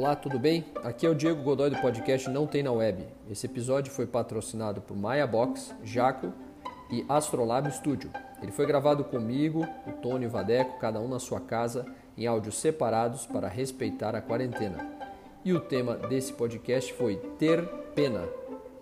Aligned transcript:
Olá, 0.00 0.16
tudo 0.16 0.38
bem? 0.38 0.64
Aqui 0.82 1.04
é 1.04 1.10
o 1.10 1.14
Diego 1.14 1.42
Godoy 1.42 1.68
do 1.68 1.76
podcast 1.76 2.30
Não 2.30 2.46
Tem 2.46 2.62
na 2.62 2.72
Web. 2.72 3.06
Esse 3.30 3.44
episódio 3.44 3.92
foi 3.92 4.06
patrocinado 4.06 4.80
por 4.80 4.96
Maya 4.96 5.26
Box, 5.26 5.74
Jaco 5.84 6.32
e 6.90 7.04
Astrolab 7.06 7.70
Studio. 7.70 8.10
Ele 8.40 8.50
foi 8.50 8.64
gravado 8.64 9.04
comigo, 9.04 9.62
o 9.86 9.92
Tony 10.00 10.24
e 10.24 10.26
o 10.26 10.30
Vadeco, 10.30 10.78
cada 10.78 10.98
um 10.98 11.06
na 11.06 11.18
sua 11.18 11.38
casa, 11.38 11.84
em 12.16 12.26
áudios 12.26 12.56
separados 12.56 13.26
para 13.26 13.46
respeitar 13.46 14.16
a 14.16 14.22
quarentena. 14.22 14.90
E 15.44 15.52
o 15.52 15.60
tema 15.60 15.96
desse 15.96 16.32
podcast 16.32 16.94
foi 16.94 17.16
Ter 17.38 17.62
Pena. 17.94 18.26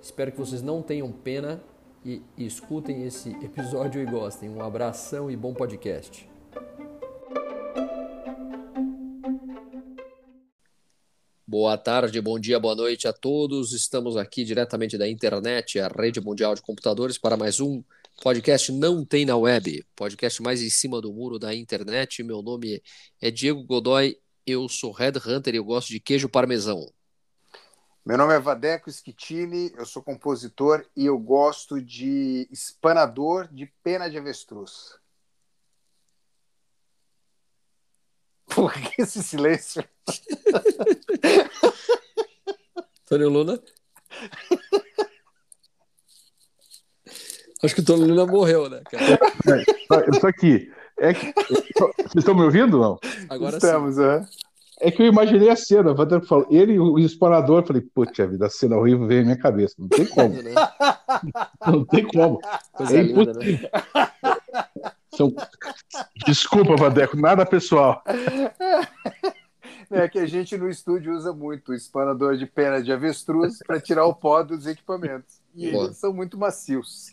Espero 0.00 0.30
que 0.30 0.38
vocês 0.38 0.62
não 0.62 0.82
tenham 0.82 1.10
pena 1.10 1.60
e 2.04 2.22
escutem 2.36 3.02
esse 3.02 3.30
episódio 3.44 4.00
e 4.00 4.06
gostem. 4.06 4.48
Um 4.48 4.62
abração 4.62 5.28
e 5.28 5.36
bom 5.36 5.52
podcast. 5.52 6.27
Boa 11.50 11.78
tarde, 11.78 12.20
bom 12.20 12.38
dia, 12.38 12.60
boa 12.60 12.74
noite 12.74 13.08
a 13.08 13.12
todos. 13.14 13.72
Estamos 13.72 14.18
aqui 14.18 14.44
diretamente 14.44 14.98
da 14.98 15.08
internet, 15.08 15.80
a 15.80 15.88
rede 15.88 16.20
mundial 16.20 16.54
de 16.54 16.60
computadores, 16.60 17.16
para 17.16 17.38
mais 17.38 17.58
um 17.58 17.82
podcast 18.22 18.70
Não 18.70 19.02
Tem 19.02 19.24
na 19.24 19.34
Web, 19.34 19.82
podcast 19.96 20.42
mais 20.42 20.60
em 20.60 20.68
cima 20.68 21.00
do 21.00 21.10
muro 21.10 21.38
da 21.38 21.54
internet. 21.54 22.22
Meu 22.22 22.42
nome 22.42 22.82
é 23.18 23.30
Diego 23.30 23.64
Godoy, 23.64 24.20
eu 24.46 24.68
sou 24.68 24.92
Red 24.92 25.14
Hunter 25.26 25.54
e 25.54 25.56
eu 25.56 25.64
gosto 25.64 25.88
de 25.88 25.98
queijo 25.98 26.28
parmesão. 26.28 26.92
Meu 28.04 28.18
nome 28.18 28.34
é 28.34 28.38
Vadeco 28.38 28.92
Schittini, 28.92 29.72
eu 29.74 29.86
sou 29.86 30.02
compositor 30.02 30.84
e 30.94 31.06
eu 31.06 31.18
gosto 31.18 31.80
de 31.80 32.46
espanador 32.52 33.48
de 33.50 33.72
pena 33.82 34.10
de 34.10 34.18
avestruz. 34.18 34.98
Por 38.54 38.70
que 38.70 39.00
esse 39.00 39.22
silêncio? 39.22 39.82
Tony 43.08 43.24
Luna? 43.24 43.58
Acho 47.62 47.74
que 47.74 47.80
o 47.80 47.84
Tony 47.84 48.04
Luna 48.04 48.26
morreu, 48.26 48.68
né, 48.68 48.82
cara? 48.90 49.18
É, 49.48 50.08
eu 50.08 50.20
tô 50.20 50.26
aqui. 50.26 50.70
É 50.98 51.14
que, 51.14 51.32
vocês 51.74 52.16
estão 52.16 52.34
me 52.34 52.42
ouvindo 52.42 52.78
não? 52.78 52.98
Agora 53.28 53.56
Estamos, 53.56 53.94
sim. 53.96 54.02
É. 54.02 54.24
é 54.80 54.90
que 54.90 55.02
eu 55.02 55.06
imaginei 55.06 55.48
a 55.48 55.56
cena, 55.56 55.92
o 55.92 56.20
falou, 56.26 56.46
ele 56.50 56.74
e 56.74 56.80
o 56.80 56.98
explorador, 56.98 57.64
falei, 57.64 57.82
putz, 57.82 58.18
a 58.20 58.26
vida, 58.26 58.46
a 58.46 58.50
cena 58.50 58.76
horrível 58.76 59.06
veio 59.06 59.20
na 59.20 59.26
minha 59.26 59.38
cabeça. 59.38 59.74
Não 59.78 59.88
tem 59.88 60.06
como. 60.06 60.34
Não 61.66 61.84
tem 61.84 62.04
como. 62.04 62.40
Coisa 62.72 62.98
é 62.98 63.02
linda, 63.02 63.32
né? 63.32 63.70
São... 65.16 65.34
Desculpa, 66.26 66.76
Vadeco, 66.76 67.16
nada 67.16 67.46
pessoal. 67.46 68.02
É 69.90 70.06
que 70.06 70.18
a 70.18 70.26
gente 70.26 70.56
no 70.58 70.68
estúdio 70.68 71.16
usa 71.16 71.32
muito 71.32 71.72
o 71.72 71.74
espanador 71.74 72.36
de 72.36 72.44
pena 72.44 72.82
de 72.82 72.92
avestruz 72.92 73.58
para 73.66 73.80
tirar 73.80 74.04
o 74.04 74.14
pó 74.14 74.42
dos 74.42 74.66
equipamentos. 74.66 75.40
E 75.54 75.70
Boa. 75.70 75.86
eles 75.86 75.96
são 75.96 76.12
muito 76.12 76.36
macios. 76.36 77.10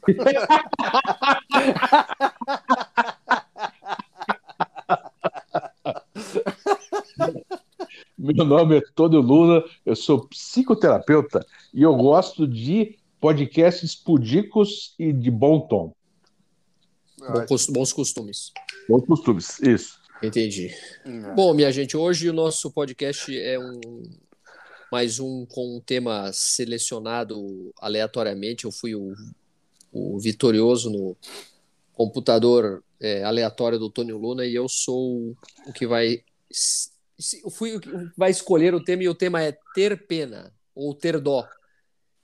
Meu 8.17 8.45
nome 8.45 8.77
é 8.77 8.81
Tony 8.93 9.17
Lula, 9.17 9.63
eu 9.85 9.95
sou 9.95 10.27
psicoterapeuta 10.27 11.45
e 11.73 11.81
eu 11.81 11.95
gosto 11.95 12.47
de 12.47 12.97
podcasts 13.21 13.95
pudicos 13.95 14.95
e 14.99 15.13
de 15.13 15.31
bom 15.31 15.61
tom. 15.61 15.93
Bons 17.69 17.93
costumes. 17.93 18.51
Bons 18.89 19.05
costumes, 19.05 19.59
isso. 19.61 20.04
Entendi. 20.25 20.73
Hum. 21.05 21.35
Bom, 21.35 21.53
minha 21.53 21.71
gente, 21.71 21.95
hoje 21.95 22.29
o 22.29 22.33
nosso 22.33 22.71
podcast 22.71 23.37
é 23.37 23.59
um 23.59 23.79
mais 24.91 25.19
um 25.19 25.45
com 25.45 25.77
um 25.77 25.79
tema 25.79 26.31
selecionado 26.33 27.73
aleatoriamente. 27.79 28.65
Eu 28.65 28.71
fui 28.71 28.95
o, 28.95 29.13
o 29.91 30.19
vitorioso 30.19 30.89
no 30.89 31.15
computador 31.93 32.83
é, 32.99 33.23
aleatório 33.23 33.77
do 33.77 33.89
Tony 33.89 34.13
Luna 34.13 34.45
e 34.45 34.55
eu 34.55 34.67
sou 34.67 35.35
o 35.67 35.73
que 35.73 35.85
vai 35.85 36.23
eu 37.43 37.49
fui 37.49 37.75
o 37.75 37.79
que 37.79 37.89
vai 38.17 38.31
escolher 38.31 38.73
o 38.73 38.83
tema 38.83 39.03
e 39.03 39.09
o 39.09 39.15
tema 39.15 39.41
é 39.43 39.57
ter 39.73 40.07
pena 40.07 40.53
ou 40.73 40.93
ter 40.93 41.19
dó. 41.19 41.47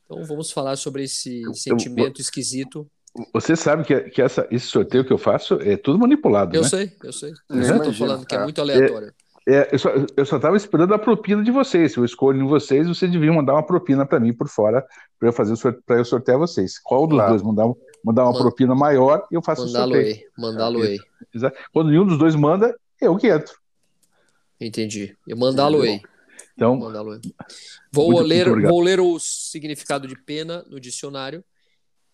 Então 0.06 0.25
vamos 0.25 0.51
falar 0.51 0.75
sobre 0.75 1.03
esse 1.03 1.41
sentimento 1.53 2.19
eu, 2.19 2.23
esquisito 2.23 2.89
você 3.33 3.55
sabe 3.55 3.83
que, 3.83 3.99
que 4.09 4.22
essa, 4.22 4.47
esse 4.49 4.67
sorteio 4.67 5.03
que 5.03 5.11
eu 5.11 5.17
faço 5.17 5.55
é 5.55 5.75
tudo 5.75 5.99
manipulado, 5.99 6.55
eu 6.55 6.61
né? 6.61 6.67
sei, 6.67 6.91
eu 7.03 7.11
sei. 7.11 7.33
Eu 7.49 7.57
é? 7.57 7.77
estou 7.77 7.94
falando 7.94 8.25
que 8.25 8.35
é 8.35 8.44
muito 8.44 8.61
aleatório. 8.61 9.13
É, 9.47 9.53
é, 9.53 9.69
eu, 9.72 9.79
só, 9.79 9.89
eu 10.16 10.25
só 10.25 10.38
estava 10.38 10.55
esperando 10.55 10.94
a 10.94 10.99
propina 10.99 11.44
de 11.44 11.51
vocês. 11.51 11.91
Se 11.91 11.97
eu 11.97 12.05
escolho 12.05 12.41
em 12.41 12.47
vocês, 12.47 12.88
vocês 12.88 13.11
deviam 13.11 13.35
mandar 13.35 13.53
uma 13.53 13.66
propina 13.66 14.05
para 14.05 14.19
mim 14.19 14.33
por 14.33 14.47
fora 14.47 14.85
para 15.19 15.29
eu 15.29 15.33
fazer 15.33 15.55
para 15.85 15.97
eu 15.97 16.05
sortear 16.05 16.38
vocês. 16.38 16.79
Qual 16.79 17.05
dos 17.05 17.17
claro. 17.17 17.31
dois 17.31 17.41
mandar, 17.41 17.67
mandar 18.03 18.23
uma 18.23 18.38
propina 18.38 18.75
maior 18.75 19.27
eu 19.31 19.41
faço 19.41 19.66
mandá 19.66 19.85
o 19.85 19.89
sorteio. 19.89 20.17
Mandá-lo 20.38 20.81
aí. 20.83 21.00
Quando 21.73 21.89
nenhum 21.89 22.05
dos 22.05 22.17
dois 22.17 22.35
manda, 22.35 22.73
eu 23.00 23.17
que 23.17 23.27
entro. 23.27 23.55
Entendi. 24.59 25.17
Eu 25.27 25.35
mandá-lo 25.35 25.81
aí. 25.81 26.00
Então, 26.55 26.79
vou 27.91 28.11
muito, 28.11 28.21
ler, 28.23 28.47
muito 28.47 28.67
vou 28.67 28.81
ler 28.81 29.00
o 29.00 29.17
significado 29.19 30.07
de 30.07 30.16
pena 30.16 30.63
no 30.69 30.79
dicionário. 30.79 31.44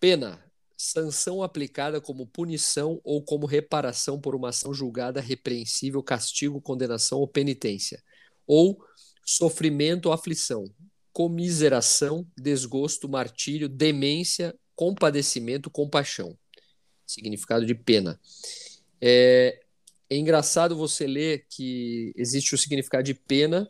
Pena 0.00 0.38
sanção 0.78 1.42
aplicada 1.42 2.00
como 2.00 2.24
punição 2.24 3.00
ou 3.02 3.20
como 3.20 3.46
reparação 3.46 4.20
por 4.20 4.36
uma 4.36 4.50
ação 4.50 4.72
julgada 4.72 5.20
repreensível, 5.20 6.00
castigo, 6.04 6.60
condenação 6.60 7.18
ou 7.18 7.26
penitência, 7.26 8.00
ou 8.46 8.80
sofrimento 9.26 10.06
ou 10.06 10.12
aflição, 10.12 10.72
comiseração, 11.12 12.24
desgosto, 12.36 13.08
martírio, 13.08 13.68
demência, 13.68 14.54
compadecimento, 14.76 15.68
compaixão. 15.68 16.38
Significado 17.04 17.66
de 17.66 17.74
pena. 17.74 18.20
É, 19.00 19.60
é 20.08 20.16
engraçado 20.16 20.76
você 20.76 21.08
ler 21.08 21.44
que 21.50 22.12
existe 22.14 22.54
o 22.54 22.58
significado 22.58 23.02
de 23.02 23.14
pena 23.14 23.68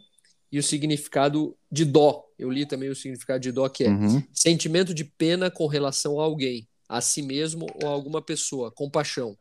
e 0.53 0.59
o 0.59 0.63
significado 0.63 1.57
de 1.73 1.87
dó. 1.87 2.27
Eu 2.39 2.51
li 2.51 2.67
também 2.67 2.91
o 2.91 2.95
significado 2.95 3.41
de 3.41 3.51
dó, 3.51 3.67
que 3.67 3.85
é 3.85 3.89
uhum. 3.89 4.23
sentimento 4.31 4.93
de 4.93 5.05
pena 5.05 5.51
com 5.51 5.67
relação 5.67 6.21
a 6.21 6.25
alguém 6.25 6.69
a 6.89 7.01
si 7.01 7.23
mesmo 7.23 7.67
ou 7.83 7.89
a 7.89 7.93
alguma 7.93 8.23
pessoa, 8.23 8.71
compaixão, 8.71 9.37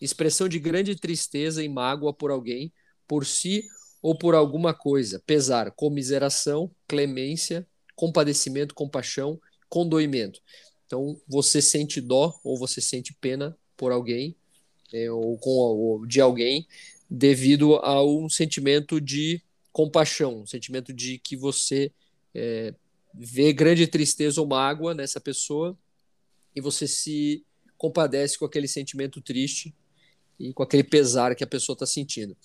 expressão 0.00 0.48
de 0.48 0.58
grande 0.58 0.94
tristeza 0.94 1.62
e 1.64 1.68
mágoa 1.68 2.12
por 2.12 2.30
alguém, 2.30 2.72
por 3.08 3.24
si 3.24 3.64
ou 4.02 4.16
por 4.16 4.34
alguma 4.34 4.74
coisa, 4.74 5.22
pesar, 5.26 5.70
comiseração, 5.72 6.70
clemência, 6.86 7.66
compadecimento, 7.94 8.74
compaixão, 8.74 9.40
condoimento. 9.68 10.40
Então, 10.86 11.20
você 11.26 11.62
sente 11.62 12.00
dó 12.00 12.38
ou 12.42 12.58
você 12.58 12.80
sente 12.80 13.14
pena 13.14 13.56
por 13.76 13.92
alguém 13.92 14.36
é, 14.92 15.10
ou 15.10 15.38
com 15.38 15.50
ou 15.50 16.06
de 16.06 16.20
alguém 16.20 16.66
devido 17.08 17.76
a 17.76 18.04
um 18.04 18.28
sentimento 18.28 19.00
de 19.00 19.42
compaixão, 19.72 20.42
um 20.42 20.46
sentimento 20.46 20.92
de 20.92 21.18
que 21.18 21.36
você 21.36 21.92
é, 22.34 22.74
vê 23.14 23.52
grande 23.52 23.86
tristeza 23.86 24.40
ou 24.40 24.46
mágoa 24.46 24.94
nessa 24.94 25.20
pessoa 25.20 25.76
e 26.54 26.60
você 26.60 26.86
se 26.86 27.44
compadece 27.76 28.38
com 28.38 28.44
aquele 28.44 28.68
sentimento 28.68 29.20
triste 29.20 29.74
e 30.38 30.52
com 30.52 30.62
aquele 30.62 30.84
pesar 30.84 31.34
que 31.34 31.44
a 31.44 31.46
pessoa 31.46 31.74
está 31.74 31.86
sentindo. 31.86 32.36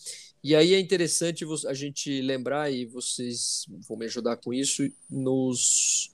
E 0.44 0.56
aí 0.56 0.74
é 0.74 0.80
interessante 0.80 1.46
a 1.68 1.74
gente 1.74 2.22
lembrar, 2.22 2.72
e 2.72 2.86
vocês 2.86 3.66
vão 3.88 3.98
me 3.98 4.06
ajudar 4.06 4.38
com 4.38 4.54
isso, 4.54 4.88
nos, 5.10 6.12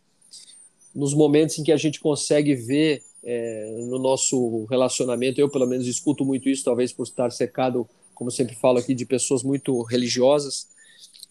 nos 0.96 1.14
momentos 1.14 1.60
em 1.60 1.64
que 1.64 1.72
a 1.72 1.78
gente 1.78 2.00
consegue 2.00 2.56
ver 2.56 3.04
é, 3.24 3.86
no 3.90 4.00
nosso 4.00 4.66
relacionamento, 4.66 5.40
eu 5.40 5.50
pelo 5.50 5.68
menos 5.68 5.86
escuto 5.86 6.24
muito 6.24 6.50
isso, 6.50 6.64
talvez 6.64 6.94
por 6.94 7.04
estar 7.04 7.32
secado, 7.32 7.88
como 8.14 8.32
sempre 8.32 8.56
falo 8.56 8.78
aqui, 8.78 8.94
de 8.94 9.06
pessoas 9.06 9.44
muito 9.44 9.82
religiosas, 9.84 10.68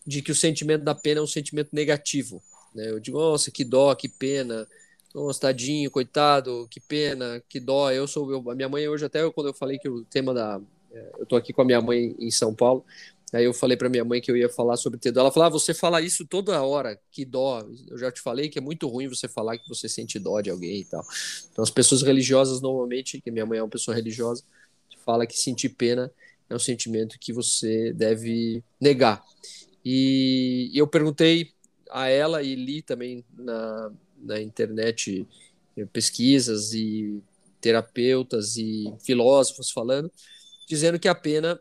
de 0.06 0.20
que 0.22 0.32
o 0.32 0.34
sentimento 0.34 0.84
da 0.84 0.94
pena 0.94 1.20
é 1.20 1.22
um 1.22 1.26
sentimento 1.26 1.70
negativo. 1.72 2.42
Né? 2.74 2.90
Eu 2.90 3.00
digo, 3.00 3.18
nossa, 3.18 3.50
que 3.50 3.64
dó, 3.64 3.94
que 3.94 4.08
pena, 4.08 4.68
nossa, 5.14 5.40
tadinho, 5.40 5.90
coitado, 5.90 6.68
que 6.70 6.80
pena, 6.80 7.42
que 7.48 7.58
dó. 7.58 7.90
Eu 7.90 8.06
sou 8.06 8.30
eu, 8.30 8.50
a 8.50 8.54
minha 8.54 8.68
mãe 8.68 8.86
hoje 8.88 9.04
até 9.04 9.28
quando 9.30 9.48
eu 9.48 9.54
falei 9.54 9.78
que 9.78 9.88
o 9.88 10.04
tema 10.04 10.32
da 10.32 10.60
é, 10.92 11.12
eu 11.18 11.26
tô 11.26 11.36
aqui 11.36 11.52
com 11.52 11.62
a 11.62 11.64
minha 11.64 11.80
mãe 11.80 12.14
em 12.18 12.30
São 12.30 12.54
Paulo. 12.54 12.84
Aí 13.32 13.44
eu 13.44 13.54
falei 13.54 13.76
para 13.76 13.88
minha 13.88 14.04
mãe 14.04 14.20
que 14.20 14.28
eu 14.30 14.36
ia 14.36 14.48
falar 14.48 14.76
sobre 14.76 14.98
ter 14.98 15.12
dó. 15.12 15.20
Ela 15.20 15.30
falou: 15.30 15.46
ah, 15.46 15.50
"Você 15.50 15.72
fala 15.72 16.00
isso 16.00 16.26
toda 16.26 16.62
hora, 16.62 16.98
que 17.12 17.24
dó. 17.24 17.64
Eu 17.88 17.96
já 17.96 18.10
te 18.10 18.20
falei 18.20 18.48
que 18.48 18.58
é 18.58 18.62
muito 18.62 18.88
ruim 18.88 19.08
você 19.08 19.28
falar 19.28 19.56
que 19.56 19.68
você 19.68 19.88
sente 19.88 20.18
dó 20.18 20.40
de 20.40 20.50
alguém 20.50 20.80
e 20.80 20.84
tal". 20.84 21.04
Então 21.52 21.62
as 21.62 21.70
pessoas 21.70 22.02
religiosas 22.02 22.60
normalmente, 22.60 23.20
que 23.20 23.30
minha 23.30 23.46
mãe 23.46 23.58
é 23.58 23.62
uma 23.62 23.68
pessoa 23.68 23.94
religiosa, 23.94 24.42
fala 25.04 25.26
que 25.26 25.38
sentir 25.38 25.70
pena 25.70 26.10
é 26.48 26.54
um 26.54 26.58
sentimento 26.58 27.16
que 27.20 27.32
você 27.32 27.92
deve 27.92 28.62
negar. 28.80 29.22
E 29.84 30.70
eu 30.74 30.86
perguntei 30.86 31.52
a 31.88 32.08
ela 32.08 32.42
e 32.42 32.54
li 32.54 32.82
também 32.82 33.24
na 33.36 33.92
na 34.22 34.40
internet 34.40 35.26
eh, 35.76 35.87
pesquisas 35.87 36.72
e 36.72 37.22
terapeutas 37.61 38.56
e 38.56 38.93
filósofos 39.05 39.70
falando, 39.70 40.11
dizendo 40.69 40.99
que 40.99 41.08
a 41.08 41.14
pena, 41.14 41.61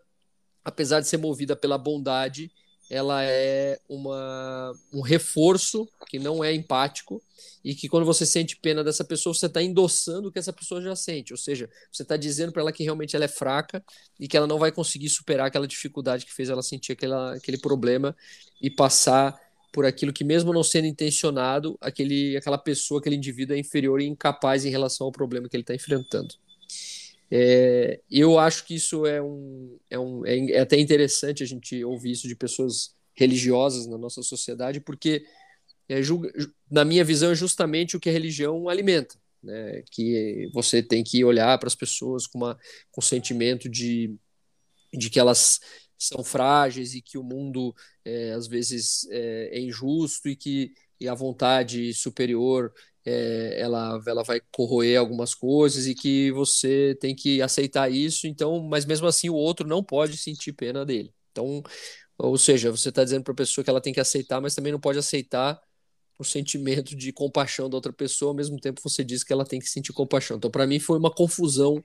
apesar 0.64 1.02
de 1.02 1.08
ser 1.08 1.18
movida 1.18 1.56
pela 1.56 1.78
bondade, 1.78 2.52
ela 2.90 3.24
é 3.24 3.80
uma, 3.88 4.74
um 4.92 5.02
reforço 5.02 5.88
que 6.08 6.18
não 6.18 6.44
é 6.44 6.54
empático 6.54 7.22
e 7.64 7.76
que 7.76 7.88
quando 7.88 8.06
você 8.06 8.26
sente 8.26 8.56
pena 8.56 8.84
dessa 8.84 9.04
pessoa, 9.04 9.34
você 9.34 9.46
está 9.46 9.62
endossando 9.62 10.30
o 10.30 10.32
que 10.32 10.40
essa 10.40 10.52
pessoa 10.52 10.82
já 10.82 10.96
sente, 10.96 11.32
ou 11.32 11.38
seja, 11.38 11.70
você 11.92 12.02
está 12.02 12.18
dizendo 12.18 12.52
para 12.52 12.64
ela 12.64 12.72
que 12.72 12.84
realmente 12.84 13.16
ela 13.16 13.26
é 13.26 13.28
fraca 13.28 13.84
e 14.20 14.28
que 14.28 14.36
ela 14.36 14.48
não 14.48 14.58
vai 14.58 14.72
conseguir 14.72 15.10
superar 15.10 15.48
aquela 15.48 15.68
dificuldade 15.68 16.26
que 16.26 16.34
fez 16.34 16.50
ela 16.50 16.64
sentir 16.64 16.94
aquela, 16.94 17.36
aquele 17.36 17.60
problema 17.60 18.16
e 18.60 18.72
passar 18.72 19.40
por 19.72 19.86
aquilo 19.86 20.12
que, 20.12 20.24
mesmo 20.24 20.54
não 20.54 20.64
sendo 20.64 20.88
intencionado, 20.88 21.78
aquele, 21.80 22.36
aquela 22.38 22.58
pessoa, 22.58 23.00
aquele 23.00 23.16
indivíduo 23.16 23.56
é 23.56 23.60
inferior 23.60 24.02
e 24.02 24.06
incapaz 24.06 24.66
em 24.66 24.70
relação 24.70 25.06
ao 25.06 25.12
problema 25.12 25.48
que 25.48 25.56
ele 25.56 25.64
está 25.64 25.76
enfrentando. 25.76 26.34
É, 27.32 28.00
eu 28.10 28.40
acho 28.40 28.66
que 28.66 28.76
isso 28.76 29.06
é 29.06 29.22
um, 29.22 29.78
é 29.90 30.00
um 30.00 30.26
é, 30.26 30.52
é 30.52 30.60
até 30.62 30.80
interessante 30.80 31.44
a 31.44 31.46
gente 31.46 31.84
ouvir 31.84 32.12
isso 32.12 32.28
de 32.28 32.36
pessoas 32.36 32.96
religiosas 33.16 33.86
na 33.86 33.98
nossa 33.98 34.24
sociedade, 34.24 34.80
porque 34.80 35.24
é, 35.88 36.02
julga, 36.02 36.32
na 36.70 36.84
minha 36.84 37.04
visão 37.04 37.32
é 37.32 37.36
justamente 37.36 37.96
o 37.96 38.00
que 38.00 38.10
a 38.10 38.14
religião 38.14 38.68
alimenta, 38.68 39.16
né? 39.44 39.84
Que 39.92 40.50
você 40.54 40.82
tem 40.82 41.04
que 41.04 41.24
olhar 41.24 41.58
para 41.60 41.68
as 41.68 41.76
pessoas 41.76 42.26
com, 42.26 42.40
uma, 42.40 42.58
com 42.92 43.02
sentimento 43.02 43.70
de, 43.70 44.16
de 44.94 45.10
que 45.10 45.20
elas 45.20 45.60
são 46.00 46.24
frágeis 46.24 46.94
e 46.96 47.02
que 47.02 47.18
o 47.18 47.24
mundo 47.24 47.76
é, 48.06 48.32
às 48.34 48.48
vezes 48.48 49.08
é, 49.12 49.58
é, 49.58 49.60
injusto 49.62 50.30
e 50.30 50.36
que 50.36 50.74
e 51.02 51.08
a 51.08 51.14
vontade 51.14 51.94
superior 51.94 52.74
é, 53.06 53.60
ela, 53.62 54.02
ela 54.06 54.24
vai 54.24 54.42
corroer 54.52 55.00
algumas 55.00 55.34
coisas 55.34 55.88
e 55.88 55.96
que 55.96 56.32
você 56.34 56.98
tem 57.00 57.16
que 57.16 57.42
aceitar 57.42 57.90
isso, 57.92 58.28
então, 58.28 58.62
mas 58.62 58.86
mesmo 58.86 59.08
assim 59.08 59.30
o 59.30 59.36
outro 59.36 59.66
não 59.68 59.82
pode 59.84 60.18
sentir 60.18 60.52
pena 60.54 60.86
dele. 60.86 61.14
Então, 61.32 61.64
ou 62.18 62.38
seja, 62.38 62.72
você 62.72 62.90
está 62.90 63.04
dizendo 63.04 63.24
para 63.24 63.34
a 63.34 63.36
pessoa 63.36 63.64
que 63.64 63.70
ela 63.70 63.82
tem 63.82 63.94
que 63.94 64.00
aceitar, 64.00 64.42
mas 64.42 64.56
também 64.56 64.72
não 64.74 64.80
pode 64.80 65.00
aceitar 65.00 65.60
o 66.18 66.24
sentimento 66.24 66.96
de 66.96 67.14
compaixão 67.14 67.70
da 67.70 67.78
outra 67.78 67.94
pessoa, 67.94 68.32
ao 68.32 68.36
mesmo 68.36 68.60
tempo 68.60 68.82
você 68.84 69.04
diz 69.04 69.24
que 69.24 69.32
ela 69.32 69.46
tem 69.46 69.60
que 69.60 69.70
sentir 69.70 69.94
compaixão. 69.94 70.38
Então, 70.38 70.52
para 70.52 70.68
mim, 70.68 70.80
foi 70.80 70.98
uma 71.00 71.12
confusão 71.14 71.82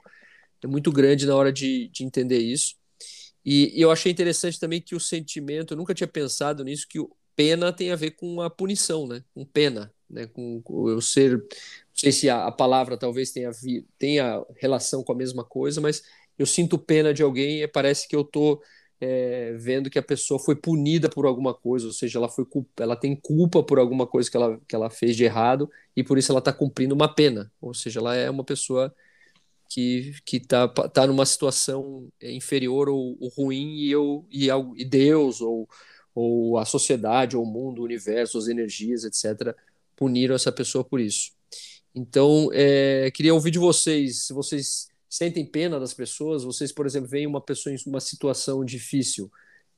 muito 0.67 0.91
grande 0.93 1.27
na 1.27 1.37
hora 1.37 1.53
de, 1.53 1.89
de 1.89 2.05
entender 2.05 2.39
isso. 2.39 2.75
E, 3.45 3.79
e, 3.79 3.81
eu 3.81 3.91
achei 3.91 4.11
interessante 4.11 4.59
também 4.59 4.81
que 4.81 4.95
o 4.95 5.01
sentimento, 5.01 5.75
eu 5.75 5.79
nunca 5.79 5.95
tinha 5.95 6.09
pensado 6.09 6.65
nisso, 6.65 6.87
que 6.89 6.99
o 6.99 7.11
pena 7.37 7.73
tem 7.73 7.91
a 7.91 7.97
ver 7.97 8.13
com 8.13 8.41
a 8.41 8.49
punição, 8.49 9.07
né? 9.07 9.23
Com 9.35 9.45
pena, 9.45 9.93
né? 10.09 10.27
Com, 10.27 10.63
com 10.63 10.89
eu 10.89 11.01
ser, 11.01 11.39
não 11.39 11.47
sei 11.93 12.13
se 12.13 12.31
a, 12.31 12.47
a 12.47 12.53
palavra 12.53 12.97
talvez 12.97 13.31
tenha, 13.31 13.51
vi, 13.53 13.87
tenha 13.99 14.45
relação 14.57 15.03
com 15.03 15.13
a 15.13 15.17
mesma 15.17 15.45
coisa, 15.45 15.81
mas 15.81 16.03
eu 16.39 16.47
sinto 16.47 16.79
pena 16.79 17.13
de 17.13 17.23
alguém 17.23 17.63
e 17.63 17.69
parece 17.69 18.09
que 18.09 18.17
eu 18.17 18.25
tô 18.25 18.63
é, 19.01 19.53
vendo 19.59 19.91
que 19.91 19.99
a 19.99 20.03
pessoa 20.03 20.41
foi 20.41 20.57
punida 20.57 21.09
por 21.09 21.27
alguma 21.27 21.53
coisa, 21.53 21.87
ou 21.87 21.93
seja, 21.93 22.19
ela 22.19 22.29
foi 22.29 22.47
ela 22.79 22.97
tem 22.97 23.15
culpa 23.17 23.63
por 23.63 23.79
alguma 23.79 24.07
coisa 24.07 24.31
que 24.31 24.37
ela, 24.37 24.61
que 24.67 24.75
ela 24.75 24.91
fez 24.91 25.17
de 25.17 25.25
errado 25.25 25.71
e 25.97 26.03
por 26.03 26.19
isso 26.19 26.33
ela 26.33 26.39
está 26.39 26.53
cumprindo 26.53 26.95
uma 26.95 27.13
pena, 27.13 27.53
ou 27.61 27.75
seja, 27.75 28.01
ela 28.01 28.15
é 28.15 28.31
uma 28.31 28.45
pessoa 28.45 28.95
que 29.75 30.15
que 30.25 30.37
está 30.37 30.69
tá 30.69 31.07
numa 31.07 31.27
situação 31.27 32.09
inferior 32.23 32.89
ou, 32.89 33.17
ou 33.21 33.29
ruim 33.29 33.75
e 33.77 33.91
eu 33.91 34.25
e, 34.31 34.49
e 34.77 34.85
Deus 34.85 35.41
ou 35.41 35.69
ou 36.15 36.59
a 36.59 36.65
sociedade 36.65 37.37
ou 37.37 37.43
o 37.43 37.47
mundo, 37.47 37.81
o 37.81 37.85
universo, 37.85 38.39
as 38.39 38.47
energias, 38.47 39.03
etc, 39.03 39.53
puniram 39.97 40.37
essa 40.37 40.53
pessoa 40.53 40.85
por 40.85 41.01
isso. 41.01 41.33
Então, 41.93 42.51
é, 42.53 43.11
queria 43.11 43.35
ouvir 43.35 43.51
de 43.51 43.59
vocês, 43.59 44.27
se 44.27 44.33
vocês 44.33 44.89
sentem 45.11 45.45
pena 45.45 45.81
das 45.81 45.93
pessoas, 45.93 46.45
vocês, 46.45 46.71
por 46.71 46.87
exemplo, 46.87 47.09
veem 47.09 47.27
uma 47.27 47.41
pessoa 47.41 47.75
em 47.75 47.79
uma 47.87 47.99
situação 47.99 48.65
difícil, 48.65 49.29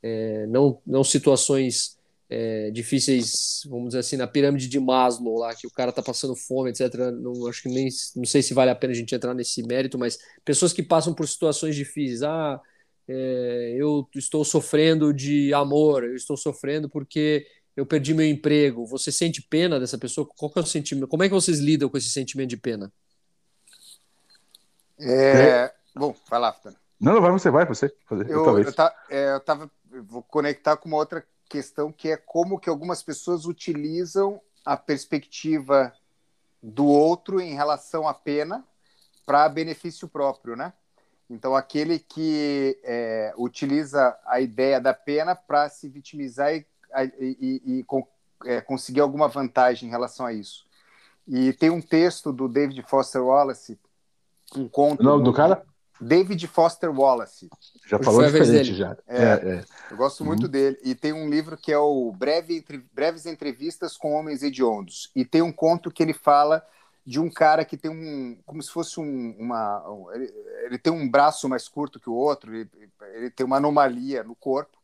é, 0.03 0.47
não, 0.47 0.79
não 0.87 1.03
situações 1.03 1.96
é, 2.29 2.71
difíceis, 2.71 3.63
vamos 3.67 3.89
dizer 3.89 4.01
assim, 4.01 4.17
na 4.17 4.27
pirâmide 4.27 4.69
de 4.69 4.81
Maslow 4.81 5.39
lá, 5.39 5.55
que 5.55 5.67
o 5.67 5.71
cara 5.71 5.93
tá 5.93 6.03
passando 6.03 6.35
fome, 6.35 6.71
etc. 6.71 6.95
Não 7.13 7.47
acho 7.47 7.63
que 7.63 7.69
nem 7.69 7.89
não 8.17 8.25
sei 8.25 8.43
se 8.43 8.53
vale 8.53 8.71
a 8.71 8.75
pena 8.75 8.93
a 8.93 8.97
gente 8.97 9.15
entrar 9.15 9.35
nesse 9.35 9.63
mérito, 9.63 9.99
mas 9.99 10.19
pessoas 10.45 10.73
que 10.73 10.83
passam 10.83 11.15
por 11.15 11.29
situações 11.29 11.77
difíceis, 11.77 12.23
ah, 12.23 12.61
é, 13.09 13.75
eu 13.79 14.09
estou 14.15 14.45
sofrendo 14.45 15.13
de 15.15 15.55
amor, 15.55 16.05
eu 16.05 16.17
estou 16.17 16.37
sofrendo 16.37 16.89
porque 16.89 17.47
eu 17.77 17.87
perdi 17.87 18.13
meu 18.13 18.27
emprego. 18.27 18.87
Você 18.87 19.13
sente 19.13 19.43
pena 19.43 19.79
dessa 19.79 19.97
pessoa? 19.97 20.27
Qual 20.37 20.53
é 20.57 20.61
o 20.61 20.67
sentimento? 20.67 21.07
Como 21.09 21.23
é 21.23 21.29
que 21.29 21.35
vocês 21.35 21.59
lidam 21.61 21.89
com 21.89 21.97
esse 21.97 22.09
sentimento 22.09 22.51
de 22.51 22.57
pena? 22.57 22.93
É, 24.99 25.73
bom, 25.95 26.15
vai 26.29 26.41
lá, 26.41 26.53
Fernando. 26.53 26.81
Não, 26.99 27.15
não, 27.15 27.21
vai 27.21 27.31
você, 27.31 27.51
vai 27.51 27.67
você. 27.67 27.95
Fazer, 28.09 28.31
eu, 28.31 28.59
eu, 28.59 28.73
tá, 28.73 28.95
é, 29.11 29.35
eu 29.35 29.41
tava, 29.41 29.71
vou 30.03 30.23
conectar 30.23 30.77
com 30.79 30.89
uma 30.89 30.97
outra 30.97 31.23
questão 31.49 31.93
que 31.93 32.11
é 32.11 32.17
como 32.17 32.59
que 32.59 32.69
algumas 32.69 33.03
pessoas 33.03 33.47
utilizam 33.47 34.41
a 34.65 34.77
perspectiva 34.77 35.93
do 36.63 36.87
outro 36.87 37.41
em 37.41 37.55
relação 37.55 38.09
à 38.09 38.15
pena 38.15 38.65
para 39.25 39.49
benefício 39.49 40.09
próprio, 40.09 40.57
né? 40.57 40.73
Então, 41.29 41.57
aquele 41.57 41.99
que 41.99 42.79
é, 42.85 43.35
utiliza 43.37 44.17
a 44.25 44.41
ideia 44.41 44.81
da 44.81 44.95
pena 44.95 45.35
para 45.35 45.69
se 45.69 45.89
vitimizar 45.89 46.55
e, 46.55 46.65
e, 47.19 47.37
e, 47.41 47.81
e 47.81 47.87
é, 48.45 48.61
conseguir 48.61 49.01
alguma 49.01 49.27
vantagem 49.27 49.89
em 49.89 49.91
relação 49.91 50.25
a 50.25 50.33
isso. 50.33 50.65
E 51.27 51.53
tem 51.53 51.71
um 51.71 51.81
texto 51.81 52.33
do 52.33 52.49
David 52.49 52.81
Foster 52.83 53.23
Wallace, 53.23 53.79
um 54.55 54.69
conto. 54.69 55.01
O 55.01 55.05
nome 55.05 55.25
do 55.25 55.33
cara? 55.33 55.65
David 56.01 56.47
Foster 56.47 56.91
Wallace. 56.91 57.49
Já 57.87 57.99
falou 57.99 58.25
diferente 58.25 58.75
já. 58.75 58.97
É, 59.07 59.23
é, 59.23 59.31
é. 59.31 59.65
Eu 59.91 59.97
gosto 59.97 60.25
muito 60.25 60.45
uhum. 60.45 60.51
dele. 60.51 60.79
E 60.83 60.95
tem 60.95 61.13
um 61.13 61.29
livro 61.29 61.57
que 61.57 61.73
é 61.73 61.79
o 61.79 62.13
Breve, 62.13 62.65
Breves 62.93 63.27
Entrevistas 63.27 63.97
com 63.97 64.13
Homens 64.13 64.43
Hediondos. 64.43 65.11
E 65.15 65.25
tem 65.25 65.43
um 65.43 65.53
conto 65.53 65.91
que 65.91 66.03
ele 66.03 66.13
fala 66.13 66.65
de 67.07 67.21
um 67.21 67.31
cara 67.31 67.65
que 67.65 67.77
tem 67.77 67.91
um. 67.91 68.37
como 68.45 68.63
se 68.63 68.71
fosse 68.71 68.99
um, 69.01 69.37
uma. 69.39 69.89
Um, 69.89 70.13
ele, 70.13 70.33
ele, 70.65 70.79
tem 70.79 70.93
um 70.93 71.09
braço 71.09 71.49
mais 71.49 71.69
curto 71.69 72.01
que 72.01 72.11
o 72.11 72.15
outro, 72.15 72.55
ele, 72.55 72.69
ele 73.15 73.31
tem 73.31 73.47
uma 73.47 73.59
anomalia 73.59 74.25
no 74.25 74.35
corpo. 74.35 74.77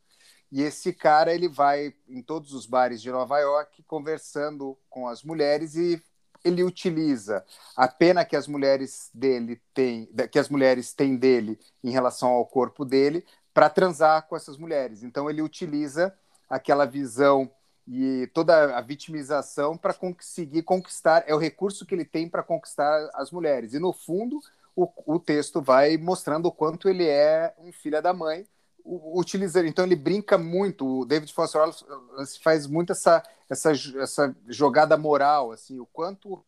E 0.50 0.62
esse 0.62 0.92
cara 0.92 1.34
ele 1.34 1.48
vai 1.48 1.94
em 2.06 2.22
todos 2.22 2.52
os 2.52 2.66
bares 2.66 3.00
de 3.00 3.10
Nova 3.10 3.38
York 3.38 3.82
conversando 3.84 4.78
com 4.88 5.08
as 5.08 5.22
mulheres 5.22 5.74
e 5.74 6.00
ele 6.44 6.62
utiliza 6.62 7.44
a 7.76 7.86
pena 7.88 8.24
que 8.24 8.36
as 8.36 8.46
mulheres 8.46 9.10
dele 9.14 9.60
têm, 9.72 10.08
que 10.30 10.38
as 10.38 10.48
mulheres 10.48 10.92
têm 10.92 11.16
dele 11.16 11.58
em 11.82 11.90
relação 11.90 12.30
ao 12.30 12.46
corpo 12.46 12.84
dele, 12.84 13.24
para 13.54 13.68
transar 13.68 14.26
com 14.26 14.36
essas 14.36 14.56
mulheres. 14.56 15.02
Então 15.02 15.28
ele 15.28 15.42
utiliza 15.42 16.14
aquela 16.48 16.84
visão 16.86 17.50
e 17.86 18.28
toda 18.32 18.76
a 18.76 18.80
vitimização 18.80 19.76
para 19.76 19.92
conseguir 19.92 20.62
conquistar, 20.62 21.24
é 21.26 21.34
o 21.34 21.38
recurso 21.38 21.84
que 21.84 21.94
ele 21.94 22.04
tem 22.04 22.28
para 22.28 22.42
conquistar 22.42 23.10
as 23.14 23.30
mulheres. 23.30 23.74
E 23.74 23.78
no 23.78 23.92
fundo, 23.92 24.40
o, 24.74 24.88
o, 25.06 25.18
texto 25.18 25.60
vai 25.60 25.96
mostrando 25.96 26.46
o 26.46 26.52
quanto 26.52 26.88
ele 26.88 27.06
é 27.06 27.54
um 27.58 27.72
filho 27.72 28.00
da 28.00 28.12
mãe, 28.12 28.46
utilizando. 28.84 29.66
Então 29.66 29.84
ele 29.84 29.96
brinca 29.96 30.36
muito. 30.36 31.00
O 31.00 31.04
David 31.04 31.32
Foster 31.32 31.60
Wallace 31.60 32.38
faz 32.42 32.66
muito 32.66 32.92
essa, 32.92 33.22
essa, 33.48 33.72
essa 33.72 34.36
jogada 34.48 34.96
moral, 34.96 35.52
assim, 35.52 35.78
o 35.78 35.86
quanto 35.86 36.42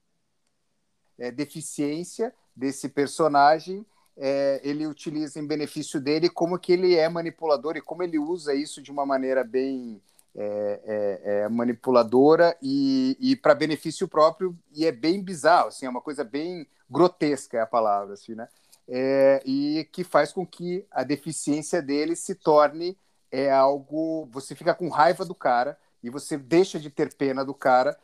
é, 1.19 1.31
deficiência 1.31 2.35
desse 2.55 2.89
personagem 2.89 3.85
é, 4.17 4.61
ele 4.63 4.87
utiliza 4.87 5.41
em 5.41 5.47
benefício 5.47 6.01
dele, 6.01 6.29
como 6.29 6.59
que 6.59 6.73
ele 6.73 6.95
é 6.95 7.09
manipulador 7.09 7.77
e 7.77 7.81
como 7.81 8.03
ele 8.03 8.19
usa 8.19 8.55
isso 8.55 8.81
de 8.81 8.91
uma 8.91 9.05
maneira 9.05 9.43
bem 9.43 10.01
é 10.37 11.49
manipuladora 11.49 12.57
e, 12.61 13.17
e 13.21 13.37
para 13.37 13.55
benefício 13.55 14.09
próprio 14.09 14.59
e 14.73 14.85
é 14.85 14.91
bem 14.91 15.23
bizarro, 15.23 15.69
assim, 15.69 15.87
é 15.87 15.89
uma 15.89 16.01
coisa 16.01 16.25
bem 16.25 16.67
grotesca 16.91 17.59
é 17.59 17.61
a 17.61 17.67
palavra, 17.67 18.15
assim, 18.15 18.35
né? 18.35 18.49
É, 18.87 19.43
e 19.47 19.89
que 19.93 20.05
faz 20.05 20.33
com 20.33 20.47
que 20.47 20.87
a 20.91 21.03
deficiência 21.03 21.81
dele 21.81 22.15
se 22.15 22.35
torne 22.35 22.99
é 23.31 23.51
algo. 23.51 24.29
Você 24.31 24.55
fica 24.55 24.75
com 24.75 24.89
raiva 24.89 25.25
do 25.25 25.35
cara 25.35 25.79
e 26.03 26.11
você 26.11 26.37
deixa 26.37 26.79
de 26.79 26.91
ter 26.91 27.15
pena 27.15 27.45
do 27.45 27.55
cara 27.55 27.99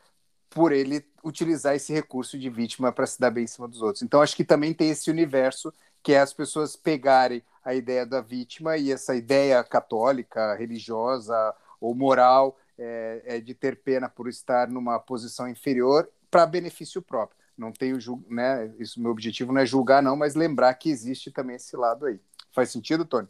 por 0.49 0.73
ele 0.73 1.07
utilizar 1.23 1.77
esse 1.77 1.93
recurso 1.93 2.39
de 2.39 2.51
vítima 2.51 2.91
para 2.93 3.07
se 3.07 3.21
dar 3.21 3.31
bem 3.31 3.45
em 3.45 3.47
cima 3.47 3.69
dos 3.69 3.83
outros. 3.83 4.03
Então, 4.03 4.21
acho 4.21 4.35
que 4.35 4.45
também 4.45 4.75
tem 4.75 4.91
esse 4.91 5.11
universo 5.11 5.73
que 6.03 6.13
é 6.13 6.21
as 6.21 6.33
pessoas 6.33 6.77
pegarem 6.77 7.43
a 7.63 7.75
ideia 7.75 8.07
da 8.07 8.21
vítima 8.21 8.77
e 8.77 8.91
essa 8.91 9.15
ideia 9.15 9.63
católica, 9.63 10.55
religiosa 10.55 11.55
ou 11.81 11.95
moral 11.95 12.59
é, 12.79 13.23
é 13.25 13.41
de 13.41 13.55
ter 13.55 13.83
pena 13.83 14.09
por 14.09 14.29
estar 14.29 14.69
numa 14.69 14.99
posição 14.99 15.49
inferior 15.49 16.09
para 16.31 16.47
benefício 16.47 17.03
próprio. 17.03 17.39
Não 17.61 17.71
tenho, 17.71 17.99
né? 18.31 18.73
Isso, 18.79 18.99
meu 18.99 19.11
objetivo 19.11 19.53
não 19.53 19.61
é 19.61 19.67
julgar, 19.67 20.03
não, 20.03 20.17
mas 20.17 20.35
lembrar 20.35 20.73
que 20.73 20.89
existe 20.89 21.31
também 21.31 21.57
esse 21.57 21.77
lado 21.77 22.07
aí. 22.07 22.19
Faz 22.55 22.71
sentido, 22.71 23.05
Tony? 23.05 23.29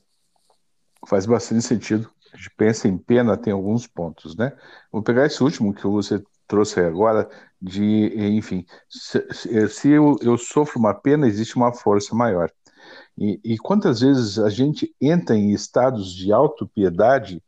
Faz 1.05 1.27
bastante 1.27 1.63
sentido. 1.63 2.09
A 2.33 2.37
gente 2.37 2.51
pensa 2.57 2.87
em 2.87 2.97
pena, 2.97 3.37
tem 3.37 3.53
alguns 3.53 3.89
pontos, 3.89 4.37
né? 4.37 4.57
Vou 4.93 5.03
pegar 5.03 5.27
esse 5.27 5.43
último 5.43 5.75
que 5.75 5.85
você 5.85 6.23
trouxe 6.47 6.79
agora, 6.79 7.29
de, 7.61 8.13
enfim, 8.37 8.65
se, 8.89 9.69
se 9.69 9.89
eu, 9.89 10.17
eu, 10.23 10.39
sofro 10.39 10.79
uma 10.79 10.95
pena, 10.95 11.27
existe 11.27 11.57
uma 11.57 11.73
força 11.73 12.15
maior. 12.15 12.53
E, 13.19 13.41
e 13.43 13.59
quantas 13.59 14.01
vezes 14.01 14.39
a 14.39 14.49
gente 14.49 14.95
entra 15.01 15.35
em 15.35 15.51
estados 15.51 16.15
de 16.15 16.33
autopiedade 16.33 17.43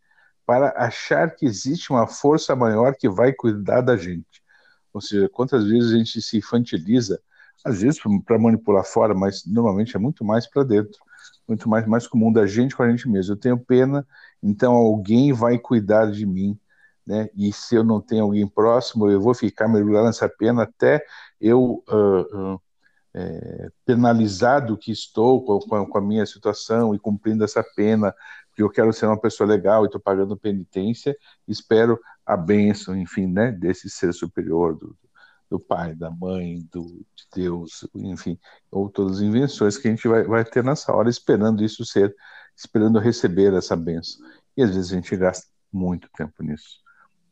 para 0.44 0.74
achar 0.76 1.32
que 1.36 1.46
existe 1.46 1.92
uma 1.92 2.08
força 2.08 2.56
maior 2.56 2.96
que 2.96 3.08
vai 3.08 3.32
cuidar 3.32 3.82
da 3.82 3.96
gente. 3.96 4.31
Ou 4.92 5.00
seja, 5.00 5.28
quantas 5.28 5.64
vezes 5.64 5.92
a 5.92 5.96
gente 5.96 6.20
se 6.20 6.38
infantiliza, 6.38 7.20
às 7.64 7.80
vezes 7.82 8.00
para 8.24 8.38
manipular 8.38 8.84
fora, 8.84 9.14
mas 9.14 9.44
normalmente 9.46 9.96
é 9.96 9.98
muito 9.98 10.24
mais 10.24 10.46
para 10.46 10.64
dentro, 10.64 10.98
muito 11.46 11.68
mais, 11.68 11.86
mais 11.86 12.06
comum 12.06 12.32
da 12.32 12.46
gente 12.46 12.76
com 12.76 12.82
a 12.82 12.90
gente 12.90 13.08
mesmo. 13.08 13.32
Eu 13.32 13.38
tenho 13.38 13.58
pena, 13.58 14.06
então 14.42 14.72
alguém 14.74 15.32
vai 15.32 15.58
cuidar 15.58 16.10
de 16.10 16.26
mim, 16.26 16.58
né? 17.06 17.28
E 17.36 17.52
se 17.52 17.74
eu 17.74 17.84
não 17.84 18.00
tenho 18.00 18.24
alguém 18.24 18.46
próximo, 18.46 19.10
eu 19.10 19.20
vou 19.20 19.34
ficar 19.34 19.68
mergulhado 19.68 20.06
nessa 20.06 20.28
pena 20.28 20.62
até 20.64 21.04
eu 21.40 21.82
uh, 21.88 22.54
uh, 22.54 22.60
é, 23.14 23.68
penalizado 23.84 24.76
que 24.76 24.90
estou 24.90 25.44
com, 25.44 25.86
com, 25.86 25.98
a 25.98 26.00
minha 26.00 26.24
situação 26.24 26.94
e 26.94 26.98
cumprindo 26.98 27.44
essa 27.44 27.62
pena, 27.76 28.14
porque 28.52 28.62
eu 28.62 28.70
quero 28.70 28.92
ser 28.92 29.06
uma 29.06 29.18
pessoa 29.18 29.48
legal 29.48 29.82
e 29.82 29.86
estou 29.86 30.00
pagando 30.00 30.36
penitência, 30.36 31.16
espero 31.48 31.98
a 32.24 32.36
bênção, 32.36 32.94
enfim, 32.94 33.26
né, 33.26 33.50
desse 33.50 33.88
ser 33.88 34.12
superior, 34.12 34.76
do, 34.76 34.94
do 35.50 35.58
pai, 35.58 35.94
da 35.94 36.10
mãe, 36.10 36.66
do, 36.70 36.84
de 36.86 37.26
Deus, 37.34 37.88
enfim, 37.94 38.38
ou 38.70 38.90
todas 38.90 39.16
as 39.16 39.22
invenções 39.22 39.78
que 39.78 39.88
a 39.88 39.90
gente 39.90 40.06
vai, 40.06 40.22
vai 40.24 40.44
ter 40.44 40.62
nessa 40.62 40.92
hora, 40.92 41.08
esperando 41.08 41.64
isso 41.64 41.84
ser, 41.86 42.14
esperando 42.54 42.98
receber 42.98 43.54
essa 43.54 43.74
bênção. 43.74 44.22
E 44.54 44.62
às 44.62 44.74
vezes 44.74 44.92
a 44.92 44.94
gente 44.96 45.16
gasta 45.16 45.46
muito 45.72 46.10
tempo 46.14 46.42
nisso. 46.42 46.82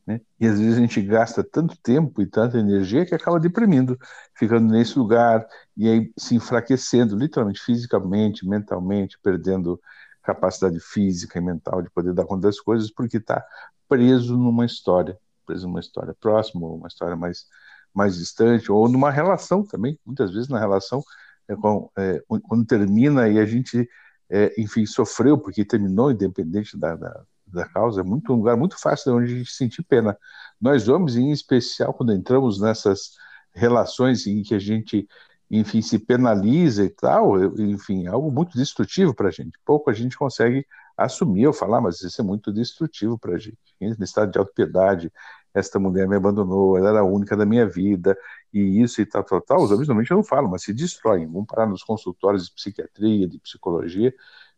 Né? 0.06 0.22
E 0.40 0.46
às 0.46 0.58
vezes 0.58 0.78
a 0.78 0.80
gente 0.80 1.02
gasta 1.02 1.44
tanto 1.44 1.76
tempo 1.82 2.22
e 2.22 2.26
tanta 2.26 2.58
energia 2.58 3.04
que 3.04 3.14
acaba 3.14 3.38
deprimindo, 3.38 3.98
ficando 4.34 4.72
nesse 4.72 4.98
lugar 4.98 5.46
e 5.76 5.86
aí 5.86 6.12
se 6.18 6.34
enfraquecendo, 6.34 7.14
literalmente, 7.14 7.60
fisicamente, 7.60 8.48
mentalmente, 8.48 9.18
perdendo 9.22 9.78
capacidade 10.22 10.78
física 10.80 11.38
e 11.38 11.42
mental 11.42 11.82
de 11.82 11.90
poder 11.90 12.14
dar 12.14 12.24
conta 12.24 12.48
das 12.48 12.60
coisas, 12.60 12.90
porque 12.90 13.16
está 13.16 13.44
preso 13.88 14.36
numa 14.36 14.64
história, 14.64 15.18
preso 15.46 15.66
numa 15.66 15.80
história 15.80 16.14
próxima, 16.20 16.66
ou 16.66 16.76
uma 16.76 16.88
história 16.88 17.16
mais, 17.16 17.46
mais 17.94 18.16
distante, 18.16 18.70
ou 18.70 18.88
numa 18.88 19.10
relação 19.10 19.64
também, 19.64 19.98
muitas 20.04 20.32
vezes 20.32 20.48
na 20.48 20.58
relação, 20.58 21.02
é, 21.48 21.56
com, 21.56 21.90
é, 21.98 22.22
quando 22.42 22.64
termina 22.64 23.28
e 23.28 23.38
a 23.38 23.46
gente, 23.46 23.88
é, 24.28 24.60
enfim, 24.60 24.86
sofreu 24.86 25.38
porque 25.38 25.64
terminou, 25.64 26.10
independente 26.12 26.78
da, 26.78 26.94
da 26.94 27.24
da 27.52 27.66
causa, 27.66 28.00
é 28.00 28.04
muito, 28.04 28.32
um 28.32 28.36
lugar 28.36 28.56
muito 28.56 28.78
fácil 28.80 29.12
de 29.12 29.18
onde 29.18 29.34
a 29.34 29.36
gente 29.38 29.50
sentir 29.50 29.82
pena. 29.82 30.16
Nós 30.60 30.88
homens, 30.88 31.16
em 31.16 31.30
especial, 31.30 31.92
quando 31.92 32.12
entramos 32.12 32.60
nessas 32.60 33.12
relações 33.52 34.26
em 34.26 34.42
que 34.42 34.54
a 34.54 34.58
gente, 34.58 35.06
enfim, 35.50 35.82
se 35.82 35.98
penaliza 35.98 36.84
e 36.84 36.90
tal, 36.90 37.42
enfim, 37.58 38.06
é 38.06 38.08
algo 38.08 38.30
muito 38.30 38.56
destrutivo 38.56 39.12
para 39.12 39.28
a 39.28 39.30
gente. 39.32 39.58
Pouco 39.64 39.90
a 39.90 39.92
gente 39.92 40.16
consegue 40.16 40.64
assumir 40.96 41.46
ou 41.46 41.52
falar, 41.52 41.80
mas 41.80 42.00
isso 42.02 42.20
é 42.20 42.24
muito 42.24 42.52
destrutivo 42.52 43.18
para 43.18 43.34
a 43.34 43.38
gente. 43.38 43.58
No 43.80 44.04
estado 44.04 44.30
de 44.30 44.38
autopiedade, 44.38 45.12
esta 45.52 45.80
mulher 45.80 46.06
me 46.06 46.14
abandonou, 46.14 46.78
ela 46.78 46.90
era 46.90 47.00
a 47.00 47.04
única 47.04 47.36
da 47.36 47.44
minha 47.44 47.66
vida, 47.66 48.16
e 48.52 48.80
isso 48.80 49.00
e 49.00 49.06
tal, 49.06 49.24
tal, 49.24 49.40
tal, 49.40 49.62
os 49.62 49.72
homens 49.72 49.88
normalmente 49.88 50.10
não 50.10 50.22
falam, 50.22 50.48
mas 50.48 50.62
se 50.62 50.72
destroem. 50.72 51.26
Vamos 51.26 51.46
parar 51.48 51.66
nos 51.66 51.82
consultórios 51.82 52.46
de 52.46 52.54
psiquiatria, 52.54 53.26
de 53.26 53.38
psicologia, 53.40 54.14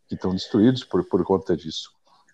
que 0.07 0.13
estão 0.13 0.31
destruídos 0.31 0.83
por, 0.83 1.03
por 1.05 1.23
conta 1.23 1.57
disso. 1.57 1.89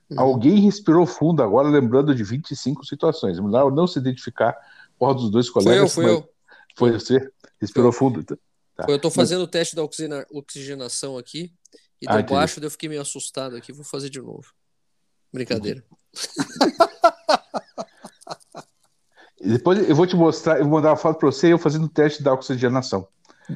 Uhum. 0.10 0.20
Alguém 0.20 0.60
respirou 0.60 1.06
fundo 1.06 1.42
agora, 1.42 1.70
lembrando 1.70 2.14
de 2.14 2.24
25 2.24 2.86
situações. 2.86 3.40
Melhor 3.40 3.72
não 3.72 3.88
se 3.88 4.00
identificar 4.00 4.58
qual 4.98 5.14
dos 5.14 5.30
dois 5.30 5.50
colegas. 5.50 5.94
Foi 5.94 6.06
eu, 6.06 6.10
foi 6.10 6.18
eu. 6.18 6.30
Foi 6.76 6.92
você? 6.92 7.32
Respirou 7.62 7.92
fundo? 7.92 8.26
Tá. 8.80 8.86
Eu 8.88 8.96
estou 8.96 9.12
fazendo 9.12 9.42
o 9.42 9.48
teste 9.48 9.76
da 9.76 9.84
oxigenação 10.32 11.18
aqui 11.18 11.52
e 12.02 12.08
ah, 12.08 12.22
deu 12.22 12.36
baixo, 12.36 12.62
eu 12.64 12.72
fiquei 12.72 12.88
meio 12.88 13.02
assustado 13.02 13.58
aqui. 13.58 13.74
Vou 13.74 13.84
fazer 13.84 14.10
de 14.10 14.22
novo. 14.22 14.54
Brincadeira. 15.34 15.84
Depois 19.42 19.88
eu 19.88 19.96
vou 19.96 20.06
te 20.08 20.16
mostrar, 20.16 20.60
eu 20.60 20.64
vou 20.64 20.74
mandar 20.74 20.92
uma 20.92 20.98
foto 20.98 21.18
para 21.20 21.32
você 21.32 21.52
eu 21.52 21.58
fazendo 21.58 21.86
o 21.86 21.90
teste 21.90 22.24
da 22.24 22.34
oxigenação. 22.34 23.08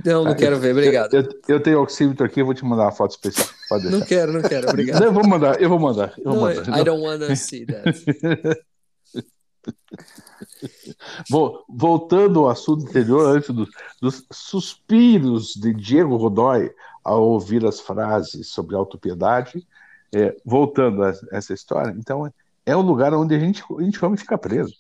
Não, 0.06 0.24
não 0.26 0.32
ah, 0.32 0.36
quero 0.36 0.60
ver, 0.60 0.72
obrigado. 0.72 1.14
Eu, 1.14 1.24
eu, 1.48 1.62
tenho 1.62 1.82
oxímetro 1.82 2.26
aqui, 2.26 2.42
eu 2.42 2.46
vou 2.46 2.54
te 2.54 2.66
mandar 2.66 2.84
uma 2.84 2.92
foto 2.92 3.12
especial. 3.12 3.48
não 3.84 4.02
quero, 4.02 4.34
não 4.34 4.42
quero, 4.42 4.68
obrigado. 4.70 5.00
Não, 5.00 5.08
eu 5.08 5.14
vou 5.14 5.28
mandar, 5.28 5.62
eu 5.62 5.70
vou 5.70 5.80
mandar. 5.80 6.14
Eu 6.18 6.24
vou 6.24 6.36
não, 6.36 6.42
mandar. 6.42 6.80
I 6.80 6.84
don't 6.84 7.02
wanna 7.02 7.36
see 7.36 7.66
that. 7.66 7.86
Voltando 11.70 12.42
ao 12.42 12.50
assunto 12.50 12.88
anterior, 12.88 13.36
antes 13.36 13.50
dos, 13.50 13.70
dos, 14.02 14.26
suspiros 14.32 15.54
de 15.54 15.74
Diego 15.74 16.18
Godoy 16.18 16.72
ao 17.04 17.24
ouvir 17.24 17.66
as 17.66 17.80
frases 17.80 18.48
sobre 18.50 18.76
autopiedade, 18.76 19.66
é, 20.14 20.36
voltando 20.46 21.04
a 21.04 21.14
essa 21.32 21.54
história, 21.54 21.94
então 21.98 22.32
é 22.66 22.76
um 22.76 22.82
lugar 22.82 23.14
onde 23.14 23.36
a 23.36 23.40
gente, 23.40 23.64
a 23.78 23.82
gente 23.82 24.00
come 24.00 24.16
e 24.16 24.20
fica 24.20 24.38
preso. 24.38 24.76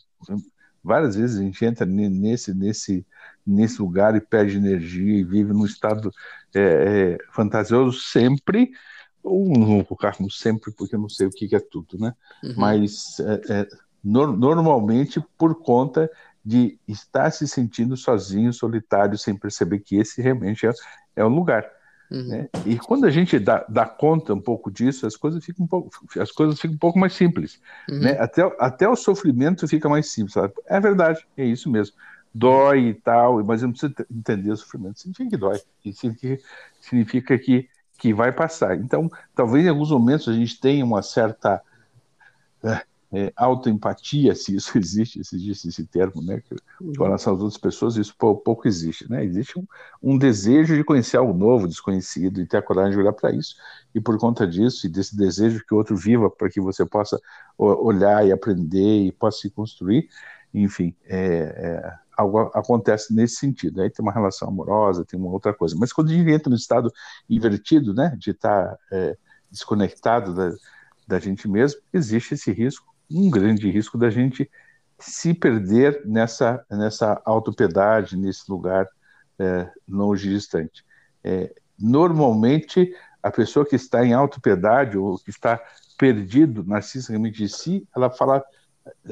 Várias 0.83 1.15
vezes 1.15 1.39
a 1.39 1.43
gente 1.43 1.63
entra 1.63 1.85
nesse, 1.85 2.53
nesse, 2.53 3.05
nesse 3.45 3.81
lugar 3.81 4.15
e 4.15 4.21
perde 4.21 4.57
energia 4.57 5.17
e 5.17 5.23
vive 5.23 5.53
num 5.53 5.65
estado 5.65 6.11
é, 6.53 6.61
é, 6.61 7.17
fantasioso 7.31 7.99
sempre, 7.99 8.71
ou 9.23 9.47
não 9.47 9.65
vou 9.65 9.85
colocar 9.85 10.15
como 10.15 10.29
sempre, 10.29 10.71
porque 10.73 10.95
eu 10.95 10.99
não 10.99 11.09
sei 11.09 11.27
o 11.27 11.31
que, 11.31 11.47
que 11.47 11.55
é 11.55 11.59
tudo, 11.59 11.97
né? 11.97 12.13
Uhum. 12.43 12.53
Mas 12.57 13.19
é, 13.21 13.61
é 13.61 13.67
no, 14.03 14.35
normalmente 14.35 15.23
por 15.37 15.55
conta 15.55 16.09
de 16.43 16.77
estar 16.87 17.31
se 17.31 17.47
sentindo 17.47 17.95
sozinho, 17.95 18.51
solitário, 18.51 19.17
sem 19.17 19.35
perceber 19.35 19.79
que 19.79 19.95
esse 19.95 20.21
realmente 20.21 20.67
é, 20.67 20.73
é 21.15 21.23
o 21.23 21.29
lugar. 21.29 21.65
Uhum. 22.11 22.27
Né? 22.27 22.49
E 22.65 22.77
quando 22.77 23.05
a 23.05 23.09
gente 23.09 23.39
dá, 23.39 23.65
dá, 23.67 23.85
conta 23.85 24.33
um 24.33 24.41
pouco 24.41 24.69
disso, 24.69 25.07
as 25.07 25.15
coisas 25.15 25.43
ficam 25.43 25.65
um 25.65 25.67
pouco, 25.67 25.89
as 26.19 26.31
coisas 26.31 26.59
ficam 26.59 26.75
um 26.75 26.79
pouco 26.79 26.99
mais 26.99 27.13
simples. 27.13 27.59
Uhum. 27.89 27.99
Né? 27.99 28.17
Até, 28.19 28.41
até 28.59 28.87
o 28.87 28.95
sofrimento 28.95 29.67
fica 29.67 29.89
mais 29.89 30.11
simples. 30.11 30.33
Sabe? 30.33 30.53
É 30.67 30.79
verdade, 30.79 31.25
é 31.37 31.45
isso 31.45 31.69
mesmo. 31.71 31.95
Dói 32.33 32.87
e 32.89 32.93
tal, 32.93 33.43
mas 33.43 33.61
eu 33.61 33.67
não 33.67 33.73
preciso 33.73 33.93
entender 34.11 34.51
o 34.51 34.57
sofrimento. 34.57 34.99
Significa 34.99 35.29
que 35.29 35.37
dói. 35.37 35.59
Significa, 35.93 36.43
significa 36.81 37.37
que, 37.37 37.69
que 37.97 38.13
vai 38.13 38.31
passar. 38.31 38.75
Então, 38.75 39.09
talvez 39.35 39.65
em 39.65 39.69
alguns 39.69 39.91
momentos 39.91 40.27
a 40.27 40.33
gente 40.33 40.59
tenha 40.59 40.83
uma 40.83 41.01
certa. 41.01 41.61
É, 43.15 43.31
autoempatia, 43.35 44.33
se 44.33 44.55
isso 44.55 44.75
existe, 44.79 45.23
se 45.23 45.35
existe 45.35 45.67
esse 45.67 45.85
termo, 45.85 46.19
né, 46.23 46.41
que, 46.41 46.55
com 46.97 47.03
relação 47.03 47.35
às 47.35 47.39
outras 47.39 47.59
pessoas, 47.59 47.95
isso 47.95 48.15
pouco, 48.17 48.43
pouco 48.43 48.67
existe, 48.67 49.07
né, 49.07 49.23
existe 49.23 49.59
um, 49.59 49.67
um, 50.01 50.17
desejo 50.17 50.75
de 50.75 50.83
conhecer 50.83 51.17
algo 51.17 51.31
novo, 51.31 51.67
desconhecido, 51.67 52.41
e 52.41 52.47
ter 52.47 52.57
a 52.57 52.61
coragem 52.63 52.93
de 52.93 52.97
olhar 52.97 53.13
para 53.13 53.31
isso, 53.31 53.55
e 53.93 54.01
por 54.01 54.17
conta 54.17 54.47
disso, 54.47 54.87
e 54.87 54.89
desse 54.89 55.15
desejo 55.15 55.63
que 55.63 55.75
o 55.75 55.77
outro 55.77 55.95
viva, 55.95 56.27
para 56.27 56.49
que 56.49 56.59
você 56.59 56.83
possa 56.87 57.21
olhar 57.55 58.25
e 58.25 58.31
aprender, 58.31 59.05
e 59.05 59.11
possa 59.11 59.41
se 59.41 59.49
construir, 59.51 60.09
enfim, 60.51 60.95
é, 61.05 61.19
é, 61.19 61.93
algo 62.17 62.39
acontece 62.55 63.13
nesse 63.13 63.35
sentido, 63.35 63.83
aí 63.83 63.91
tem 63.91 64.03
uma 64.03 64.11
relação 64.11 64.47
amorosa, 64.47 65.05
tem 65.05 65.19
uma 65.19 65.29
outra 65.29 65.53
coisa, 65.53 65.75
mas 65.77 65.93
quando 65.93 66.09
a 66.09 66.13
gente 66.13 66.31
entra 66.31 66.49
no 66.49 66.55
estado 66.55 66.91
invertido, 67.29 67.93
né, 67.93 68.15
de 68.17 68.31
estar 68.31 68.69
tá, 68.69 68.77
é, 68.91 69.15
desconectado 69.51 70.33
da, 70.33 70.51
da 71.07 71.19
gente 71.19 71.47
mesmo, 71.47 71.79
existe 71.93 72.33
esse 72.33 72.51
risco 72.51 72.92
um 73.09 73.29
grande 73.29 73.69
risco 73.69 73.97
da 73.97 74.09
gente 74.09 74.49
se 74.99 75.33
perder 75.33 76.01
nessa, 76.05 76.65
nessa 76.69 77.21
autopiedade, 77.25 78.17
nesse 78.17 78.49
lugar 78.49 78.87
é, 79.39 79.69
longe 79.87 80.29
distante. 80.29 80.85
É, 81.23 81.53
normalmente, 81.79 82.93
a 83.21 83.31
pessoa 83.31 83.65
que 83.65 83.75
está 83.75 84.05
em 84.05 84.13
autopiedade 84.13 84.97
ou 84.97 85.17
que 85.17 85.29
está 85.29 85.59
perdido 85.97 86.63
narcisicamente 86.63 87.37
de 87.37 87.49
si, 87.49 87.87
ela 87.95 88.09
fala 88.09 88.43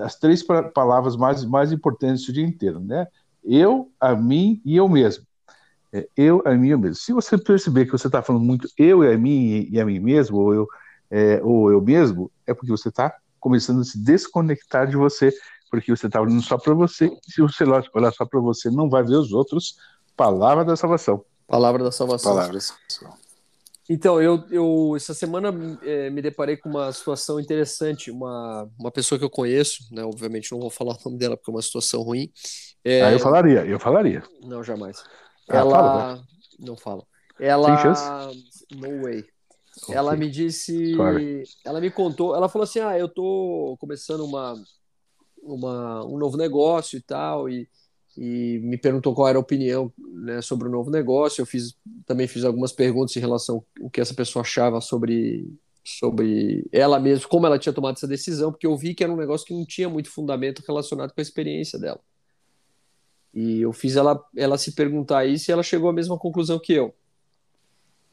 as 0.01 0.15
três 0.15 0.43
palavras 0.43 1.15
mais, 1.15 1.45
mais 1.45 1.71
importantes 1.71 2.27
o 2.27 2.33
dia 2.33 2.45
inteiro, 2.45 2.79
né? 2.79 3.07
Eu, 3.43 3.91
a 3.99 4.15
mim 4.15 4.61
e 4.65 4.77
eu 4.77 4.87
mesmo. 4.87 5.25
É, 5.93 6.07
eu, 6.15 6.41
a 6.45 6.53
mim 6.53 6.67
e 6.67 6.71
eu 6.71 6.79
mesmo. 6.79 6.95
Se 6.95 7.13
você 7.13 7.37
perceber 7.37 7.85
que 7.85 7.91
você 7.91 8.07
está 8.07 8.21
falando 8.21 8.43
muito 8.43 8.67
eu 8.77 9.03
e 9.03 9.13
a 9.13 9.17
mim 9.17 9.67
e 9.69 9.79
a 9.79 9.85
mim 9.85 9.99
mesmo, 9.99 10.37
ou 10.37 10.53
eu, 10.53 10.67
é, 11.09 11.41
ou 11.43 11.71
eu 11.71 11.81
mesmo, 11.81 12.31
é 12.45 12.53
porque 12.53 12.71
você 12.71 12.89
está 12.89 13.15
começando 13.41 13.81
a 13.81 13.83
se 13.83 14.01
desconectar 14.01 14.87
de 14.87 14.95
você, 14.95 15.33
porque 15.69 15.93
você 15.93 16.07
está 16.07 16.21
olhando 16.21 16.41
só 16.41 16.57
para 16.57 16.73
você, 16.73 17.07
e 17.27 17.31
se 17.31 17.41
você 17.41 17.65
olhar 17.65 18.13
só 18.13 18.25
para 18.25 18.39
você, 18.39 18.69
não 18.69 18.89
vai 18.89 19.03
ver 19.03 19.15
os 19.15 19.33
outros. 19.33 19.75
Palavra 20.15 20.63
da 20.63 20.77
salvação. 20.77 21.25
Palavra 21.47 21.83
da 21.83 21.91
salvação. 21.91 22.31
Palavra 22.31 22.53
da 22.53 22.61
salvação. 22.61 23.31
Então, 23.89 24.21
eu, 24.21 24.41
eu 24.49 24.93
essa 24.95 25.13
semana 25.13 25.53
é, 25.83 26.09
me 26.09 26.21
deparei 26.21 26.55
com 26.55 26.69
uma 26.69 26.93
situação 26.93 27.39
interessante. 27.41 28.09
Uma, 28.09 28.69
uma 28.79 28.91
pessoa 28.91 29.19
que 29.19 29.25
eu 29.25 29.29
conheço, 29.29 29.83
né, 29.91 30.01
obviamente 30.03 30.49
não 30.51 30.61
vou 30.61 30.69
falar 30.69 30.93
o 30.93 30.99
nome 31.03 31.17
dela 31.17 31.35
porque 31.35 31.51
é 31.51 31.53
uma 31.53 31.61
situação 31.61 32.01
ruim. 32.01 32.31
É... 32.85 33.01
Ah, 33.01 33.11
eu 33.11 33.19
falaria, 33.19 33.65
eu 33.65 33.79
falaria. 33.79 34.23
Não, 34.43 34.63
jamais. 34.63 35.03
Ah, 35.49 35.57
ela. 35.57 35.71
Fala, 35.71 36.23
não 36.59 36.77
fala. 36.77 37.03
Ela. 37.37 37.81
Chance? 37.81 38.03
No 38.73 39.01
way. 39.03 39.25
Ela 39.89 40.15
me 40.15 40.29
disse, 40.29 40.95
Sorry. 40.95 41.43
ela 41.65 41.81
me 41.81 41.89
contou, 41.89 42.35
ela 42.35 42.47
falou 42.47 42.63
assim, 42.63 42.79
ah, 42.79 42.97
eu 42.97 43.09
tô 43.09 43.75
começando 43.79 44.23
uma, 44.23 44.61
uma 45.41 46.05
um 46.05 46.17
novo 46.17 46.37
negócio 46.37 46.97
e 46.97 47.01
tal, 47.01 47.49
e, 47.49 47.67
e 48.17 48.59
me 48.63 48.77
perguntou 48.77 49.15
qual 49.15 49.27
era 49.27 49.37
a 49.37 49.41
opinião 49.41 49.91
né, 49.97 50.41
sobre 50.41 50.67
o 50.67 50.71
novo 50.71 50.91
negócio. 50.91 51.41
Eu 51.41 51.45
fiz 51.45 51.75
também 52.05 52.27
fiz 52.27 52.43
algumas 52.43 52.71
perguntas 52.71 53.15
em 53.15 53.19
relação 53.19 53.63
ao 53.81 53.89
que 53.89 54.01
essa 54.01 54.13
pessoa 54.13 54.41
achava 54.41 54.79
sobre 54.81 55.47
sobre 55.83 56.67
ela 56.71 56.99
mesma, 56.99 57.27
como 57.27 57.47
ela 57.47 57.57
tinha 57.57 57.73
tomado 57.73 57.95
essa 57.95 58.07
decisão, 58.07 58.51
porque 58.51 58.67
eu 58.67 58.77
vi 58.77 58.93
que 58.93 59.03
era 59.03 59.11
um 59.11 59.17
negócio 59.17 59.47
que 59.47 59.53
não 59.53 59.65
tinha 59.65 59.89
muito 59.89 60.11
fundamento 60.11 60.61
relacionado 60.67 61.11
com 61.11 61.19
a 61.19 61.23
experiência 61.23 61.79
dela. 61.79 61.99
E 63.33 63.61
eu 63.61 63.73
fiz 63.73 63.95
ela, 63.95 64.23
ela 64.35 64.57
se 64.57 64.73
perguntar 64.73 65.25
isso 65.25 65.49
e 65.49 65.51
ela 65.51 65.63
chegou 65.63 65.89
à 65.89 65.93
mesma 65.93 66.19
conclusão 66.19 66.59
que 66.59 66.73
eu. 66.73 66.93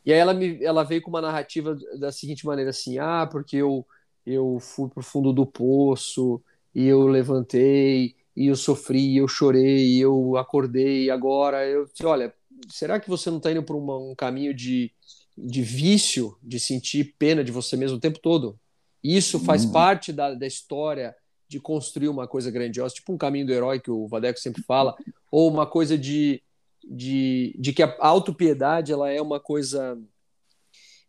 E 0.08 0.12
aí 0.14 0.18
ela, 0.18 0.32
me, 0.32 0.64
ela 0.64 0.84
veio 0.84 1.02
com 1.02 1.10
uma 1.10 1.20
narrativa 1.20 1.76
da 1.98 2.10
seguinte 2.10 2.46
maneira 2.46 2.70
assim, 2.70 2.98
ah, 2.98 3.28
porque 3.30 3.58
eu, 3.58 3.86
eu 4.24 4.58
fui 4.58 4.88
pro 4.88 5.02
fundo 5.02 5.34
do 5.34 5.44
poço 5.44 6.42
e 6.74 6.86
eu 6.86 7.06
levantei 7.06 8.16
e 8.34 8.46
eu 8.46 8.56
sofri, 8.56 9.18
eu 9.18 9.28
chorei, 9.28 9.98
eu 9.98 10.38
acordei, 10.38 11.10
agora 11.10 11.66
eu 11.66 11.86
olha, 12.04 12.32
será 12.70 12.98
que 12.98 13.10
você 13.10 13.28
não 13.28 13.36
está 13.36 13.52
indo 13.52 13.62
por 13.62 13.76
uma, 13.76 13.98
um 13.98 14.14
caminho 14.14 14.54
de, 14.54 14.90
de 15.36 15.60
vício, 15.60 16.38
de 16.42 16.58
sentir 16.58 17.14
pena 17.18 17.44
de 17.44 17.52
você 17.52 17.76
mesmo 17.76 17.98
o 17.98 18.00
tempo 18.00 18.18
todo? 18.18 18.58
Isso 19.04 19.38
faz 19.38 19.66
hum. 19.66 19.72
parte 19.72 20.10
da, 20.10 20.32
da 20.32 20.46
história 20.46 21.14
de 21.46 21.60
construir 21.60 22.08
uma 22.08 22.26
coisa 22.26 22.50
grandiosa, 22.50 22.94
tipo 22.94 23.12
um 23.12 23.18
caminho 23.18 23.44
do 23.44 23.52
herói 23.52 23.78
que 23.78 23.90
o 23.90 24.08
Vadeco 24.08 24.40
sempre 24.40 24.62
fala, 24.62 24.96
ou 25.30 25.50
uma 25.50 25.66
coisa 25.66 25.98
de, 25.98 26.42
de, 26.84 27.54
de 27.58 27.72
que 27.72 27.82
a 27.82 27.96
autopiedade 28.00 28.92
ela 28.92 29.10
é 29.10 29.20
uma 29.20 29.40
coisa 29.40 29.98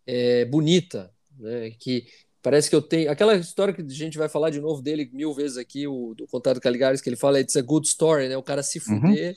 é, 0.05 0.45
bonita, 0.45 1.11
né? 1.37 1.71
que 1.79 2.05
parece 2.41 2.69
que 2.69 2.75
eu 2.75 2.81
tenho... 2.81 3.11
Aquela 3.11 3.35
história 3.35 3.73
que 3.73 3.81
a 3.81 3.85
gente 3.89 4.17
vai 4.17 4.29
falar 4.29 4.49
de 4.49 4.61
novo 4.61 4.81
dele 4.81 5.09
mil 5.13 5.33
vezes 5.33 5.57
aqui, 5.57 5.87
o 5.87 6.13
do 6.15 6.27
Contato 6.27 6.61
Caligares, 6.61 7.01
que 7.01 7.09
ele 7.09 7.15
fala, 7.15 7.39
it's 7.39 7.55
a 7.55 7.61
good 7.61 7.87
story, 7.87 8.29
né? 8.29 8.37
o 8.37 8.43
cara 8.43 8.63
se 8.63 8.79
uhum. 8.79 9.01
fuder... 9.01 9.29
Uhum 9.31 9.35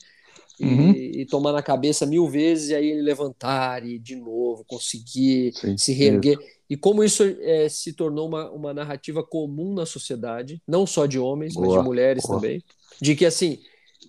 uhum. 0.61 0.91
e, 0.93 1.27
tomar 1.27 1.53
na 1.53 1.63
cabeça 1.63 2.07
mil 2.07 2.29
vezes 2.29 2.71
e 2.71 2.75
aí 2.75 2.91
ele 2.91 3.03
levantar 3.03 3.85
e 3.85 3.99
de 3.99 4.17
novo 4.17 4.65
conseguir 4.65 5.53
Sim, 5.55 5.77
se 5.77 5.93
reerguer. 5.93 6.39
E 6.69 6.77
como 6.77 7.05
isso 7.05 7.23
é, 7.23 7.69
se 7.69 7.93
tornou 7.93 8.29
uma, 8.29 8.51
uma 8.51 8.73
narrativa 8.75 9.23
comum 9.23 9.75
na 9.75 9.85
sociedade, 9.85 10.63
não 10.67 10.87
só 10.87 11.07
de 11.07 11.19
homens, 11.19 11.55
boa, 11.55 11.67
mas 11.67 11.77
de 11.77 11.85
mulheres 11.85 12.23
boa. 12.25 12.37
também, 12.37 12.63
de 13.01 13.15
que 13.15 13.27
assim, 13.27 13.59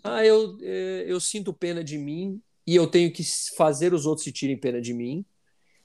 ah, 0.04 0.26
eu, 0.26 0.58
é, 0.62 1.06
eu 1.08 1.20
sinto 1.20 1.54
pena 1.54 1.84
de 1.84 1.98
mim 1.98 2.42
e 2.68 2.76
eu 2.76 2.88
tenho 2.88 3.12
que 3.12 3.24
fazer 3.56 3.94
os 3.94 4.06
outros 4.06 4.26
se 4.26 4.32
tirem 4.32 4.58
pena 4.58 4.82
de 4.82 4.94
mim, 4.94 5.26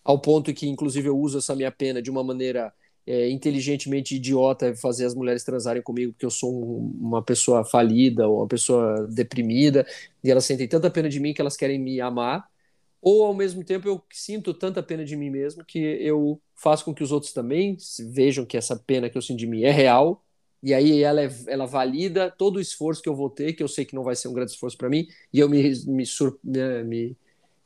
ao 0.04 0.20
ponto 0.20 0.52
que, 0.54 0.66
inclusive, 0.66 1.08
eu 1.08 1.18
uso 1.18 1.38
essa 1.38 1.54
minha 1.54 1.70
pena 1.70 2.00
de 2.02 2.10
uma 2.10 2.24
maneira 2.24 2.72
é, 3.08 3.30
inteligentemente 3.30 4.16
idiota 4.16 4.74
fazer 4.76 5.06
as 5.06 5.14
mulheres 5.14 5.42
transarem 5.42 5.82
comigo 5.82 6.12
porque 6.12 6.26
eu 6.26 6.30
sou 6.30 6.52
um, 6.52 6.90
uma 7.00 7.22
pessoa 7.22 7.64
falida 7.64 8.28
ou 8.28 8.40
uma 8.40 8.46
pessoa 8.46 9.06
deprimida 9.10 9.86
e 10.22 10.30
elas 10.30 10.44
sentem 10.44 10.68
tanta 10.68 10.90
pena 10.90 11.08
de 11.08 11.18
mim 11.18 11.32
que 11.32 11.40
elas 11.40 11.56
querem 11.56 11.78
me 11.78 12.02
amar 12.02 12.46
ou 13.00 13.24
ao 13.24 13.32
mesmo 13.32 13.64
tempo 13.64 13.88
eu 13.88 14.02
sinto 14.12 14.52
tanta 14.52 14.82
pena 14.82 15.06
de 15.06 15.16
mim 15.16 15.30
mesmo 15.30 15.64
que 15.64 15.78
eu 15.78 16.38
faço 16.54 16.84
com 16.84 16.94
que 16.94 17.02
os 17.02 17.10
outros 17.10 17.32
também 17.32 17.78
vejam 18.10 18.44
que 18.44 18.58
essa 18.58 18.76
pena 18.76 19.08
que 19.08 19.16
eu 19.16 19.22
sinto 19.22 19.38
de 19.38 19.46
mim 19.46 19.62
é 19.62 19.70
real 19.70 20.22
e 20.62 20.74
aí 20.74 21.02
ela, 21.02 21.22
é, 21.22 21.30
ela 21.46 21.66
valida 21.66 22.30
todo 22.30 22.56
o 22.56 22.60
esforço 22.60 23.02
que 23.02 23.08
eu 23.08 23.14
vou 23.14 23.30
ter 23.30 23.52
que 23.52 23.62
eu 23.62 23.68
sei 23.68 23.84
que 23.84 23.94
não 23.94 24.02
vai 24.02 24.16
ser 24.16 24.28
um 24.28 24.32
grande 24.32 24.52
esforço 24.52 24.76
para 24.76 24.88
mim 24.88 25.06
e 25.32 25.38
eu 25.38 25.48
me, 25.48 25.62
me, 25.86 26.04
me, 26.44 26.84
me 26.84 27.16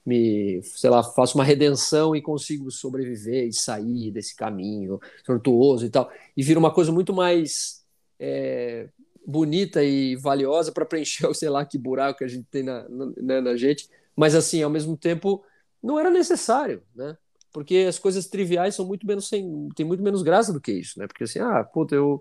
me, 0.04 0.61
sei 0.64 0.90
lá, 0.90 1.02
faço 1.02 1.38
uma 1.38 1.44
redenção 1.44 2.14
e 2.14 2.20
consigo 2.20 2.70
sobreviver 2.70 3.46
e 3.46 3.52
sair 3.52 4.11
desse 4.11 4.34
caminho 4.34 5.00
tortuoso 5.25 5.87
e 5.87 5.90
tal. 5.90 6.11
E 6.37 6.42
vira 6.42 6.58
uma 6.58 6.72
coisa 6.72 6.90
muito 6.90 7.14
mais 7.14 7.84
é, 8.18 8.88
bonita 9.26 9.82
e 9.82 10.16
valiosa 10.16 10.72
para 10.72 10.84
preencher, 10.84 11.32
sei 11.34 11.49
lá, 11.49 11.64
que 11.64 11.78
buraco 11.78 12.18
que 12.18 12.25
a 12.25 12.28
gente 12.28 12.46
tem 12.50 12.62
na, 12.62 12.88
na, 12.88 13.06
né, 13.16 13.40
na, 13.40 13.56
gente. 13.56 13.88
Mas, 14.16 14.34
assim, 14.34 14.62
ao 14.62 14.70
mesmo 14.70 14.96
tempo, 14.96 15.44
não 15.82 15.99
era 15.99 16.11
necessário, 16.11 16.82
né? 16.94 17.16
Porque 17.52 17.84
as 17.88 17.99
coisas 17.99 18.26
triviais 18.26 18.75
são 18.75 18.87
muito 18.87 19.06
menos, 19.06 19.28
sem, 19.28 19.68
tem 19.76 19.84
muito 19.84 20.02
menos 20.02 20.22
graça 20.22 20.52
do 20.52 20.61
que 20.61 20.72
isso, 20.72 20.99
né? 20.99 21.06
Porque, 21.06 21.25
assim, 21.25 21.38
ah, 21.38 21.62
puta, 21.62 21.94
eu, 21.94 22.20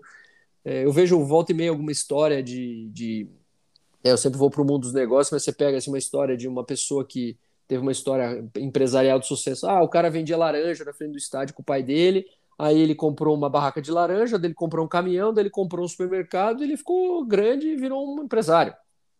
é, 0.64 0.84
eu 0.84 0.92
vejo 0.92 1.22
volta 1.24 1.52
e 1.52 1.54
meia 1.54 1.70
alguma 1.70 1.92
história 1.92 2.42
de. 2.42 2.88
de 2.90 3.28
é, 4.04 4.10
eu 4.10 4.18
sempre 4.18 4.38
vou 4.38 4.50
para 4.50 4.62
o 4.62 4.64
mundo 4.64 4.82
dos 4.82 4.92
negócios, 4.92 5.32
mas 5.32 5.42
você 5.42 5.52
pega 5.52 5.78
assim, 5.78 5.90
uma 5.90 5.98
história 5.98 6.36
de 6.36 6.48
uma 6.48 6.64
pessoa 6.64 7.04
que 7.04 7.36
teve 7.68 7.82
uma 7.82 7.92
história 7.92 8.44
empresarial 8.56 9.18
de 9.18 9.26
sucesso. 9.26 9.66
Ah, 9.66 9.82
o 9.82 9.88
cara 9.88 10.10
vendia 10.10 10.36
laranja 10.36 10.84
na 10.84 10.92
frente 10.92 11.12
do 11.12 11.18
estádio 11.18 11.54
com 11.54 11.62
o 11.62 11.64
pai 11.64 11.82
dele, 11.82 12.26
aí 12.58 12.78
ele 12.78 12.94
comprou 12.94 13.36
uma 13.36 13.48
barraca 13.48 13.80
de 13.80 13.90
laranja, 13.90 14.38
dele 14.38 14.54
comprou 14.54 14.84
um 14.84 14.88
caminhão, 14.88 15.32
dele 15.32 15.50
comprou 15.50 15.84
um 15.84 15.88
supermercado, 15.88 16.62
ele 16.62 16.76
ficou 16.76 17.24
grande 17.24 17.68
e 17.68 17.76
virou 17.76 18.06
um 18.06 18.24
empresário. 18.24 18.74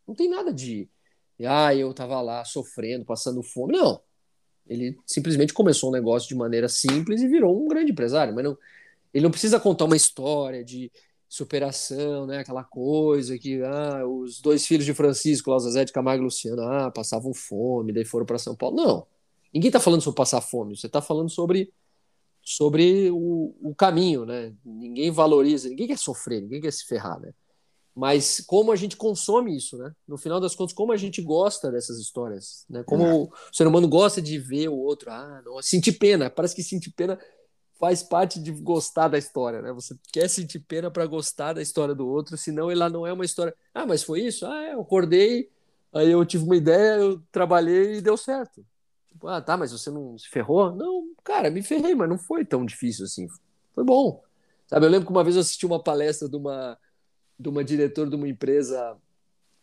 Não 0.07 0.15
tem 0.15 0.29
nada 0.29 0.53
de, 0.53 0.89
ah, 1.47 1.75
eu 1.75 1.93
tava 1.95 2.21
lá 2.21 2.45
sofrendo, 2.45 3.05
passando 3.05 3.43
fome. 3.43 3.73
Não. 3.73 4.01
Ele 4.67 4.97
simplesmente 5.07 5.53
começou 5.53 5.91
um 5.91 5.93
negócio 5.93 6.29
de 6.29 6.35
maneira 6.35 6.69
simples 6.69 7.21
e 7.21 7.29
virou 7.29 7.65
um 7.65 7.69
grande 7.69 7.93
empresário, 7.93 8.35
mas 8.35 8.45
não, 8.45 8.57
ele 9.13 9.25
não 9.25 9.31
precisa 9.31 9.59
contar 9.59 9.85
uma 9.87 9.97
história 9.97 10.65
de 10.65 10.91
superação, 11.33 12.27
né? 12.27 12.41
Aquela 12.41 12.63
coisa 12.63 13.39
que 13.39 13.63
ah, 13.63 14.07
os 14.07 14.39
dois 14.39 14.67
filhos 14.67 14.85
de 14.85 14.93
Francisco, 14.93 15.51
lá, 15.51 15.59
Zé 15.61 15.83
de 15.83 15.91
Camargo 15.91 16.23
e 16.23 16.27
Luciano, 16.27 16.61
ah, 16.61 16.91
passavam 16.91 17.33
fome, 17.33 17.91
daí 17.91 18.05
foram 18.05 18.27
para 18.27 18.39
São 18.39 18.55
Paulo. 18.55 18.77
Não. 18.77 19.07
Ninguém 19.53 19.71
está 19.71 19.81
falando 19.81 20.03
sobre 20.03 20.19
passar 20.19 20.43
fome, 20.43 20.77
você 20.77 20.89
está 20.89 21.01
falando 21.01 21.31
sobre 21.31 21.73
sobre 22.43 23.11
o, 23.11 23.55
o, 23.63 23.75
caminho, 23.75 24.27
né? 24.27 24.53
Ninguém 24.63 25.11
valoriza, 25.11 25.71
ninguém 25.71 25.87
quer 25.87 25.97
sofrer, 25.97 26.43
ninguém 26.43 26.61
quer 26.61 26.73
se 26.73 26.85
ferrar, 26.85 27.19
né? 27.19 27.33
Mas 27.95 28.43
como 28.47 28.71
a 28.71 28.77
gente 28.77 28.97
consome 28.97 29.57
isso, 29.57 29.79
né? 29.79 29.91
No 30.07 30.19
final 30.19 30.39
das 30.39 30.55
contas, 30.55 30.75
como 30.75 30.93
a 30.93 30.99
gente 30.99 31.23
gosta 31.23 31.71
dessas 31.71 31.99
histórias, 31.99 32.67
né? 32.69 32.83
Como 32.83 33.07
é. 33.07 33.15
o 33.15 33.31
ser 33.51 33.67
humano 33.67 33.89
gosta 33.89 34.21
de 34.21 34.39
ver 34.39 34.69
o 34.69 34.77
outro, 34.77 35.11
ah, 35.11 35.41
não, 35.47 35.63
sentir 35.63 35.93
pena, 35.93 36.29
parece 36.29 36.55
que 36.55 36.63
sentir 36.63 36.91
pena 36.91 37.19
faz 37.83 38.01
parte 38.01 38.39
de 38.39 38.53
gostar 38.53 39.09
da 39.09 39.19
história, 39.19 39.61
né? 39.61 39.73
Você 39.73 39.97
quer 40.13 40.29
sentir 40.29 40.61
pena 40.61 40.89
para 40.89 41.05
gostar 41.05 41.55
da 41.55 41.61
história 41.61 41.93
do 41.93 42.07
outro, 42.07 42.37
senão 42.37 42.71
ela 42.71 42.89
não 42.89 43.05
é 43.05 43.13
uma 43.13 43.25
história. 43.25 43.53
Ah, 43.75 43.85
mas 43.85 44.05
foi 44.05 44.21
isso? 44.21 44.47
Ah, 44.47 44.63
é, 44.67 44.75
eu 44.75 44.83
acordei, 44.83 45.51
aí 45.93 46.09
eu 46.09 46.25
tive 46.25 46.45
uma 46.45 46.55
ideia, 46.55 47.01
eu 47.01 47.21
trabalhei 47.33 47.95
e 47.97 48.01
deu 48.01 48.17
certo. 48.17 48.65
Tipo, 49.09 49.27
ah, 49.27 49.41
tá, 49.41 49.57
mas 49.57 49.73
você 49.73 49.91
não 49.91 50.17
se 50.17 50.29
ferrou? 50.29 50.73
Não, 50.73 51.09
cara, 51.25 51.51
me 51.51 51.61
ferrei, 51.61 51.93
mas 51.93 52.09
não 52.09 52.17
foi 52.17 52.45
tão 52.45 52.65
difícil 52.65 53.05
assim. 53.05 53.27
Foi 53.75 53.83
bom. 53.83 54.23
Sabe, 54.69 54.87
eu 54.87 54.91
lembro 54.91 55.07
que 55.07 55.13
uma 55.13 55.25
vez 55.25 55.35
eu 55.35 55.41
assisti 55.41 55.67
uma 55.67 55.83
palestra 55.83 56.29
de 56.29 56.37
uma, 56.37 56.79
de 57.37 57.49
uma 57.49 57.65
diretora 57.65 58.09
de 58.09 58.15
uma 58.15 58.29
empresa 58.29 58.97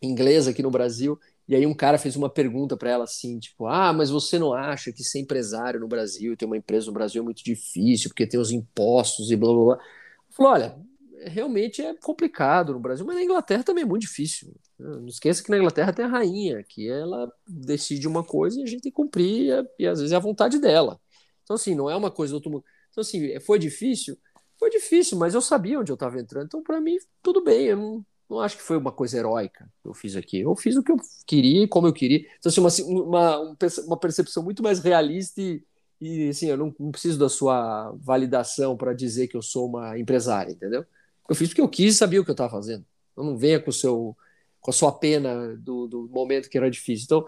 inglesa 0.02 0.52
aqui 0.52 0.62
no 0.62 0.70
Brasil, 0.70 1.18
e 1.50 1.56
aí 1.56 1.66
um 1.66 1.74
cara 1.74 1.98
fez 1.98 2.16
uma 2.16 2.30
pergunta 2.30 2.78
para 2.78 2.92
ela 2.92 3.04
assim, 3.06 3.40
tipo, 3.40 3.66
ah, 3.66 3.92
mas 3.92 4.12
você 4.12 4.38
não 4.38 4.54
acha 4.54 4.94
que 4.94 5.04
ser 5.04 5.20
empresário 5.20 5.80
no 5.80 5.88
Brasil, 5.88 6.38
ter 6.38 6.46
uma 6.46 6.56
empresa 6.56 6.86
no 6.86 6.94
Brasil 6.94 7.22
é 7.24 7.26
muito 7.26 7.44
difícil, 7.44 8.12
porque 8.12 8.28
tem 8.28 8.40
os 8.40 8.52
impostos 8.52 9.32
e 9.32 9.36
blá 9.36 9.52
blá 9.52 9.66
blá. 9.66 9.86
Falou, 10.30 10.52
olha, 10.52 10.80
realmente 11.26 11.82
é 11.82 11.96
complicado 11.96 12.72
no 12.72 12.80
Brasil, 12.80 13.04
mas 13.04 13.16
na 13.16 13.24
Inglaterra 13.24 13.64
também 13.64 13.84
é 13.84 13.88
muito 13.88 14.04
difícil. 14.04 14.54
Não 14.78 15.08
esqueça 15.08 15.44
que 15.44 15.50
na 15.50 15.58
Inglaterra 15.58 15.92
tem 15.92 16.06
a 16.06 16.08
rainha, 16.08 16.64
que 16.64 16.88
ela 16.88 17.32
decide 17.48 18.08
uma 18.08 18.24
coisa 18.24 18.60
e 18.60 18.64
a 18.64 18.68
gente 18.68 18.82
tem 18.84 18.92
que 18.92 18.96
cumprir, 18.96 19.68
e 19.80 19.88
às 19.88 20.00
vezes 20.00 20.14
é 20.14 20.18
a 20.18 20.20
vontade 20.20 20.60
dela. 20.60 21.02
Então, 21.42 21.56
assim, 21.56 21.74
não 21.74 21.90
é 21.90 21.96
uma 21.96 22.12
coisa 22.12 22.32
do 22.32 22.36
outro 22.36 22.52
mundo. 22.52 22.64
Então, 22.92 23.02
assim, 23.02 23.40
foi 23.40 23.58
difícil? 23.58 24.16
Foi 24.60 24.70
difícil, 24.70 25.18
mas 25.18 25.34
eu 25.34 25.42
sabia 25.42 25.80
onde 25.80 25.92
eu 25.92 25.96
estava 25.96 26.20
entrando. 26.20 26.46
Então, 26.46 26.62
para 26.62 26.80
mim, 26.80 26.96
tudo 27.24 27.44
bem. 27.44 27.66
Eu 27.68 27.78
não, 27.78 28.06
não 28.30 28.40
acho 28.40 28.58
que 28.58 28.64
foi 28.64 28.78
uma 28.78 28.92
coisa 28.92 29.18
heróica 29.18 29.68
que 29.82 29.88
eu 29.88 29.94
fiz 29.94 30.16
aqui. 30.16 30.42
Eu 30.42 30.56
fiz 30.56 30.76
o 30.76 30.84
que 30.84 30.92
eu 30.92 30.98
queria 31.26 31.64
e 31.64 31.68
como 31.68 31.88
eu 31.88 31.94
queria. 31.94 32.26
Então, 32.38 32.66
assim, 32.66 32.84
uma, 32.84 33.40
uma, 33.40 33.56
uma 33.86 33.98
percepção 33.98 34.44
muito 34.44 34.62
mais 34.62 34.80
realista 34.80 35.42
e, 35.42 35.64
e 36.00 36.30
assim, 36.30 36.48
eu 36.48 36.58
não, 36.58 36.74
não 36.80 36.92
preciso 36.92 37.18
da 37.18 37.28
sua 37.28 37.92
validação 38.00 38.78
para 38.78 38.94
dizer 38.94 39.28
que 39.28 39.36
eu 39.36 39.42
sou 39.42 39.68
uma 39.68 39.98
empresária, 39.98 40.52
entendeu? 40.52 40.86
Eu 41.28 41.36
fiz 41.36 41.50
porque 41.50 41.62
eu 41.62 41.68
quis 41.68 41.96
e 41.96 41.98
sabia 41.98 42.22
o 42.22 42.24
que 42.24 42.30
eu 42.30 42.34
estava 42.34 42.52
fazendo. 42.52 42.86
Então, 43.12 43.24
não 43.24 43.36
venha 43.36 43.60
com, 43.60 43.72
o 43.72 43.74
seu, 43.74 44.16
com 44.62 44.70
a 44.70 44.74
sua 44.74 44.92
pena 44.92 45.56
do, 45.58 45.88
do 45.88 46.08
momento 46.12 46.50
que 46.50 46.58
era 46.58 46.70
difícil. 46.70 47.06
Então, 47.06 47.28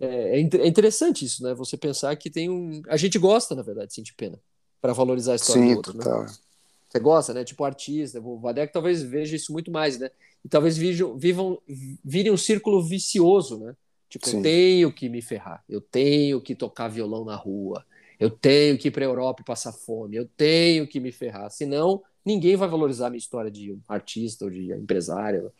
é, 0.00 0.40
é, 0.40 0.40
é 0.40 0.66
interessante 0.66 1.24
isso, 1.24 1.44
né? 1.44 1.54
Você 1.54 1.76
pensar 1.76 2.16
que 2.16 2.28
tem 2.28 2.50
um. 2.50 2.82
A 2.88 2.96
gente 2.96 3.18
gosta, 3.18 3.54
na 3.54 3.62
verdade, 3.62 3.88
de 3.88 3.94
sentir 3.94 4.14
pena 4.14 4.40
para 4.80 4.92
valorizar 4.92 5.32
a 5.32 5.36
história 5.36 5.62
Sim, 5.62 5.72
do 5.72 5.76
outro. 5.76 5.96
Né? 5.96 6.02
Total. 6.02 6.22
Né? 6.22 6.32
Você 6.90 6.98
gosta, 6.98 7.32
né? 7.32 7.44
Tipo 7.44 7.64
artista. 7.64 8.20
O 8.20 8.38
Vadek 8.38 8.72
talvez 8.72 9.02
veja 9.02 9.36
isso 9.36 9.52
muito 9.52 9.70
mais, 9.70 9.98
né? 9.98 10.10
e 10.44 10.48
talvez 10.48 10.76
vivam, 10.76 11.16
vivam, 11.16 11.58
virem 12.04 12.32
um 12.32 12.36
círculo 12.36 12.82
vicioso, 12.82 13.58
né? 13.58 13.74
Tipo, 14.08 14.28
Sim. 14.28 14.38
eu 14.38 14.42
tenho 14.42 14.92
que 14.92 15.08
me 15.08 15.22
ferrar, 15.22 15.62
eu 15.68 15.80
tenho 15.80 16.40
que 16.40 16.54
tocar 16.54 16.88
violão 16.88 17.24
na 17.24 17.36
rua, 17.36 17.84
eu 18.18 18.28
tenho 18.28 18.76
que 18.76 18.88
ir 18.88 18.90
para 18.90 19.04
a 19.04 19.08
Europa 19.08 19.42
e 19.42 19.44
passar 19.44 19.72
fome, 19.72 20.16
eu 20.16 20.28
tenho 20.36 20.86
que 20.86 20.98
me 20.98 21.12
ferrar, 21.12 21.48
senão 21.50 22.02
ninguém 22.24 22.56
vai 22.56 22.68
valorizar 22.68 23.06
a 23.06 23.10
minha 23.10 23.18
história 23.18 23.50
de 23.50 23.78
artista 23.88 24.44
ou 24.44 24.50
de 24.50 24.72
empresário. 24.72 25.52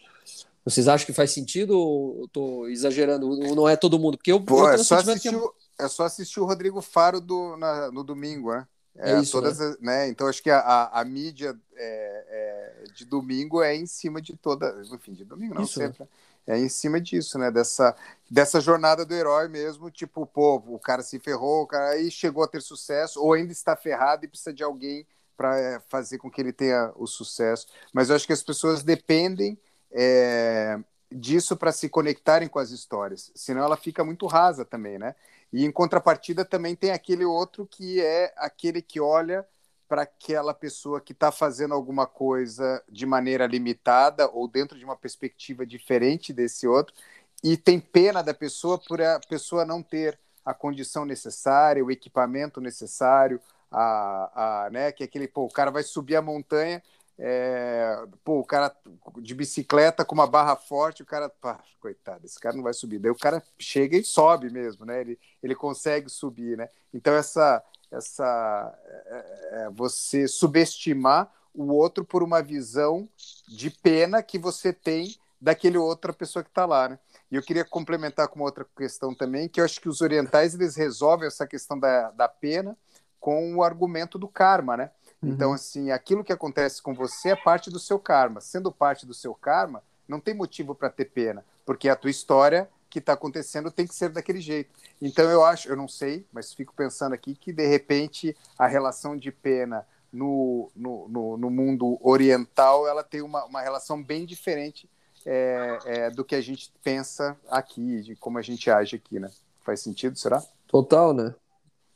Vocês 0.65 0.89
acham 0.89 1.07
que 1.07 1.13
faz 1.13 1.31
sentido 1.31 1.79
ou 1.79 2.25
estou 2.25 2.69
exagerando? 2.69 3.29
Não 3.55 3.69
é 3.69 3.77
todo 3.77 3.99
mundo? 3.99 4.19
Porque 4.19 4.33
eu, 4.33 4.41
Pô, 4.41 4.69
eu 4.69 4.75
é, 4.75 4.79
só 4.79 4.97
assistir, 4.97 5.31
que... 5.31 5.83
é 5.83 5.89
só 5.89 6.05
assistir 6.05 6.41
o 6.41 6.45
Rodrigo 6.45 6.83
Faro 6.83 7.21
do, 7.21 7.57
na, 7.57 7.91
no 7.93 8.03
domingo, 8.03 8.53
né? 8.53 8.67
É, 9.01 9.13
é 9.13 9.21
isso, 9.21 9.33
todas, 9.33 9.59
né? 9.59 9.77
né? 9.81 10.09
Então 10.09 10.27
acho 10.27 10.43
que 10.43 10.51
a, 10.51 10.59
a, 10.59 11.01
a 11.01 11.05
mídia 11.05 11.57
é, 11.75 12.25
é, 12.29 12.85
de 12.95 13.05
domingo 13.05 13.63
é 13.63 13.75
em 13.75 13.87
cima 13.87 14.21
de 14.21 14.37
toda, 14.37 14.83
enfim, 14.93 15.13
de 15.13 15.25
domingo 15.25 15.55
não 15.55 15.63
isso, 15.63 15.75
sempre, 15.75 16.03
né? 16.03 16.09
é 16.47 16.59
em 16.59 16.69
cima 16.69 17.01
disso, 17.01 17.39
né? 17.39 17.51
Dessa, 17.51 17.97
dessa 18.31 18.61
jornada 18.61 19.05
do 19.05 19.15
herói 19.15 19.49
mesmo, 19.49 19.91
tipo, 19.91 20.27
pô, 20.27 20.57
o 20.67 20.79
cara 20.79 21.03
se 21.03 21.19
ferrou, 21.19 21.63
o 21.63 21.67
cara 21.67 21.91
aí 21.91 22.11
chegou 22.11 22.43
a 22.43 22.49
ter 22.49 22.61
sucesso, 22.61 23.23
ou 23.23 23.33
ainda 23.33 23.53
está 23.53 23.75
ferrado 23.77 24.25
e 24.25 24.29
precisa 24.29 24.53
de 24.53 24.63
alguém 24.63 25.07
para 25.37 25.59
é, 25.59 25.81
fazer 25.89 26.19
com 26.19 26.31
que 26.31 26.41
ele 26.41 26.53
tenha 26.53 26.93
o 26.97 27.07
sucesso. 27.07 27.67
Mas 27.93 28.11
eu 28.11 28.17
acho 28.17 28.27
que 28.27 28.33
as 28.33 28.43
pessoas 28.43 28.83
dependem 28.83 29.59
é, 29.91 30.79
disso 31.11 31.57
para 31.57 31.73
se 31.73 31.89
conectarem 31.89 32.49
com 32.49 32.59
as 32.59 32.71
histórias, 32.71 33.33
senão 33.35 33.63
ela 33.63 33.77
fica 33.77 34.05
muito 34.05 34.27
rasa 34.27 34.65
também, 34.65 34.99
né? 34.99 35.15
E 35.53 35.65
em 35.65 35.73
contrapartida 35.73 36.45
também 36.45 36.77
tem 36.77 36.91
aquele 36.93 37.25
outro 37.25 37.67
que 37.67 38.01
é 38.01 38.33
aquele 38.37 38.81
que 38.81 39.01
olha 39.01 39.47
para 39.89 40.03
aquela 40.03 40.55
pessoa 40.55 41.01
que 41.01 41.13
está 41.13 41.33
fazendo 41.33 41.75
alguma 41.75 42.07
coisa 42.07 42.83
de 42.89 43.05
maneira 43.05 43.47
limitada 43.47 44.31
ou 44.31 44.47
dentro 44.47 44.79
de 44.79 44.85
uma 44.85 44.97
perspectiva 44.97 45.67
diferente 45.67 46.33
desse 46.33 46.69
outro 46.69 46.95
e 47.43 47.57
tem 47.57 47.81
pena 47.81 48.23
da 48.23 48.33
pessoa 48.33 48.79
por 48.79 49.03
a 49.03 49.19
pessoa 49.29 49.65
não 49.65 49.83
ter 49.83 50.19
a 50.45 50.55
condição 50.55 51.05
necessária, 51.05 51.85
o 51.85 51.91
equipamento 51.91 52.61
necessário, 52.61 53.41
a, 53.71 54.67
a, 54.67 54.71
né, 54.71 54.93
que 54.93 55.03
é 55.03 55.07
aquele, 55.07 55.29
pô, 55.29 55.45
o 55.45 55.53
cara 55.53 55.71
vai 55.71 55.83
subir 55.83 56.17
a 56.17 56.23
montanha, 56.23 56.83
é, 57.23 58.03
pô, 58.25 58.39
o 58.41 58.45
cara 58.45 58.75
de 59.19 59.35
bicicleta 59.35 60.07
com 60.07 60.15
uma 60.15 60.27
barra 60.27 60.57
forte, 60.57 61.03
o 61.03 61.07
cara, 61.07 61.29
pá, 61.29 61.63
coitado, 61.79 62.25
esse 62.25 62.41
cara 62.41 62.57
não 62.57 62.63
vai 62.63 62.73
subir. 62.73 62.99
Daí 62.99 63.11
o 63.11 63.19
cara 63.19 63.43
chega 63.59 63.99
e 63.99 64.03
sobe 64.03 64.51
mesmo, 64.51 64.87
né? 64.87 65.03
Ele, 65.03 65.19
ele 65.43 65.55
consegue 65.55 66.09
subir, 66.09 66.57
né? 66.57 66.67
Então 66.95 67.13
essa, 67.13 67.63
essa 67.91 68.75
é, 68.87 69.51
é, 69.53 69.71
você 69.71 70.27
subestimar 70.27 71.31
o 71.53 71.75
outro 71.75 72.07
por 72.07 72.23
uma 72.23 72.41
visão 72.41 73.07
de 73.47 73.69
pena 73.69 74.23
que 74.23 74.39
você 74.39 74.73
tem 74.73 75.15
daquele 75.39 75.77
outra 75.77 76.15
pessoa 76.15 76.43
que 76.43 76.51
está 76.51 76.65
lá, 76.65 76.89
né? 76.89 76.99
E 77.31 77.37
eu 77.37 77.43
queria 77.43 77.67
complementar 77.67 78.29
com 78.29 78.37
uma 78.37 78.47
outra 78.47 78.67
questão 78.77 79.15
também, 79.15 79.47
que 79.47 79.61
eu 79.61 79.65
acho 79.65 79.79
que 79.79 79.91
os 79.91 80.01
orientais 80.01 80.55
eles 80.55 80.75
resolvem 80.75 81.27
essa 81.27 81.47
questão 81.47 81.79
da, 81.79 82.11
da 82.13 82.29
pena 82.29 82.75
com 83.21 83.55
o 83.55 83.63
argumento 83.63 84.19
do 84.19 84.27
karma, 84.27 84.77
né? 84.77 84.91
Uhum. 85.23 85.31
Então, 85.31 85.53
assim, 85.53 85.91
aquilo 85.91 86.25
que 86.25 86.33
acontece 86.33 86.83
com 86.83 86.95
você 86.95 87.31
é 87.31 87.37
parte 87.37 87.71
do 87.71 87.79
seu 87.79 87.99
karma. 87.99 88.41
Sendo 88.41 88.73
parte 88.73 89.07
do 89.07 89.15
seu 89.15 89.35
karma, 89.35 89.83
não 90.09 90.21
tem 90.21 90.35
motivo 90.35 90.75
para 90.75 90.91
ter 90.91 91.07
pena, 91.07 91.45
porque 91.65 91.89
a 91.89 91.97
tua 91.97 92.11
história 92.11 92.69
que 92.89 92.99
está 92.99 93.13
acontecendo 93.13 93.71
tem 93.71 93.87
que 93.87 93.95
ser 93.95 94.09
daquele 94.09 94.41
jeito. 94.41 94.71
Então, 95.01 95.31
eu 95.31 95.45
acho, 95.45 95.69
eu 95.69 95.77
não 95.77 95.87
sei, 95.87 96.27
mas 96.33 96.53
fico 96.53 96.75
pensando 96.75 97.13
aqui 97.13 97.35
que, 97.35 97.53
de 97.53 97.67
repente, 97.67 98.37
a 98.59 98.67
relação 98.67 99.17
de 99.17 99.31
pena 99.31 99.87
no, 100.13 100.71
no, 100.75 101.09
no, 101.09 101.37
no 101.37 101.51
mundo 101.51 101.99
oriental, 102.03 102.89
ela 102.89 103.05
tem 103.05 103.23
uma, 103.23 103.45
uma 103.45 103.63
relação 103.63 104.03
bem 104.03 104.27
diferente 104.27 104.91
é, 105.25 105.79
é, 105.85 106.11
do 106.11 106.25
que 106.25 106.35
a 106.35 106.41
gente 106.41 106.73
pensa 106.83 107.39
aqui, 107.49 108.03
de 108.03 108.17
como 108.17 108.39
a 108.39 108.43
gente 108.43 108.71
age 108.71 108.97
aqui, 108.97 109.21
né? 109.21 109.31
Faz 109.63 109.81
sentido, 109.81 110.19
será? 110.19 110.43
Total, 110.67 111.13
né? 111.13 111.35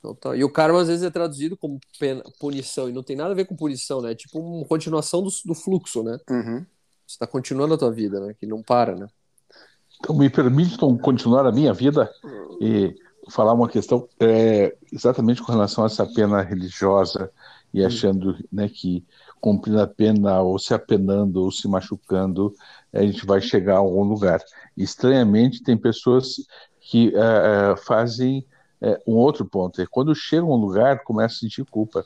Total. 0.05 0.37
E 0.37 0.45
o 0.45 0.51
karma 0.51 0.83
às 0.83 0.89
vezes 0.89 1.03
é 1.03 1.09
traduzido 1.09 1.57
como 1.57 1.81
pena, 1.99 2.23
punição, 2.39 2.91
e 2.91 2.93
não 2.93 3.03
tem 3.03 3.17
nada 3.17 3.31
a 3.31 3.35
ver 3.35 3.47
com 3.47 3.57
punição, 3.57 4.03
né? 4.03 4.13
É 4.13 4.15
tipo 4.15 4.39
uma 4.39 4.67
continuação 4.67 5.23
do, 5.23 5.31
do 5.47 5.55
fluxo, 5.55 6.03
né? 6.03 6.19
Uhum. 6.29 6.59
Você 7.07 7.15
está 7.15 7.27
continuando 7.27 7.73
a 7.73 7.79
tua 7.79 7.91
vida, 7.91 8.21
né? 8.21 8.35
Que 8.39 8.47
não 8.47 8.63
para, 8.63 8.95
né? 8.95 9.07
Então, 9.99 10.15
me 10.15 10.29
permitam 10.29 10.95
continuar 10.99 11.47
a 11.47 11.53
minha 11.53 11.73
vida 11.73 12.13
e 12.61 12.95
falar 13.31 13.55
uma 13.55 13.67
questão 13.67 14.07
é, 14.21 14.77
exatamente 14.93 15.43
com 15.43 15.51
relação 15.51 15.85
a 15.85 15.87
essa 15.87 16.05
pena 16.05 16.43
religiosa 16.43 17.31
e 17.73 17.81
uhum. 17.81 17.87
achando 17.87 18.37
né, 18.53 18.69
que 18.69 19.03
cumprindo 19.41 19.81
a 19.81 19.87
pena 19.87 20.43
ou 20.43 20.59
se 20.59 20.75
apenando 20.75 21.43
ou 21.43 21.51
se 21.51 21.67
machucando 21.67 22.55
a 22.93 23.01
gente 23.01 23.25
vai 23.25 23.41
chegar 23.41 23.77
a 23.77 23.79
algum 23.79 24.05
lugar. 24.05 24.43
Estranhamente, 24.77 25.63
tem 25.63 25.79
pessoas 25.79 26.37
que 26.79 27.09
uh, 27.09 27.75
fazem 27.87 28.47
é, 28.85 29.01
um 29.07 29.15
outro 29.15 29.47
ponto 29.47 29.81
é 29.81 29.87
quando 29.91 30.15
chega 30.15 30.43
a 30.43 30.47
um 30.47 30.57
lugar, 30.57 31.03
começa 31.05 31.37
a 31.37 31.39
sentir 31.39 31.65
culpa. 31.65 32.05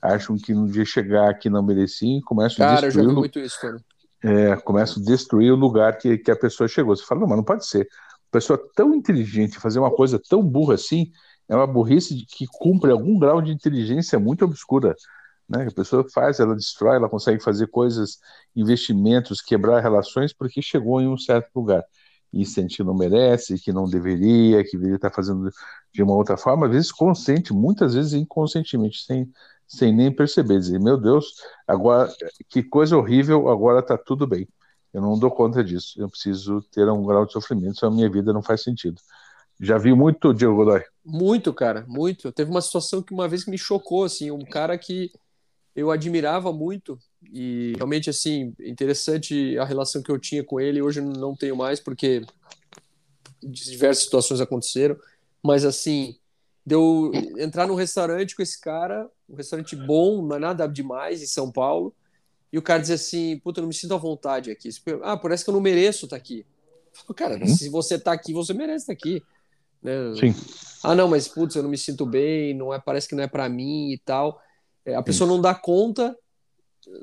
Acham 0.00 0.36
que 0.36 0.54
no 0.54 0.66
dia 0.66 0.84
chegar 0.84 1.28
aqui 1.28 1.50
não 1.50 1.62
mereciam, 1.62 2.20
começam 2.22 2.66
a 2.66 2.70
destruir. 2.72 2.80
Cara, 2.80 2.86
eu 2.86 2.90
já 2.90 3.02
vi 3.02 3.14
muito 3.14 3.38
isso, 3.38 3.60
cara. 3.60 3.76
É, 4.22 4.56
começam 4.56 5.02
a 5.02 5.04
destruir 5.04 5.52
o 5.52 5.56
lugar 5.56 5.98
que, 5.98 6.16
que 6.16 6.30
a 6.30 6.36
pessoa 6.36 6.66
chegou. 6.66 6.96
Você 6.96 7.04
fala, 7.04 7.20
não, 7.20 7.28
mas 7.28 7.36
não 7.36 7.44
pode 7.44 7.66
ser. 7.66 7.86
Pessoa 8.30 8.58
tão 8.74 8.94
inteligente 8.94 9.58
fazer 9.58 9.78
uma 9.78 9.90
coisa 9.90 10.18
tão 10.18 10.42
burra 10.42 10.74
assim 10.74 11.12
é 11.46 11.54
uma 11.54 11.66
burrice 11.66 12.24
que 12.26 12.46
cumpre 12.46 12.90
algum 12.90 13.18
grau 13.18 13.42
de 13.42 13.52
inteligência 13.52 14.18
muito 14.18 14.46
obscura. 14.46 14.94
Né? 15.46 15.66
A 15.66 15.70
pessoa 15.70 16.06
faz, 16.12 16.40
ela 16.40 16.54
destrói, 16.54 16.96
ela 16.96 17.08
consegue 17.08 17.42
fazer 17.42 17.66
coisas, 17.66 18.18
investimentos, 18.56 19.42
quebrar 19.42 19.80
relações 19.80 20.32
porque 20.32 20.62
chegou 20.62 21.02
em 21.02 21.06
um 21.06 21.18
certo 21.18 21.50
lugar 21.54 21.84
e 22.34 22.44
sente 22.44 22.78
que 22.78 22.84
não 22.84 22.94
merece, 22.94 23.58
que 23.58 23.72
não 23.72 23.84
deveria, 23.84 24.64
que 24.64 24.72
deveria 24.72 24.96
estar 24.96 25.10
fazendo 25.10 25.50
de 25.92 26.02
uma 26.02 26.14
outra 26.14 26.36
forma, 26.36 26.66
às 26.66 26.72
vezes 26.72 26.92
consciente, 26.92 27.52
muitas 27.52 27.94
vezes 27.94 28.12
inconscientemente, 28.12 29.04
sem, 29.04 29.30
sem 29.66 29.94
nem 29.94 30.10
perceber, 30.10 30.58
dizer, 30.58 30.80
meu 30.80 30.96
Deus, 30.96 31.34
agora, 31.66 32.12
que 32.48 32.62
coisa 32.62 32.96
horrível, 32.96 33.48
agora 33.48 33.78
está 33.80 33.96
tudo 33.96 34.26
bem. 34.26 34.48
Eu 34.92 35.00
não 35.00 35.18
dou 35.18 35.30
conta 35.30 35.62
disso, 35.62 36.00
eu 36.00 36.08
preciso 36.08 36.62
ter 36.72 36.88
um 36.88 37.04
grau 37.04 37.24
de 37.24 37.32
sofrimento, 37.32 37.78
senão 37.78 37.92
a 37.92 37.96
minha 37.96 38.10
vida 38.10 38.32
não 38.32 38.42
faz 38.42 38.62
sentido. 38.62 39.00
Já 39.60 39.78
vi 39.78 39.94
muito, 39.94 40.34
Diego 40.34 40.56
Godoy? 40.56 40.82
Muito, 41.04 41.52
cara, 41.52 41.84
muito. 41.86 42.32
Teve 42.32 42.50
uma 42.50 42.60
situação 42.60 43.02
que 43.02 43.12
uma 43.12 43.28
vez 43.28 43.46
me 43.46 43.56
chocou, 43.56 44.04
assim, 44.04 44.30
um 44.30 44.44
cara 44.44 44.76
que 44.76 45.12
eu 45.74 45.90
admirava 45.90 46.52
muito 46.52 46.98
e 47.32 47.72
realmente 47.76 48.10
assim 48.10 48.54
interessante 48.60 49.56
a 49.58 49.64
relação 49.64 50.02
que 50.02 50.10
eu 50.10 50.18
tinha 50.18 50.42
com 50.42 50.60
ele 50.60 50.82
hoje 50.82 51.00
não 51.00 51.34
tenho 51.34 51.56
mais 51.56 51.80
porque 51.80 52.22
diversas 53.42 54.04
situações 54.04 54.40
aconteceram 54.40 54.96
mas 55.42 55.64
assim 55.64 56.16
deu 56.64 57.12
entrar 57.38 57.66
num 57.66 57.74
restaurante 57.74 58.34
com 58.34 58.42
esse 58.42 58.60
cara 58.60 59.08
um 59.28 59.36
restaurante 59.36 59.76
bom 59.76 60.22
não 60.22 60.36
é 60.36 60.38
nada 60.38 60.66
demais 60.66 61.22
em 61.22 61.26
São 61.26 61.50
Paulo 61.50 61.94
e 62.52 62.58
o 62.58 62.62
cara 62.62 62.80
diz 62.80 62.90
assim 62.90 63.38
puta 63.38 63.60
eu 63.60 63.62
não 63.62 63.68
me 63.68 63.74
sinto 63.74 63.94
à 63.94 63.98
vontade 63.98 64.50
aqui 64.50 64.68
ah 65.02 65.16
parece 65.16 65.44
que 65.44 65.50
eu 65.50 65.54
não 65.54 65.60
mereço 65.60 66.06
estar 66.06 66.16
aqui 66.16 66.46
cara 67.16 67.36
uhum. 67.36 67.46
se 67.46 67.68
você 67.68 67.96
está 67.96 68.12
aqui 68.12 68.32
você 68.32 68.54
merece 68.54 68.84
estar 68.84 68.92
aqui 68.92 69.22
né? 69.82 69.92
Sim. 70.18 70.34
ah 70.82 70.94
não 70.94 71.08
mas 71.08 71.28
putz 71.28 71.56
eu 71.56 71.62
não 71.62 71.70
me 71.70 71.76
sinto 71.76 72.06
bem 72.06 72.54
não 72.54 72.72
é 72.72 72.78
parece 72.78 73.08
que 73.08 73.14
não 73.14 73.24
é 73.24 73.28
para 73.28 73.48
mim 73.48 73.92
e 73.92 73.98
tal 73.98 74.40
é, 74.86 74.94
a 74.94 75.02
pessoa 75.02 75.28
não 75.28 75.40
dá 75.40 75.54
conta 75.54 76.16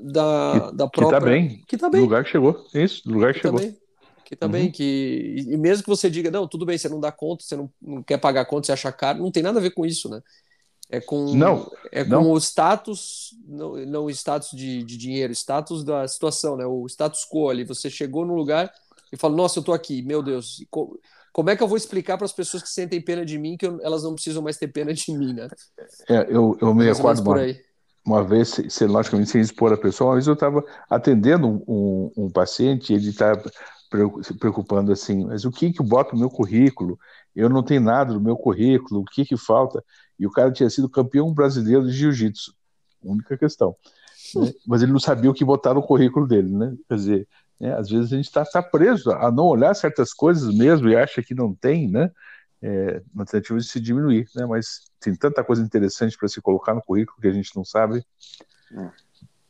da, 0.02 0.68
que, 0.70 0.76
da 0.76 0.88
própria. 0.88 1.20
Que 1.20 1.20
tá 1.20 1.20
bem. 1.20 1.64
Que 1.68 1.78
tá 1.78 1.90
bem. 1.90 2.02
Do 2.02 2.06
lugar 2.06 2.24
que 2.24 2.30
chegou. 2.30 2.66
Isso, 2.74 3.08
do 3.08 3.14
lugar 3.14 3.34
que, 3.34 3.40
que 3.40 3.44
tá 3.44 3.50
chegou. 3.50 3.60
Tá 3.60 3.66
bem. 3.66 3.82
Que 4.26 4.36
tá 4.36 4.46
uhum. 4.46 4.52
bem. 4.52 4.72
Que, 4.72 5.46
e 5.50 5.58
mesmo 5.58 5.84
que 5.84 5.90
você 5.90 6.10
diga, 6.10 6.32
não, 6.32 6.48
tudo 6.48 6.66
bem, 6.66 6.78
você 6.78 6.88
não 6.88 7.00
dá 7.00 7.12
conta, 7.12 7.44
você 7.44 7.56
não, 7.56 7.70
não 7.82 8.02
quer 8.02 8.18
pagar 8.18 8.46
conta, 8.46 8.68
você 8.68 8.72
acha 8.72 8.92
caro, 8.92 9.20
não 9.20 9.32
tem 9.32 9.44
nada 9.44 9.60
a 9.60 9.62
ver 9.62 9.72
com 9.72 9.86
isso, 9.86 10.10
né? 10.10 10.22
É 10.90 11.00
com, 11.00 11.34
não, 11.34 11.72
é 11.92 12.04
com 12.04 12.10
não. 12.10 12.32
o 12.32 12.38
status, 12.38 13.30
não, 13.48 13.76
não 13.86 14.06
o 14.06 14.10
status 14.10 14.52
de, 14.52 14.84
de 14.84 14.98
dinheiro, 14.98 15.32
status 15.32 15.84
da 15.84 16.08
situação, 16.08 16.58
né? 16.58 16.66
O 16.66 16.86
status 16.88 17.26
quo 17.26 17.50
ali. 17.50 17.64
Você 17.64 17.90
chegou 17.90 18.26
no 18.26 18.36
lugar 18.36 18.72
e 19.12 19.18
fala, 19.18 19.36
nossa, 19.36 19.60
eu 19.60 19.64
tô 19.64 19.72
aqui, 19.74 20.02
meu 20.02 20.22
Deus. 20.22 20.66
Como 20.70 21.50
é 21.50 21.56
que 21.56 21.64
eu 21.64 21.68
vou 21.68 21.78
explicar 21.78 22.18
para 22.18 22.26
as 22.26 22.34
pessoas 22.34 22.62
que 22.62 22.70
sentem 22.70 23.02
pena 23.02 23.26
de 23.26 23.38
mim 23.38 23.56
que 23.56 23.66
eu, 23.66 23.80
elas 23.82 24.04
não 24.04 24.14
precisam 24.14 24.44
mais 24.44 24.58
ter 24.58 24.68
pena 24.68 24.94
de 24.94 25.12
mim, 25.14 25.34
né? 25.34 25.48
É, 26.10 26.28
eu, 26.30 26.58
eu 26.62 26.76
me 26.76 26.86
recordo, 26.86 27.24
por 27.24 27.38
aí 27.38 27.58
uma 28.06 28.24
vez, 28.24 28.60
se, 28.70 28.86
logicamente 28.86 29.30
sem 29.30 29.42
expor 29.42 29.72
a 29.72 29.78
pessoa, 29.78 30.10
uma 30.10 30.16
vez 30.16 30.28
eu 30.28 30.34
estava 30.34 30.64
atendendo 30.90 31.48
um, 31.48 31.64
um, 31.68 32.12
um 32.26 32.30
paciente, 32.30 32.94
ele 32.94 33.10
estava 33.10 33.44
se 34.24 34.34
preocupando 34.38 34.92
assim, 34.92 35.26
mas 35.26 35.46
o 35.46 35.52
que 35.52 35.72
que 35.72 35.82
eu 35.82 35.86
boto 35.86 36.14
no 36.14 36.20
meu 36.20 36.30
currículo? 36.30 36.98
Eu 37.36 37.50
não 37.50 37.62
tenho 37.62 37.82
nada 37.82 38.14
no 38.14 38.22
meu 38.22 38.38
currículo, 38.38 39.02
o 39.02 39.06
que 39.06 39.26
que 39.26 39.38
falta? 39.38 39.84
E 40.18 40.26
o 40.26 40.32
cara 40.32 40.52
tinha 40.52 40.70
sido 40.70 40.90
campeão 40.90 41.34
brasileiro 41.34 41.86
de 41.86 41.92
jiu-jitsu, 41.92 42.54
única 43.04 43.38
questão. 43.38 43.76
Né? 44.36 44.52
Mas 44.66 44.82
ele 44.82 44.92
não 44.92 45.00
sabia 45.00 45.30
o 45.30 45.34
que 45.34 45.44
botar 45.44 45.74
no 45.74 45.82
currículo 45.82 46.28
dele, 46.28 46.50
né? 46.50 46.76
Quer 46.88 46.96
dizer, 46.96 47.28
né? 47.60 47.74
às 47.74 47.90
vezes 47.90 48.14
a 48.14 48.16
gente 48.16 48.28
está 48.28 48.46
tá 48.46 48.64
preso 48.64 49.12
a 49.12 49.32
não 49.32 49.46
olhar 49.46 49.74
certas 49.74 50.14
coisas 50.14 50.54
mesmo 50.54 50.88
e 50.90 50.96
acha 50.96 51.22
que 51.22 51.36
não 51.36 51.54
tem, 51.54 51.90
né? 51.90 52.10
É, 52.62 53.02
uma 53.14 53.26
tentativa 53.26 53.58
de 53.58 53.66
se 53.66 53.80
diminuir, 53.80 54.28
né? 54.36 54.46
Mas 54.46 54.82
tem 55.00 55.16
tanta 55.16 55.44
coisa 55.44 55.62
interessante 55.62 56.18
para 56.18 56.28
se 56.28 56.42
colocar 56.42 56.74
no 56.74 56.82
currículo 56.82 57.20
que 57.20 57.28
a 57.28 57.34
gente 57.34 57.56
não 57.56 57.66
sabe. 57.66 58.06
É. 58.72 58.90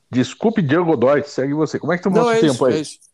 Desculpe, 0.10 0.62
Diego 0.62 0.86
Godoy, 0.86 1.24
segue 1.24 1.54
você. 1.54 1.80
Como 1.80 1.93
é 1.93 1.97
que 1.97 2.08
está 2.08 2.10
o 2.10 2.13
nosso 2.13 2.32
é 2.32 2.39
tempo 2.39 2.52
isso, 2.52 2.65
aí? 2.65 2.82
É 2.82 3.12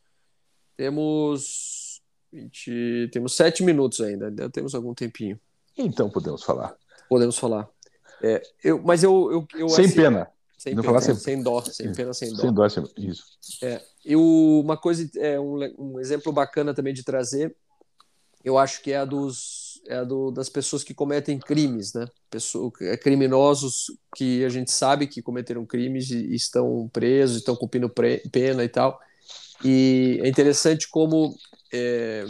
temos 0.78 2.02
20, 2.32 3.10
temos 3.12 3.36
sete 3.36 3.64
minutos 3.64 4.00
ainda, 4.02 4.50
temos 4.50 4.76
algum 4.76 4.94
tempinho. 4.94 5.40
Então 5.76 6.10
podemos 6.10 6.44
falar. 6.44 6.76
Podemos 7.10 7.38
falar. 7.38 7.68
É, 8.22 8.42
eu, 8.64 8.82
mas 8.84 9.04
eu, 9.04 9.32
eu, 9.32 9.48
eu 9.60 9.70
sem 9.70 9.86
assim, 9.86 9.96
pena. 9.96 10.28
Sem, 10.58 10.74
pena, 10.74 10.84
falar 10.84 11.02
sem... 11.02 11.16
sem 11.16 11.42
dó, 11.42 11.62
sem 11.62 11.94
pena, 11.94 12.14
sem 12.14 12.32
dó. 12.32 12.42
Sem 12.42 12.54
dó, 12.54 12.70
sem... 12.70 12.84
isso. 12.98 13.24
É, 13.62 13.82
eu, 14.06 14.22
uma 14.22 14.78
coisa, 14.78 15.10
é 15.18 15.40
um, 15.40 15.60
um 15.78 16.00
exemplo 16.00 16.32
bacana 16.32 16.74
também 16.74 16.94
de 16.94 17.04
trazer, 17.04 17.56
eu 18.44 18.58
acho 18.58 18.82
que 18.82 18.92
é 18.92 18.98
a 18.98 19.06
dos 19.06 19.67
é 19.88 19.98
a 19.98 20.04
do, 20.04 20.32
das 20.32 20.50
pessoas 20.50 20.84
que 20.84 20.94
cometem 20.94 21.40
crimes, 21.40 21.94
né? 21.94 22.08
Pessoa, 22.30 22.72
é, 22.82 22.98
criminosos 22.98 23.86
que 24.16 24.44
a 24.44 24.50
gente 24.50 24.72
sabe 24.72 25.08
que 25.08 25.22
cometeram 25.22 25.66
crimes 25.66 26.10
e, 26.10 26.36
estão 26.36 26.90
presos, 26.92 27.38
estão 27.38 27.56
cumprindo 27.56 27.90
pre, 27.90 28.22
pena 28.32 28.64
e 28.64 28.70
tal. 28.70 29.00
E 29.64 30.20
é 30.24 30.28
interessante 30.28 30.88
como 30.88 31.36
é, 31.74 32.26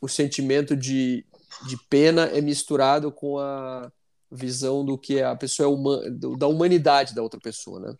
o 0.00 0.08
sentimento 0.08 0.76
de, 0.76 1.24
de 1.66 1.76
pena 1.88 2.26
é 2.26 2.40
misturado 2.40 3.10
com 3.10 3.38
a 3.38 3.90
visão 4.30 4.84
do 4.84 4.98
que 4.98 5.22
a 5.22 5.34
pessoa 5.36 6.04
é 6.04 6.10
da 6.36 6.46
humanidade 6.46 7.14
da 7.14 7.22
outra 7.22 7.40
pessoa, 7.40 7.80
né? 7.80 7.94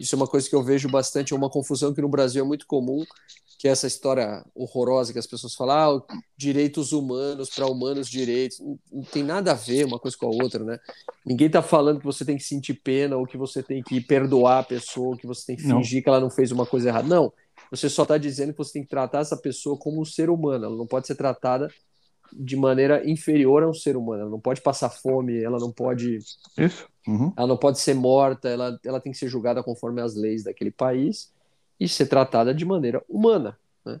Isso 0.00 0.14
é 0.14 0.16
uma 0.16 0.26
coisa 0.26 0.48
que 0.48 0.54
eu 0.54 0.62
vejo 0.62 0.88
bastante, 0.88 1.34
é 1.34 1.36
uma 1.36 1.50
confusão 1.50 1.92
que 1.92 2.00
no 2.00 2.08
Brasil 2.08 2.42
é 2.42 2.46
muito 2.46 2.66
comum, 2.66 3.04
que 3.60 3.68
é 3.68 3.70
essa 3.70 3.86
história 3.86 4.42
horrorosa 4.54 5.12
que 5.12 5.18
as 5.18 5.26
pessoas 5.26 5.54
falam, 5.54 6.02
ah, 6.08 6.18
direitos 6.34 6.92
humanos 6.92 7.50
para 7.50 7.66
humanos 7.66 8.08
direitos. 8.08 8.58
Não, 8.58 9.02
tem 9.02 9.22
nada 9.22 9.52
a 9.52 9.54
ver 9.54 9.84
uma 9.84 9.98
coisa 9.98 10.16
com 10.16 10.24
a 10.24 10.30
outra, 10.30 10.64
né? 10.64 10.78
Ninguém 11.26 11.46
está 11.46 11.60
falando 11.60 11.98
que 11.98 12.06
você 12.06 12.24
tem 12.24 12.38
que 12.38 12.42
sentir 12.42 12.72
pena 12.72 13.18
ou 13.18 13.26
que 13.26 13.36
você 13.36 13.62
tem 13.62 13.82
que 13.82 14.00
perdoar 14.00 14.60
a 14.60 14.62
pessoa, 14.62 15.08
ou 15.08 15.16
que 15.16 15.26
você 15.26 15.44
tem 15.44 15.56
que 15.56 15.62
fingir 15.62 15.96
não. 15.98 16.02
que 16.02 16.08
ela 16.08 16.20
não 16.20 16.30
fez 16.30 16.50
uma 16.50 16.64
coisa 16.64 16.88
errada. 16.88 17.06
Não. 17.06 17.30
Você 17.70 17.90
só 17.90 18.04
está 18.04 18.16
dizendo 18.16 18.52
que 18.52 18.56
você 18.56 18.72
tem 18.72 18.82
que 18.82 18.88
tratar 18.88 19.18
essa 19.18 19.36
pessoa 19.36 19.76
como 19.76 20.00
um 20.00 20.06
ser 20.06 20.30
humano. 20.30 20.64
Ela 20.64 20.76
não 20.76 20.86
pode 20.86 21.06
ser 21.06 21.14
tratada 21.14 21.68
de 22.32 22.56
maneira 22.56 23.06
inferior 23.06 23.62
a 23.62 23.68
um 23.68 23.74
ser 23.74 23.94
humano. 23.94 24.22
Ela 24.22 24.30
não 24.30 24.40
pode 24.40 24.62
passar 24.62 24.88
fome, 24.88 25.44
ela 25.44 25.58
não 25.58 25.70
pode. 25.70 26.16
Isso. 26.56 26.88
Uhum. 27.06 27.30
Ela 27.36 27.46
não 27.46 27.58
pode 27.58 27.78
ser 27.78 27.92
morta, 27.92 28.48
ela, 28.48 28.80
ela 28.82 29.00
tem 29.00 29.12
que 29.12 29.18
ser 29.18 29.28
julgada 29.28 29.62
conforme 29.62 30.00
as 30.00 30.14
leis 30.14 30.44
daquele 30.44 30.70
país 30.70 31.30
e 31.80 31.88
ser 31.88 32.06
tratada 32.06 32.54
de 32.54 32.64
maneira 32.64 33.02
humana. 33.08 33.58
Né? 33.84 33.98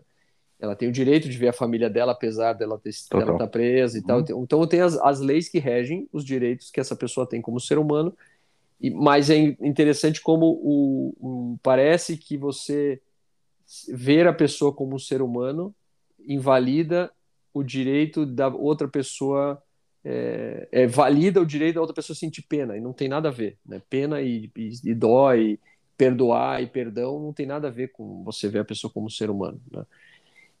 Ela 0.60 0.76
tem 0.76 0.86
o 0.86 0.92
direito 0.92 1.28
de 1.28 1.38
ver 1.38 1.48
a 1.48 1.52
família 1.52 1.88
dela, 1.88 2.12
apesar 2.12 2.52
dela 2.52 2.78
estar 2.84 3.38
tá 3.38 3.46
presa 3.46 3.96
e 3.96 4.02
uhum. 4.02 4.06
tal. 4.06 4.20
Então 4.42 4.66
tem 4.66 4.82
as, 4.82 4.98
as 4.98 5.20
leis 5.20 5.48
que 5.48 5.58
regem 5.58 6.06
os 6.12 6.22
direitos 6.22 6.70
que 6.70 6.78
essa 6.78 6.94
pessoa 6.94 7.26
tem 7.26 7.40
como 7.40 7.58
ser 7.58 7.78
humano. 7.78 8.14
E, 8.78 8.90
mas 8.90 9.30
é 9.30 9.36
interessante 9.36 10.20
como 10.20 10.46
o, 10.46 11.14
o, 11.18 11.58
parece 11.62 12.18
que 12.18 12.36
você 12.36 13.00
ver 13.88 14.26
a 14.26 14.32
pessoa 14.32 14.72
como 14.72 14.96
um 14.96 14.98
ser 14.98 15.22
humano 15.22 15.74
invalida 16.26 17.10
o 17.54 17.62
direito 17.62 18.26
da 18.26 18.48
outra 18.48 18.86
pessoa 18.86 19.62
é, 20.04 20.68
é, 20.72 20.86
valida 20.86 21.40
o 21.40 21.46
direito 21.46 21.74
da 21.74 21.80
outra 21.80 21.94
pessoa 21.94 22.16
sentir 22.16 22.42
pena 22.42 22.76
e 22.76 22.80
não 22.80 22.92
tem 22.92 23.08
nada 23.08 23.28
a 23.28 23.32
ver, 23.32 23.58
né? 23.64 23.82
Pena 23.88 24.20
e, 24.20 24.50
e, 24.56 24.70
e 24.84 24.94
dó 24.94 25.34
e 25.34 25.58
perdoar 26.00 26.62
e 26.62 26.66
perdão 26.66 27.20
não 27.20 27.30
tem 27.30 27.44
nada 27.44 27.68
a 27.68 27.70
ver 27.70 27.92
com 27.92 28.24
você 28.24 28.48
ver 28.48 28.60
a 28.60 28.64
pessoa 28.64 28.90
como 28.90 29.10
ser 29.10 29.28
humano. 29.28 29.60
Né? 29.70 29.84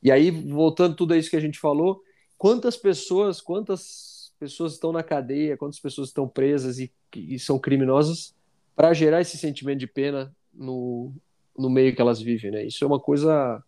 E 0.02 0.12
aí, 0.12 0.30
voltando 0.30 0.94
tudo 0.94 1.14
a 1.14 1.16
isso 1.16 1.30
que 1.30 1.36
a 1.36 1.40
gente 1.40 1.58
falou, 1.58 2.04
quantas 2.36 2.76
pessoas, 2.76 3.40
quantas 3.40 4.34
pessoas 4.38 4.74
estão 4.74 4.92
na 4.92 5.02
cadeia, 5.02 5.56
quantas 5.56 5.80
pessoas 5.80 6.08
estão 6.08 6.28
presas 6.28 6.78
e, 6.78 6.92
e 7.16 7.38
são 7.38 7.58
criminosas 7.58 8.34
para 8.76 8.92
gerar 8.92 9.22
esse 9.22 9.38
sentimento 9.38 9.78
de 9.78 9.86
pena 9.86 10.30
no, 10.52 11.10
no 11.56 11.70
meio 11.70 11.94
que 11.94 12.02
elas 12.02 12.20
vivem, 12.20 12.50
né? 12.50 12.66
Isso 12.66 12.84
é 12.84 12.86
uma 12.86 13.00
coisa 13.00 13.64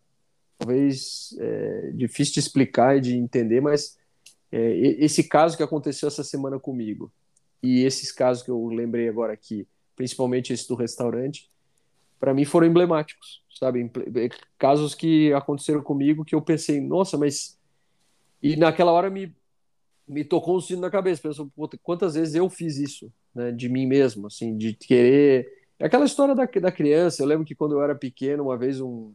talvez 0.59 1.35
é, 1.41 1.91
difícil 1.95 2.35
de 2.35 2.41
explicar 2.41 2.99
e 2.99 3.01
de 3.01 3.17
entender, 3.17 3.63
mas 3.63 3.99
é, 4.51 4.77
esse 4.77 5.25
caso 5.25 5.57
que 5.57 5.63
aconteceu 5.63 6.07
essa 6.07 6.23
semana 6.23 6.59
comigo 6.59 7.11
e 7.63 7.83
esses 7.83 8.13
casos 8.13 8.43
que 8.43 8.51
eu 8.51 8.67
lembrei 8.67 9.09
agora 9.09 9.33
aqui, 9.33 9.67
principalmente 9.97 10.53
esse 10.53 10.69
do 10.69 10.75
restaurante, 10.75 11.51
para 12.23 12.33
mim 12.33 12.45
foram 12.45 12.69
emblemáticos, 12.69 13.43
sabe? 13.59 13.91
É, 14.15 14.29
casos 14.57 14.95
que 14.95 15.33
aconteceram 15.33 15.83
comigo 15.83 16.25
que 16.25 16.37
eu 16.37 16.41
pensei, 16.41 16.81
nossa, 16.81 17.19
mas. 17.19 17.59
E 18.41 18.55
naquela 18.55 18.93
hora 18.93 19.11
me, 19.11 19.35
me 20.07 20.23
tocou 20.25 20.57
um 20.57 20.61
sino 20.61 20.83
na 20.83 20.89
cabeça. 20.89 21.21
Pensou, 21.21 21.51
quantas 21.83 22.15
vezes 22.15 22.37
eu 22.37 22.49
fiz 22.49 22.77
isso, 22.79 23.13
né? 23.35 23.51
De 23.51 23.69
mim 23.69 23.87
mesmo, 23.87 24.29
assim, 24.29 24.57
de 24.57 24.73
querer. 24.73 25.49
É 25.81 25.87
aquela 25.87 26.05
história 26.05 26.33
da, 26.33 26.45
da 26.45 26.71
criança. 26.71 27.21
Eu 27.21 27.27
lembro 27.27 27.45
que 27.45 27.57
quando 27.57 27.73
eu 27.73 27.83
era 27.83 27.97
pequeno, 27.97 28.45
uma 28.45 28.57
vez 28.57 28.81
um, 28.81 29.13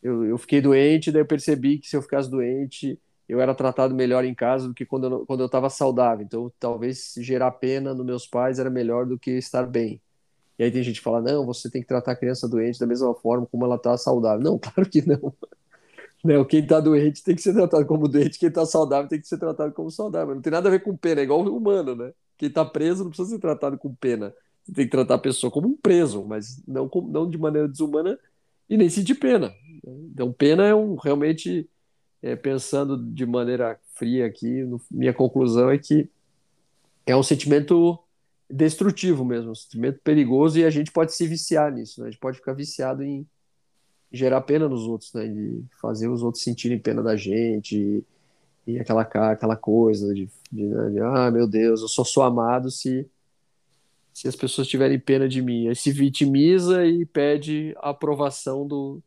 eu, 0.00 0.24
eu 0.24 0.38
fiquei 0.38 0.60
doente, 0.60 1.10
daí 1.10 1.22
eu 1.22 1.26
percebi 1.26 1.78
que 1.78 1.88
se 1.88 1.96
eu 1.96 2.02
ficasse 2.02 2.30
doente, 2.30 2.96
eu 3.28 3.40
era 3.40 3.56
tratado 3.56 3.92
melhor 3.92 4.24
em 4.24 4.36
casa 4.36 4.68
do 4.68 4.74
que 4.74 4.86
quando 4.86 5.08
eu, 5.08 5.26
quando 5.26 5.40
eu 5.40 5.46
estava 5.46 5.68
saudável. 5.68 6.24
Então, 6.24 6.52
talvez 6.60 7.12
gerar 7.18 7.50
pena 7.50 7.92
nos 7.92 8.06
meus 8.06 8.24
pais 8.24 8.60
era 8.60 8.70
melhor 8.70 9.04
do 9.04 9.18
que 9.18 9.32
estar 9.32 9.66
bem. 9.66 10.00
E 10.58 10.64
aí 10.64 10.70
tem 10.70 10.82
gente 10.82 10.96
que 10.96 11.04
fala, 11.04 11.20
não, 11.20 11.44
você 11.44 11.70
tem 11.70 11.82
que 11.82 11.88
tratar 11.88 12.12
a 12.12 12.16
criança 12.16 12.48
doente 12.48 12.80
da 12.80 12.86
mesma 12.86 13.14
forma 13.14 13.46
como 13.46 13.64
ela 13.64 13.76
está 13.76 13.96
saudável. 13.96 14.42
Não, 14.42 14.58
claro 14.60 14.88
que 14.88 15.06
não. 15.06 15.34
não 16.24 16.44
quem 16.44 16.60
está 16.60 16.80
doente 16.80 17.22
tem 17.22 17.34
que 17.34 17.42
ser 17.42 17.52
tratado 17.52 17.84
como 17.86 18.08
doente, 18.08 18.38
quem 18.38 18.48
está 18.48 18.64
saudável 18.64 19.08
tem 19.08 19.20
que 19.20 19.28
ser 19.28 19.38
tratado 19.38 19.72
como 19.72 19.90
saudável. 19.90 20.34
Não 20.34 20.42
tem 20.42 20.50
nada 20.50 20.68
a 20.68 20.72
ver 20.72 20.82
com 20.82 20.96
pena, 20.96 21.20
é 21.20 21.24
igual 21.24 21.44
o 21.44 21.56
humano, 21.56 21.94
né? 21.94 22.12
Quem 22.38 22.48
está 22.48 22.64
preso 22.64 23.02
não 23.02 23.10
precisa 23.10 23.30
ser 23.30 23.38
tratado 23.38 23.78
com 23.78 23.94
pena. 23.94 24.34
Você 24.64 24.72
tem 24.72 24.84
que 24.84 24.90
tratar 24.90 25.14
a 25.14 25.18
pessoa 25.18 25.50
como 25.50 25.68
um 25.68 25.76
preso, 25.76 26.24
mas 26.24 26.62
não, 26.66 26.90
não 27.08 27.28
de 27.28 27.38
maneira 27.38 27.68
desumana 27.68 28.18
e 28.68 28.76
nem 28.76 28.90
sentir 28.90 29.14
pena. 29.14 29.54
Então, 29.84 30.32
pena 30.32 30.66
é 30.66 30.74
um 30.74 30.96
realmente, 30.96 31.68
é, 32.20 32.34
pensando 32.34 32.96
de 32.96 33.24
maneira 33.24 33.78
fria 33.94 34.26
aqui, 34.26 34.64
no, 34.64 34.80
minha 34.90 35.14
conclusão 35.14 35.70
é 35.70 35.78
que 35.78 36.10
é 37.06 37.16
um 37.16 37.22
sentimento 37.22 37.98
destrutivo 38.48 39.24
mesmo, 39.24 39.50
um 39.50 39.54
sentimento 39.54 40.00
perigoso 40.02 40.58
e 40.58 40.64
a 40.64 40.70
gente 40.70 40.92
pode 40.92 41.14
se 41.14 41.26
viciar 41.26 41.72
nisso, 41.72 42.00
né? 42.00 42.08
A 42.08 42.10
gente 42.10 42.20
pode 42.20 42.38
ficar 42.38 42.52
viciado 42.52 43.02
em 43.02 43.26
gerar 44.12 44.40
pena 44.42 44.68
nos 44.68 44.86
outros, 44.86 45.12
né? 45.12 45.26
De 45.26 45.64
fazer 45.80 46.08
os 46.08 46.22
outros 46.22 46.44
sentirem 46.44 46.78
pena 46.78 47.02
da 47.02 47.16
gente 47.16 47.76
e, 48.66 48.72
e 48.74 48.78
aquela 48.78 49.02
aquela 49.02 49.56
coisa 49.56 50.14
de, 50.14 50.28
de, 50.50 50.64
né? 50.64 50.90
de, 50.90 51.00
ah, 51.00 51.30
meu 51.30 51.46
Deus, 51.46 51.82
eu 51.82 51.88
só 51.88 52.04
sou 52.04 52.22
amado 52.22 52.70
se 52.70 53.08
se 54.16 54.26
as 54.26 54.34
pessoas 54.34 54.66
tiverem 54.66 54.98
pena 54.98 55.28
de 55.28 55.42
mim. 55.42 55.68
Aí 55.68 55.76
se 55.76 55.92
vitimiza 55.92 56.86
e 56.86 57.04
pede 57.04 57.74
a 57.76 57.90
aprovação 57.90 58.66
do, 58.66 59.02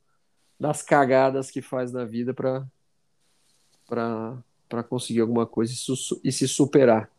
das 0.60 0.84
cagadas 0.84 1.50
que 1.50 1.64
faz 1.64 1.92
na 1.92 2.06
vida 2.06 2.32
para 2.32 2.68
conseguir 4.88 5.22
alguma 5.22 5.48
coisa 5.48 5.74
e, 5.74 6.28
e 6.28 6.32
se 6.32 6.48
superar. 6.48 7.10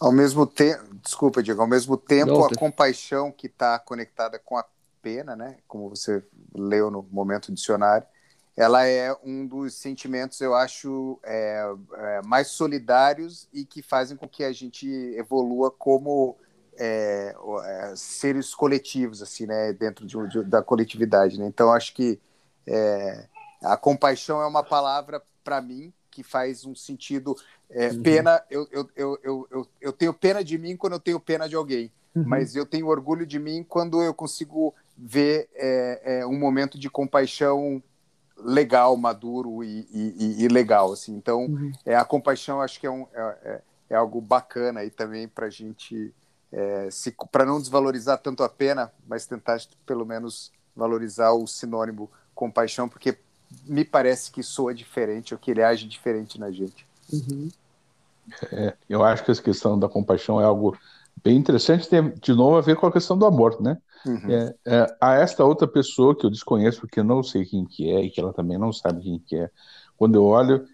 Ao 0.00 0.12
mesmo 0.12 0.46
tempo, 0.46 0.94
desculpa, 1.02 1.42
Diego, 1.42 1.62
ao 1.62 1.68
mesmo 1.68 1.96
tempo, 1.96 2.32
Não, 2.32 2.44
a 2.44 2.54
compaixão 2.54 3.32
que 3.32 3.46
está 3.46 3.78
conectada 3.78 4.38
com 4.38 4.56
a 4.56 4.64
pena, 5.00 5.34
né? 5.34 5.56
Como 5.66 5.88
você 5.88 6.22
leu 6.54 6.90
no 6.90 7.02
momento 7.10 7.52
dicionário, 7.52 8.06
ela 8.56 8.86
é 8.86 9.14
um 9.22 9.46
dos 9.46 9.74
sentimentos, 9.74 10.40
eu 10.40 10.54
acho, 10.54 11.18
é, 11.22 11.62
é, 11.94 12.22
mais 12.26 12.48
solidários 12.48 13.48
e 13.52 13.64
que 13.64 13.82
fazem 13.82 14.16
com 14.16 14.28
que 14.28 14.42
a 14.42 14.52
gente 14.52 14.88
evolua 15.16 15.70
como 15.70 16.36
é, 16.78 17.34
é 17.64 17.96
seres 17.96 18.54
coletivos, 18.54 19.22
assim, 19.22 19.46
né? 19.46 19.72
Dentro 19.72 20.06
de, 20.06 20.28
de, 20.28 20.42
da 20.44 20.62
coletividade, 20.62 21.38
né? 21.38 21.46
Então, 21.46 21.72
acho 21.72 21.94
que 21.94 22.20
é, 22.66 23.26
a 23.62 23.76
compaixão 23.76 24.40
é 24.42 24.46
uma 24.46 24.62
palavra 24.62 25.22
para 25.44 25.60
mim 25.60 25.92
que 26.16 26.22
faz 26.22 26.64
um 26.64 26.74
sentido 26.74 27.36
é, 27.68 27.88
uhum. 27.88 28.02
Pena, 28.02 28.42
eu, 28.48 28.66
eu, 28.72 28.88
eu, 28.96 29.48
eu, 29.50 29.68
eu, 29.82 29.92
tenho 29.92 30.14
pena 30.14 30.42
de 30.42 30.56
mim 30.56 30.74
quando 30.76 30.94
eu 30.94 31.00
tenho 31.00 31.20
pena 31.20 31.46
de 31.46 31.54
alguém, 31.54 31.92
uhum. 32.14 32.24
mas 32.26 32.56
eu 32.56 32.64
tenho 32.64 32.86
orgulho 32.86 33.26
de 33.26 33.38
mim 33.38 33.62
quando 33.68 34.00
eu 34.02 34.14
consigo 34.14 34.72
ver 34.96 35.46
é, 35.54 36.20
é, 36.20 36.26
um 36.26 36.38
momento 36.38 36.78
de 36.78 36.88
compaixão 36.88 37.82
legal, 38.38 38.96
maduro 38.96 39.62
e, 39.62 39.86
e, 39.92 40.44
e 40.44 40.48
legal. 40.48 40.92
Assim. 40.92 41.14
Então, 41.14 41.44
uhum. 41.44 41.70
é, 41.84 41.94
a 41.94 42.04
compaixão 42.04 42.62
acho 42.62 42.80
que 42.80 42.86
é, 42.86 42.90
um, 42.90 43.06
é, 43.12 43.20
é, 43.44 43.60
é 43.90 43.94
algo 43.94 44.20
bacana 44.20 44.80
aí 44.80 44.90
também 44.90 45.28
para 45.28 45.46
a 45.46 45.50
gente, 45.50 46.14
é, 46.50 46.88
para 47.30 47.44
não 47.44 47.60
desvalorizar 47.60 48.16
tanto 48.18 48.42
a 48.42 48.48
pena, 48.48 48.90
mas 49.06 49.26
tentar 49.26 49.60
pelo 49.84 50.06
menos 50.06 50.50
valorizar 50.74 51.32
o 51.32 51.46
sinônimo 51.46 52.10
compaixão, 52.34 52.88
porque 52.88 53.18
me 53.66 53.84
parece 53.84 54.30
que 54.30 54.42
soa 54.42 54.74
diferente, 54.74 55.34
ou 55.34 55.38
que 55.38 55.50
ele 55.50 55.62
age 55.62 55.86
diferente 55.86 56.38
na 56.38 56.50
gente. 56.50 56.86
Uhum. 57.12 57.48
É, 58.52 58.74
eu 58.88 59.04
acho 59.04 59.24
que 59.24 59.30
essa 59.30 59.42
questão 59.42 59.78
da 59.78 59.88
compaixão 59.88 60.40
é 60.40 60.44
algo 60.44 60.76
bem 61.22 61.36
interessante, 61.36 61.88
tem 61.88 62.12
de 62.20 62.34
novo 62.34 62.56
a 62.56 62.60
ver 62.60 62.76
com 62.76 62.86
a 62.86 62.92
questão 62.92 63.16
do 63.16 63.24
amor, 63.24 63.60
né? 63.60 63.78
Uhum. 64.04 64.30
É, 64.30 64.54
é, 64.66 64.96
a 65.00 65.14
esta 65.14 65.44
outra 65.44 65.66
pessoa 65.66 66.14
que 66.14 66.24
eu 66.24 66.30
desconheço, 66.30 66.80
porque 66.80 67.00
eu 67.00 67.04
não 67.04 67.22
sei 67.22 67.44
quem 67.44 67.64
que 67.64 67.90
é 67.90 68.02
e 68.02 68.10
que 68.10 68.20
ela 68.20 68.32
também 68.32 68.58
não 68.58 68.72
sabe 68.72 69.02
quem 69.02 69.18
que 69.18 69.36
é, 69.36 69.50
quando 69.96 70.16
eu 70.16 70.24
olho, 70.24 70.66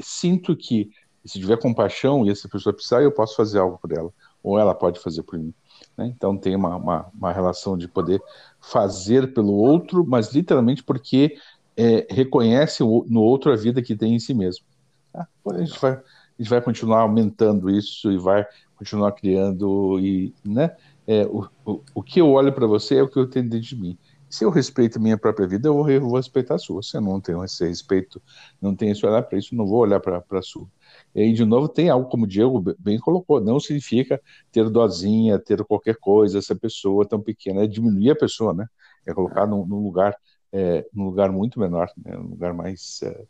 sinto 0.00 0.54
que 0.54 0.90
se 1.24 1.38
tiver 1.38 1.58
compaixão 1.58 2.24
e 2.24 2.30
essa 2.30 2.48
pessoa 2.48 2.72
precisar, 2.72 3.02
eu 3.02 3.12
posso 3.12 3.36
fazer 3.36 3.58
algo 3.58 3.78
por 3.78 3.92
ela, 3.92 4.12
ou 4.42 4.58
ela 4.58 4.74
pode 4.74 5.00
fazer 5.00 5.22
por 5.22 5.38
mim. 5.38 5.52
Né? 5.96 6.06
Então 6.06 6.36
tem 6.36 6.54
uma, 6.54 6.76
uma, 6.76 7.06
uma, 7.14 7.32
relação 7.32 7.76
de 7.76 7.88
poder 7.88 8.22
fazer 8.60 9.32
pelo 9.32 9.54
outro, 9.54 10.04
mas 10.06 10.32
literalmente 10.32 10.82
porque 10.82 11.36
é, 11.76 12.06
reconhece 12.10 12.82
no 12.82 13.20
outro 13.20 13.52
a 13.52 13.56
vida 13.56 13.82
que 13.82 13.96
tem 13.96 14.14
em 14.14 14.18
si 14.18 14.34
mesmo. 14.34 14.64
Tá? 15.12 15.26
A 15.50 15.58
gente 15.58 15.78
vai, 15.80 15.92
a 15.92 16.02
gente 16.38 16.50
vai 16.50 16.60
continuar 16.60 17.00
aumentando 17.00 17.70
isso 17.70 18.10
e 18.10 18.18
vai 18.18 18.46
continuar 18.76 19.12
criando 19.12 19.98
e, 20.00 20.34
né? 20.44 20.74
É, 21.06 21.26
o, 21.26 21.48
o, 21.64 21.82
o 21.96 22.02
que 22.02 22.20
eu 22.20 22.30
olho 22.30 22.52
para 22.52 22.66
você 22.66 22.96
é 22.96 23.02
o 23.02 23.08
que 23.08 23.18
eu 23.18 23.28
tenho 23.28 23.48
dentro 23.48 23.66
de 23.66 23.76
mim. 23.76 23.98
Se 24.30 24.44
eu 24.44 24.50
respeito 24.50 24.96
a 24.96 25.02
minha 25.02 25.18
própria 25.18 25.46
vida, 25.46 25.66
eu 25.68 25.74
vou, 25.74 25.90
eu 25.90 26.00
vou 26.00 26.16
respeitar 26.16 26.54
a 26.54 26.58
sua. 26.58 26.82
Se 26.84 26.96
eu 26.96 27.00
não 27.00 27.20
tenho 27.20 27.44
esse 27.44 27.66
respeito, 27.66 28.22
não 28.62 28.76
tenho 28.76 28.92
esse 28.92 29.04
olhar 29.04 29.22
para 29.24 29.36
isso, 29.36 29.56
não 29.56 29.66
vou 29.66 29.80
olhar 29.80 29.98
para 29.98 30.22
a 30.30 30.42
sua. 30.42 30.68
E 31.14 31.20
aí, 31.20 31.32
de 31.32 31.44
novo, 31.44 31.68
tem 31.68 31.90
algo, 31.90 32.08
como 32.08 32.24
o 32.24 32.28
Diego 32.28 32.62
bem 32.78 32.98
colocou, 33.00 33.40
não 33.40 33.58
significa 33.58 34.20
ter 34.52 34.70
dozinha, 34.70 35.36
ter 35.36 35.64
qualquer 35.64 35.96
coisa, 35.96 36.38
essa 36.38 36.54
pessoa 36.54 37.04
tão 37.06 37.20
pequena, 37.20 37.64
é 37.64 37.66
diminuir 37.66 38.10
a 38.10 38.16
pessoa, 38.16 38.54
né? 38.54 38.66
É 39.04 39.12
colocar 39.12 39.46
num, 39.46 39.66
num 39.66 39.82
lugar 39.82 40.14
é, 40.52 40.86
num 40.92 41.04
lugar 41.04 41.30
muito 41.30 41.58
menor, 41.60 41.90
né, 41.96 42.16
um 42.16 42.28
lugar 42.30 42.52
mais, 42.52 43.00
é, 43.02 43.24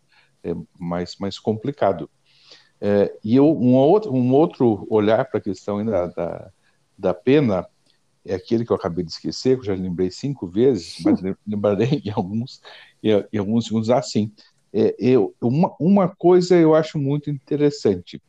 é 0.51 0.55
mais, 0.79 1.17
mais 1.19 1.39
complicado. 1.39 2.09
É, 2.81 3.15
e 3.23 3.37
eu, 3.37 3.47
um, 3.47 3.75
outro, 3.75 4.13
um 4.13 4.33
outro 4.33 4.87
olhar 4.89 5.27
para 5.27 5.39
a 5.39 5.43
questão 5.43 5.79
ainda 5.79 6.07
da, 6.09 6.51
da 6.97 7.15
pena 7.15 7.67
é 8.25 8.35
aquele 8.35 8.65
que 8.65 8.73
eu 8.73 8.77
acabei 8.77 9.05
de 9.05 9.11
esquecer, 9.11 9.57
que 9.57 9.63
eu 9.63 9.77
já 9.77 9.83
lembrei 9.83 10.11
cinco 10.11 10.47
vezes, 10.47 10.99
mas 11.05 11.21
lembrarei 11.47 12.01
em 12.05 12.11
alguns, 12.11 12.61
em 13.03 13.39
alguns 13.39 13.67
segundos 13.67 13.91
assim. 13.91 14.33
É, 14.73 14.95
eu, 14.99 15.35
uma, 15.41 15.75
uma 15.81 16.09
coisa 16.09 16.57
eu 16.57 16.75
acho 16.75 16.99
muito 16.99 17.31
interessante. 17.31 18.23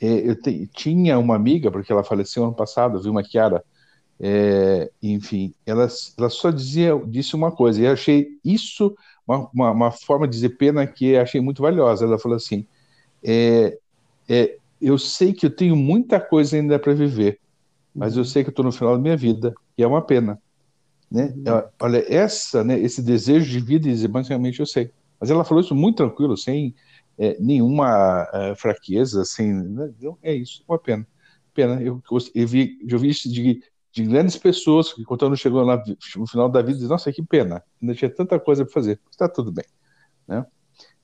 É, 0.00 0.06
eu 0.06 0.40
te, 0.40 0.66
tinha 0.68 1.18
uma 1.18 1.34
amiga, 1.34 1.70
porque 1.70 1.92
ela 1.92 2.04
faleceu 2.04 2.44
ano 2.44 2.54
passado, 2.54 3.00
viu, 3.00 3.10
uma 3.10 3.22
Kiara, 3.22 3.64
é, 4.20 4.90
enfim, 5.02 5.52
ela, 5.66 5.88
ela 6.16 6.30
só 6.30 6.50
dizia, 6.50 6.98
disse 7.06 7.34
uma 7.34 7.50
coisa, 7.50 7.80
e 7.80 7.84
eu 7.84 7.92
achei 7.92 8.38
isso 8.44 8.94
uma, 9.26 9.48
uma, 9.52 9.70
uma 9.70 9.90
forma 9.90 10.26
de 10.26 10.34
dizer 10.34 10.50
pena 10.50 10.86
que 10.86 11.16
achei 11.16 11.40
muito 11.40 11.62
valiosa. 11.62 12.04
Ela 12.04 12.18
falou 12.18 12.36
assim: 12.36 12.66
é, 13.22 13.78
é, 14.28 14.56
eu 14.80 14.98
sei 14.98 15.32
que 15.32 15.46
eu 15.46 15.50
tenho 15.50 15.74
muita 15.74 16.20
coisa 16.20 16.56
ainda 16.56 16.78
para 16.78 16.94
viver, 16.94 17.40
mas 17.94 18.14
eu 18.16 18.20
uhum. 18.22 18.24
sei 18.24 18.42
que 18.42 18.50
eu 18.50 18.52
estou 18.52 18.64
no 18.64 18.72
final 18.72 18.96
da 18.96 19.02
minha 19.02 19.16
vida 19.16 19.54
e 19.76 19.82
é 19.82 19.86
uma 19.86 20.02
pena, 20.02 20.40
né? 21.10 21.34
Uhum. 21.36 21.62
Olha 21.80 22.04
essa, 22.12 22.62
né? 22.62 22.78
Esse 22.78 23.02
desejo 23.02 23.50
de 23.50 23.60
vida, 23.60 23.88
dizer, 23.88 24.08
basicamente 24.08 24.60
eu 24.60 24.66
sei. 24.66 24.90
Mas 25.18 25.30
ela 25.30 25.44
falou 25.44 25.62
isso 25.62 25.74
muito 25.74 25.96
tranquilo, 25.96 26.36
sem 26.36 26.74
é, 27.16 27.36
nenhuma 27.40 28.28
é, 28.32 28.54
fraqueza, 28.54 29.24
sem, 29.24 29.52
né? 29.52 29.90
é 30.22 30.34
isso, 30.34 30.62
uma 30.68 30.78
pena, 30.78 31.06
pena. 31.54 31.80
Eu, 31.80 32.02
eu 32.34 32.46
vi, 32.46 32.78
eu 32.86 32.98
vi 32.98 33.08
isso 33.08 33.32
de, 33.32 33.62
de 33.94 34.02
grandes 34.02 34.36
pessoas 34.36 34.92
que 34.92 35.04
quando 35.04 35.36
chegou 35.36 35.62
lá 35.62 35.80
no 36.16 36.26
final 36.26 36.48
da 36.48 36.60
vida, 36.60 36.74
dizem, 36.74 36.88
nossa, 36.88 37.12
que 37.12 37.22
pena, 37.22 37.62
ainda 37.80 37.94
tinha 37.94 38.10
tanta 38.10 38.40
coisa 38.40 38.64
para 38.64 38.74
fazer, 38.74 39.00
está 39.08 39.28
tudo 39.28 39.52
bem, 39.52 39.64
né? 40.26 40.44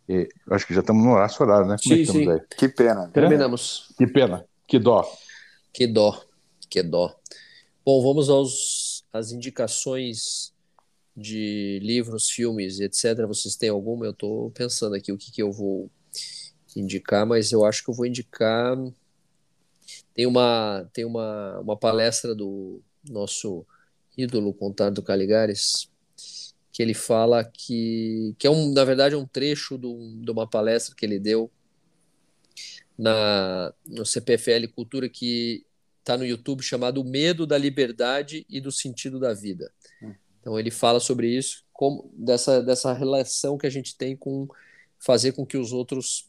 E, 0.08 0.28
acho 0.50 0.66
que 0.66 0.74
já 0.74 0.80
estamos 0.80 1.04
no 1.04 1.14
nosso 1.14 1.40
horário, 1.40 1.68
né? 1.68 1.76
Como 1.80 1.94
é 1.94 2.04
sim, 2.04 2.28
é 2.28 2.38
que, 2.40 2.56
que 2.56 2.68
pena. 2.68 3.08
Terminamos. 3.14 3.94
Que 3.96 4.08
pena. 4.08 4.44
Que 4.66 4.76
dó. 4.80 5.08
Que 5.72 5.86
dó. 5.86 6.20
Que 6.68 6.82
dó. 6.82 7.14
Bom, 7.84 8.02
vamos 8.02 8.28
aos 8.28 9.04
as 9.12 9.30
indicações 9.30 10.52
de 11.16 11.78
livros, 11.80 12.28
filmes, 12.28 12.80
etc. 12.80 13.24
Vocês 13.28 13.54
têm 13.54 13.68
alguma? 13.68 14.04
Eu 14.04 14.10
estou 14.10 14.50
pensando 14.50 14.96
aqui 14.96 15.12
o 15.12 15.16
que, 15.16 15.30
que 15.30 15.42
eu 15.42 15.52
vou 15.52 15.88
indicar, 16.74 17.24
mas 17.24 17.52
eu 17.52 17.64
acho 17.64 17.84
que 17.84 17.90
eu 17.90 17.94
vou 17.94 18.06
indicar. 18.06 18.76
Tem 20.20 20.26
uma, 20.26 20.86
tem 20.92 21.06
uma, 21.06 21.58
uma 21.60 21.76
palestra 21.78 22.34
do 22.34 22.82
nosso 23.08 23.64
ídolo 24.14 24.52
Contardo 24.52 25.02
Caligares, 25.02 25.90
que 26.70 26.82
ele 26.82 26.92
fala 26.92 27.42
que, 27.42 28.34
que 28.38 28.46
é 28.46 28.50
um, 28.50 28.70
na 28.70 28.84
verdade, 28.84 29.16
um 29.16 29.26
trecho 29.26 29.78
do, 29.78 30.20
de 30.20 30.30
uma 30.30 30.46
palestra 30.46 30.94
que 30.94 31.06
ele 31.06 31.18
deu 31.18 31.50
na, 32.98 33.72
no 33.86 34.04
CPFL 34.04 34.68
Cultura 34.74 35.08
que 35.08 35.64
está 36.00 36.18
no 36.18 36.26
YouTube 36.26 36.62
chamado 36.62 37.00
O 37.00 37.04
Medo 37.04 37.46
da 37.46 37.56
Liberdade 37.56 38.44
e 38.46 38.60
do 38.60 38.70
Sentido 38.70 39.18
da 39.18 39.32
Vida. 39.32 39.72
Hum. 40.02 40.14
Então 40.38 40.58
ele 40.58 40.70
fala 40.70 41.00
sobre 41.00 41.34
isso, 41.34 41.64
como, 41.72 42.12
dessa, 42.14 42.62
dessa 42.62 42.92
relação 42.92 43.56
que 43.56 43.66
a 43.66 43.70
gente 43.70 43.96
tem 43.96 44.14
com 44.14 44.46
fazer 44.98 45.32
com 45.32 45.46
que 45.46 45.56
os 45.56 45.72
outros 45.72 46.28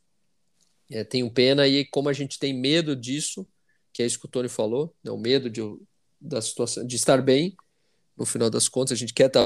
é, 0.89 1.03
tenham 1.03 1.29
pena 1.29 1.67
e 1.67 1.83
como 1.83 2.07
a 2.07 2.13
gente 2.13 2.39
tem 2.39 2.53
medo 2.53 2.95
disso, 2.95 3.45
que 3.93 4.03
é 4.03 4.05
isso 4.05 4.19
que 4.19 4.25
o 4.25 4.29
Tony 4.29 4.49
falou, 4.49 4.93
né, 5.03 5.11
o 5.11 5.17
medo 5.17 5.49
de, 5.49 5.61
da 6.19 6.41
situação, 6.41 6.85
de 6.85 6.95
estar 6.95 7.21
bem, 7.21 7.55
no 8.17 8.25
final 8.25 8.49
das 8.49 8.67
contas, 8.67 8.93
a 8.93 8.95
gente 8.95 9.13
quer 9.13 9.27
estar 9.27 9.45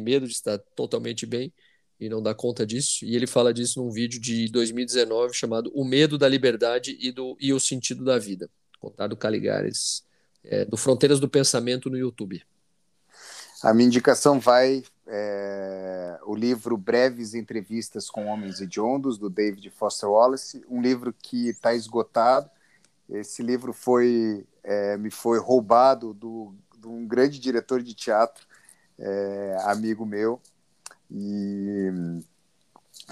medo 0.00 0.26
de 0.26 0.32
estar 0.32 0.58
totalmente 0.74 1.26
bem 1.26 1.52
e 2.00 2.08
não 2.08 2.22
dá 2.22 2.34
conta 2.34 2.66
disso. 2.66 3.04
E 3.04 3.16
ele 3.16 3.26
fala 3.26 3.52
disso 3.52 3.82
num 3.82 3.90
vídeo 3.90 4.20
de 4.20 4.48
2019 4.48 5.34
chamado 5.34 5.70
O 5.74 5.84
Medo 5.84 6.16
da 6.16 6.28
Liberdade 6.28 6.96
e, 7.00 7.10
do, 7.10 7.36
e 7.40 7.52
o 7.52 7.60
Sentido 7.60 8.04
da 8.04 8.18
Vida, 8.18 8.48
contado 8.78 9.16
Caligares, 9.16 10.04
é, 10.44 10.64
do 10.64 10.76
Fronteiras 10.76 11.20
do 11.20 11.28
Pensamento 11.28 11.90
no 11.90 11.96
YouTube. 11.96 12.42
A 13.62 13.74
minha 13.74 13.88
indicação 13.88 14.38
vai 14.38 14.84
é, 15.06 16.18
o 16.24 16.34
livro 16.34 16.76
Breves 16.76 17.34
Entrevistas 17.34 18.08
com 18.08 18.26
Homens 18.26 18.60
Hediondos, 18.60 19.18
do 19.18 19.28
David 19.28 19.68
Foster 19.70 20.08
Wallace, 20.08 20.64
um 20.68 20.80
livro 20.80 21.12
que 21.12 21.48
está 21.48 21.74
esgotado. 21.74 22.48
Esse 23.08 23.42
livro 23.42 23.72
foi 23.72 24.46
é, 24.62 24.96
me 24.96 25.10
foi 25.10 25.38
roubado 25.38 26.12
do, 26.12 26.54
de 26.78 26.86
um 26.86 27.06
grande 27.06 27.38
diretor 27.38 27.82
de 27.82 27.94
teatro 27.94 28.46
é, 28.98 29.56
amigo 29.64 30.04
meu, 30.04 30.40
e, 31.10 31.90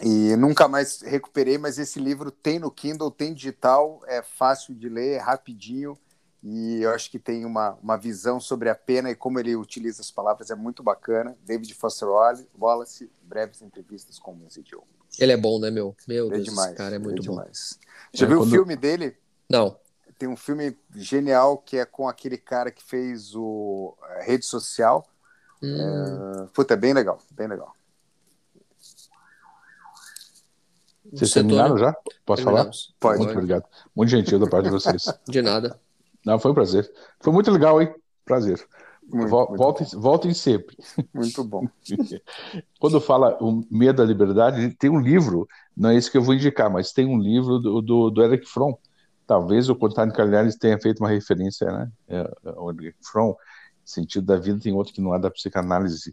e 0.02 0.36
nunca 0.36 0.68
mais 0.68 1.00
recuperei, 1.00 1.56
mas 1.56 1.78
esse 1.78 1.98
livro 1.98 2.30
tem 2.30 2.58
no 2.58 2.70
Kindle, 2.70 3.10
tem 3.10 3.32
digital, 3.32 4.02
é 4.06 4.22
fácil 4.22 4.74
de 4.74 4.88
ler, 4.88 5.12
é 5.14 5.18
rapidinho, 5.18 5.96
e 6.42 6.82
eu 6.82 6.90
acho 6.90 7.10
que 7.10 7.18
tem 7.18 7.44
uma, 7.44 7.72
uma 7.82 7.96
visão 7.96 8.38
sobre 8.38 8.68
a 8.68 8.74
pena 8.74 9.10
e 9.10 9.16
como 9.16 9.40
ele 9.40 9.56
utiliza 9.56 10.00
as 10.00 10.10
palavras, 10.10 10.50
é 10.50 10.54
muito 10.54 10.80
bacana. 10.80 11.36
David 11.44 11.74
Foster 11.74 12.08
Wallace, 12.56 13.10
breves 13.22 13.62
entrevistas 13.62 14.18
com 14.18 14.32
o 14.32 14.46
Idioma. 14.56 14.86
Ele 15.18 15.32
é 15.32 15.36
bom, 15.36 15.58
né, 15.58 15.70
meu? 15.70 15.96
Meu 16.06 16.28
é 16.28 16.34
Deus, 16.34 16.44
demais, 16.44 16.76
cara 16.76 16.96
é 16.96 16.98
muito 16.98 17.22
é 17.22 17.26
bom. 17.26 17.32
Demais. 17.32 17.80
Já 18.12 18.26
é, 18.26 18.28
viu 18.28 18.38
quando... 18.38 18.48
o 18.48 18.50
filme 18.52 18.76
dele? 18.76 19.16
Não. 19.50 19.76
Tem 20.18 20.28
um 20.28 20.36
filme 20.36 20.76
genial 20.94 21.58
que 21.58 21.76
é 21.76 21.84
com 21.84 22.08
aquele 22.08 22.38
cara 22.38 22.70
que 22.70 22.82
fez 22.82 23.34
o 23.34 23.96
Rede 24.24 24.44
Social, 24.44 25.06
Hum. 25.62 26.44
É, 26.44 26.46
puta, 26.52 26.74
é 26.74 26.76
bem 26.76 26.92
legal, 26.92 27.18
bem 27.30 27.48
legal. 27.48 27.72
Vocês 31.12 31.32
terminaram 31.32 31.78
já? 31.78 31.94
Posso 32.24 32.42
falar? 32.42 32.68
Pode. 32.98 33.18
Muito 33.18 33.32
obrigado. 33.32 33.64
Muito 33.94 34.10
gentil 34.10 34.38
da 34.38 34.48
parte 34.48 34.64
de 34.64 34.70
vocês. 34.70 35.06
De 35.26 35.40
nada. 35.40 35.78
Não, 36.24 36.38
foi 36.38 36.50
um 36.50 36.54
prazer. 36.54 36.90
Foi 37.20 37.32
muito 37.32 37.50
legal, 37.50 37.80
hein? 37.80 37.94
Prazer. 38.24 38.66
Muito, 39.08 39.28
voltem, 39.28 39.86
muito 39.86 40.00
voltem 40.00 40.34
sempre. 40.34 40.76
Muito 41.14 41.44
bom. 41.44 41.68
Quando 42.80 43.00
fala 43.00 43.38
o 43.40 43.64
medo 43.70 43.98
da 43.98 44.04
liberdade, 44.04 44.74
tem 44.74 44.90
um 44.90 44.98
livro, 44.98 45.46
não 45.76 45.90
é 45.90 45.96
isso 45.96 46.10
que 46.10 46.18
eu 46.18 46.22
vou 46.22 46.34
indicar, 46.34 46.68
mas 46.68 46.92
tem 46.92 47.06
um 47.06 47.16
livro 47.16 47.60
do, 47.60 47.80
do, 47.80 48.10
do 48.10 48.24
Eric 48.24 48.44
Fromm. 48.44 48.74
Talvez 49.26 49.68
o 49.68 49.74
Contado 49.74 50.12
Calhares 50.12 50.56
tenha 50.56 50.78
feito 50.78 51.00
uma 51.00 51.08
referência, 51.08 51.66
né? 51.66 51.90
É, 52.08 52.30
o 52.56 52.70
Eric 52.70 52.96
Fromm 53.02 53.34
sentido 53.86 54.26
da 54.26 54.36
vida, 54.36 54.58
tem 54.60 54.72
outro 54.72 54.92
que 54.92 55.00
não 55.00 55.14
é 55.14 55.18
da 55.18 55.30
psicanálise 55.30 56.12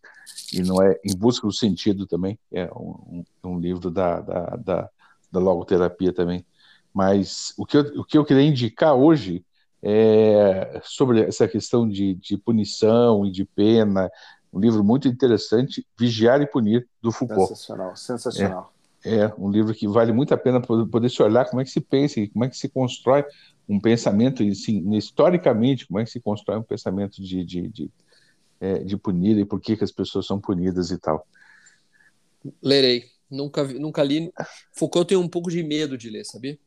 e 0.54 0.62
não 0.62 0.82
é 0.82 1.00
em 1.04 1.16
busca 1.18 1.48
do 1.48 1.52
sentido 1.52 2.06
também, 2.06 2.38
é 2.52 2.66
um, 2.72 3.24
um 3.44 3.60
livro 3.60 3.90
da, 3.90 4.22
da, 4.22 4.46
da, 4.58 4.90
da, 5.32 5.40
logoterapia 5.40 6.14
também. 6.14 6.46
Mas 6.94 7.54
o 7.58 7.66
que, 7.66 7.78
eu, 7.78 7.82
o 8.02 8.06
que 8.06 8.18
eu 8.18 8.24
queria 8.24 8.44
indicar 8.44 8.94
hoje 8.94 9.44
é 9.82 10.80
sobre 10.84 11.22
essa 11.22 11.48
questão 11.48 11.90
de, 11.90 12.14
de 12.14 12.38
punição 12.38 13.26
e 13.26 13.32
de 13.32 13.44
pena, 13.44 14.10
um 14.54 14.60
livro 14.60 14.84
muito 14.84 15.08
interessante, 15.08 15.86
Vigiar 15.98 16.40
e 16.42 16.46
Punir, 16.46 16.88
do 17.02 17.12
Foucault. 17.12 17.48
Sensacional, 17.48 17.96
sensacional. 17.96 18.72
É, 18.72 18.83
é 19.04 19.34
um 19.38 19.50
livro 19.50 19.74
que 19.74 19.88
vale 19.88 20.12
muito 20.12 20.34
a 20.34 20.38
pena 20.38 20.62
poder 20.62 21.10
se 21.10 21.22
olhar 21.22 21.46
como 21.46 21.62
é 21.62 21.66
que 21.66 21.72
se 21.72 21.82
pensa, 21.82 22.26
como 22.32 22.46
é 22.46 22.50
que 22.50 22.58
se 22.58 22.70
constrói 22.70 23.24
um 23.68 23.80
pensamento, 23.80 24.44
assim, 24.44 24.96
historicamente, 24.96 25.88
como 25.88 26.00
é 26.00 26.04
que 26.04 26.12
se 26.12 26.20
constrói 26.20 26.58
um 26.58 26.64
pensamento 26.64 27.22
de, 27.22 27.44
de, 27.44 27.68
de, 27.70 27.92
é, 28.60 28.80
de 28.80 28.98
punir 28.98 29.38
e 29.38 29.46
por 29.46 29.60
que, 29.60 29.76
que 29.78 29.84
as 29.84 29.92
pessoas 29.92 30.26
são 30.26 30.40
punidas 30.40 30.92
e 30.92 30.98
tal. 30.98 31.26
Lerei. 32.62 33.06
Nunca, 33.30 33.64
nunca 33.64 34.04
li. 34.04 34.32
Foucault 34.72 35.08
tem 35.08 35.18
um 35.18 35.28
pouco 35.28 35.50
de 35.50 35.64
medo 35.64 35.98
de 35.98 36.10
ler, 36.10 36.24
sabia? 36.24 36.58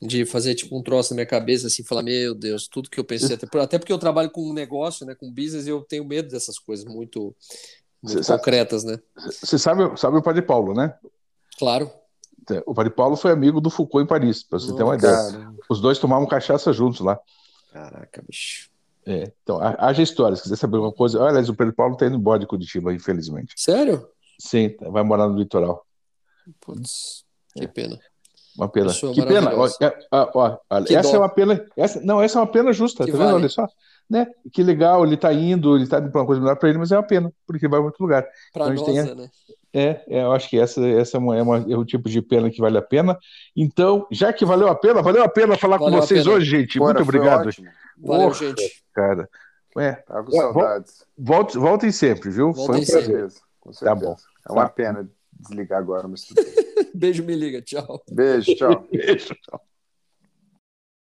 De 0.00 0.24
fazer 0.24 0.54
tipo 0.54 0.76
um 0.76 0.82
troço 0.82 1.12
na 1.12 1.16
minha 1.16 1.26
cabeça, 1.26 1.66
assim, 1.66 1.84
falar, 1.84 2.02
meu 2.02 2.34
Deus, 2.34 2.68
tudo 2.68 2.88
que 2.88 2.98
eu 2.98 3.04
pensei, 3.04 3.34
até, 3.34 3.46
até 3.60 3.78
porque 3.78 3.92
eu 3.92 3.98
trabalho 3.98 4.30
com 4.30 4.48
um 4.48 4.52
negócio, 4.52 5.04
né, 5.04 5.14
com 5.14 5.30
business, 5.30 5.66
e 5.66 5.70
eu 5.70 5.82
tenho 5.82 6.04
medo 6.04 6.30
dessas 6.30 6.58
coisas 6.58 6.86
muito, 6.86 7.34
muito 8.14 8.26
concretas, 8.26 8.82
sabe, 8.82 8.94
né? 8.94 9.02
Você 9.16 9.58
sabe, 9.58 9.98
sabe 9.98 10.16
o 10.16 10.22
Padre 10.22 10.42
Paulo, 10.42 10.74
né? 10.74 10.94
Claro. 11.58 11.90
O 12.64 12.74
Padre 12.74 12.92
Paulo 12.92 13.16
foi 13.16 13.32
amigo 13.32 13.60
do 13.60 13.70
Foucault 13.70 14.04
em 14.04 14.06
Paris, 14.06 14.42
para 14.42 14.58
você 14.58 14.74
ter 14.74 14.82
uma 14.82 14.94
ideia. 14.94 15.14
Os 15.68 15.80
dois 15.80 15.98
tomavam 15.98 16.26
cachaça 16.26 16.72
juntos 16.72 17.00
lá. 17.00 17.18
Caraca, 17.72 18.22
bicho. 18.26 18.70
É, 19.04 19.32
então, 19.42 19.58
haja 19.60 20.02
história. 20.02 20.36
Se 20.36 20.42
quiser 20.42 20.56
saber 20.56 20.76
alguma 20.76 20.92
coisa. 20.92 21.20
Olha, 21.22 21.40
o 21.40 21.54
Pedro 21.54 21.74
Paulo 21.74 21.94
está 21.94 22.06
indo 22.06 22.16
embora 22.16 22.40
de 22.40 22.46
Curitiba, 22.46 22.92
infelizmente. 22.92 23.54
Sério? 23.56 24.08
Sim, 24.38 24.74
vai 24.80 25.02
morar 25.02 25.28
no 25.28 25.38
litoral. 25.38 25.86
Putz, 26.60 27.24
que 27.54 27.64
é. 27.64 27.68
pena. 27.68 27.98
Uma 28.56 28.68
pena. 28.68 28.92
Que 28.92 29.22
pena. 29.22 29.52
Ó, 29.54 29.68
ó, 30.12 30.58
ó, 30.70 30.82
que 30.82 30.96
essa 30.96 31.10
dó. 31.10 31.16
é 31.16 31.18
uma 31.18 31.28
pena. 31.28 31.66
Essa, 31.76 32.00
não, 32.00 32.22
essa 32.22 32.38
é 32.38 32.40
uma 32.40 32.46
pena 32.46 32.72
justa, 32.72 33.04
que 33.04 33.12
tá 33.12 33.18
vale. 33.18 33.30
vendo? 33.30 33.40
Olha 33.40 33.48
só. 33.48 33.68
Né? 34.08 34.26
Que 34.52 34.62
legal, 34.62 35.04
ele 35.04 35.16
está 35.16 35.32
indo, 35.32 35.74
ele 35.74 35.84
está 35.84 35.98
indo 35.98 36.10
para 36.10 36.20
uma 36.20 36.26
coisa 36.26 36.40
melhor 36.40 36.56
para 36.56 36.68
ele, 36.68 36.78
mas 36.78 36.92
é 36.92 36.96
uma 36.96 37.02
pena, 37.02 37.32
porque 37.46 37.66
vai 37.66 37.80
para 37.80 37.86
outro 37.86 38.02
lugar. 38.04 38.24
Para 38.52 38.72
então, 38.72 38.86
nós, 38.86 39.04
tem... 39.04 39.14
né? 39.16 39.28
É, 39.78 40.02
é, 40.08 40.22
eu 40.22 40.32
acho 40.32 40.48
que 40.48 40.58
essa, 40.58 40.80
essa 40.86 41.18
é, 41.18 41.20
uma, 41.20 41.36
é, 41.36 41.42
uma, 41.42 41.58
é, 41.58 41.76
o 41.76 41.84
tipo 41.84 42.08
de 42.08 42.22
pena 42.22 42.50
que 42.50 42.60
vale 42.60 42.78
a 42.78 42.82
pena. 42.82 43.18
Então, 43.54 44.06
já 44.10 44.32
que 44.32 44.44
valeu 44.44 44.68
a 44.68 44.74
pena, 44.74 45.02
valeu 45.02 45.22
a 45.22 45.28
pena 45.28 45.58
falar 45.58 45.76
valeu 45.76 46.00
com 46.00 46.06
vocês 46.06 46.26
hoje, 46.26 46.48
gente. 46.48 46.78
Muito 46.78 47.02
obrigado. 47.02 47.50
Valeu, 47.98 48.32
gente. 48.32 48.82
Cara, 48.94 49.28
É. 49.76 49.92
Tava 49.92 50.24
com 50.24 50.32
saudades. 50.32 51.04
Volte, 51.18 51.58
voltem 51.58 51.92
sempre, 51.92 52.30
viu? 52.30 52.52
Voltem 52.52 52.86
Foi 52.86 53.00
um 53.00 53.04
prazer. 53.04 53.28
Com 53.60 53.72
certeza. 53.72 53.84
Tá 53.84 53.94
bom. 53.94 54.16
É 54.48 54.52
uma 54.52 54.62
Tá. 54.62 54.68
pena 54.70 55.10
desligar 55.38 55.78
agora, 55.78 56.08
mas 56.08 56.22
tudo 56.22 56.36
bem. 56.42 56.90
Beijo, 56.94 57.22
me 57.22 57.34
liga. 57.34 57.60
Tchau. 57.60 58.02
Beijo, 58.10 58.54
tchau. 58.54 58.86
Beijo. 58.90 59.34
Tchau. 59.42 59.60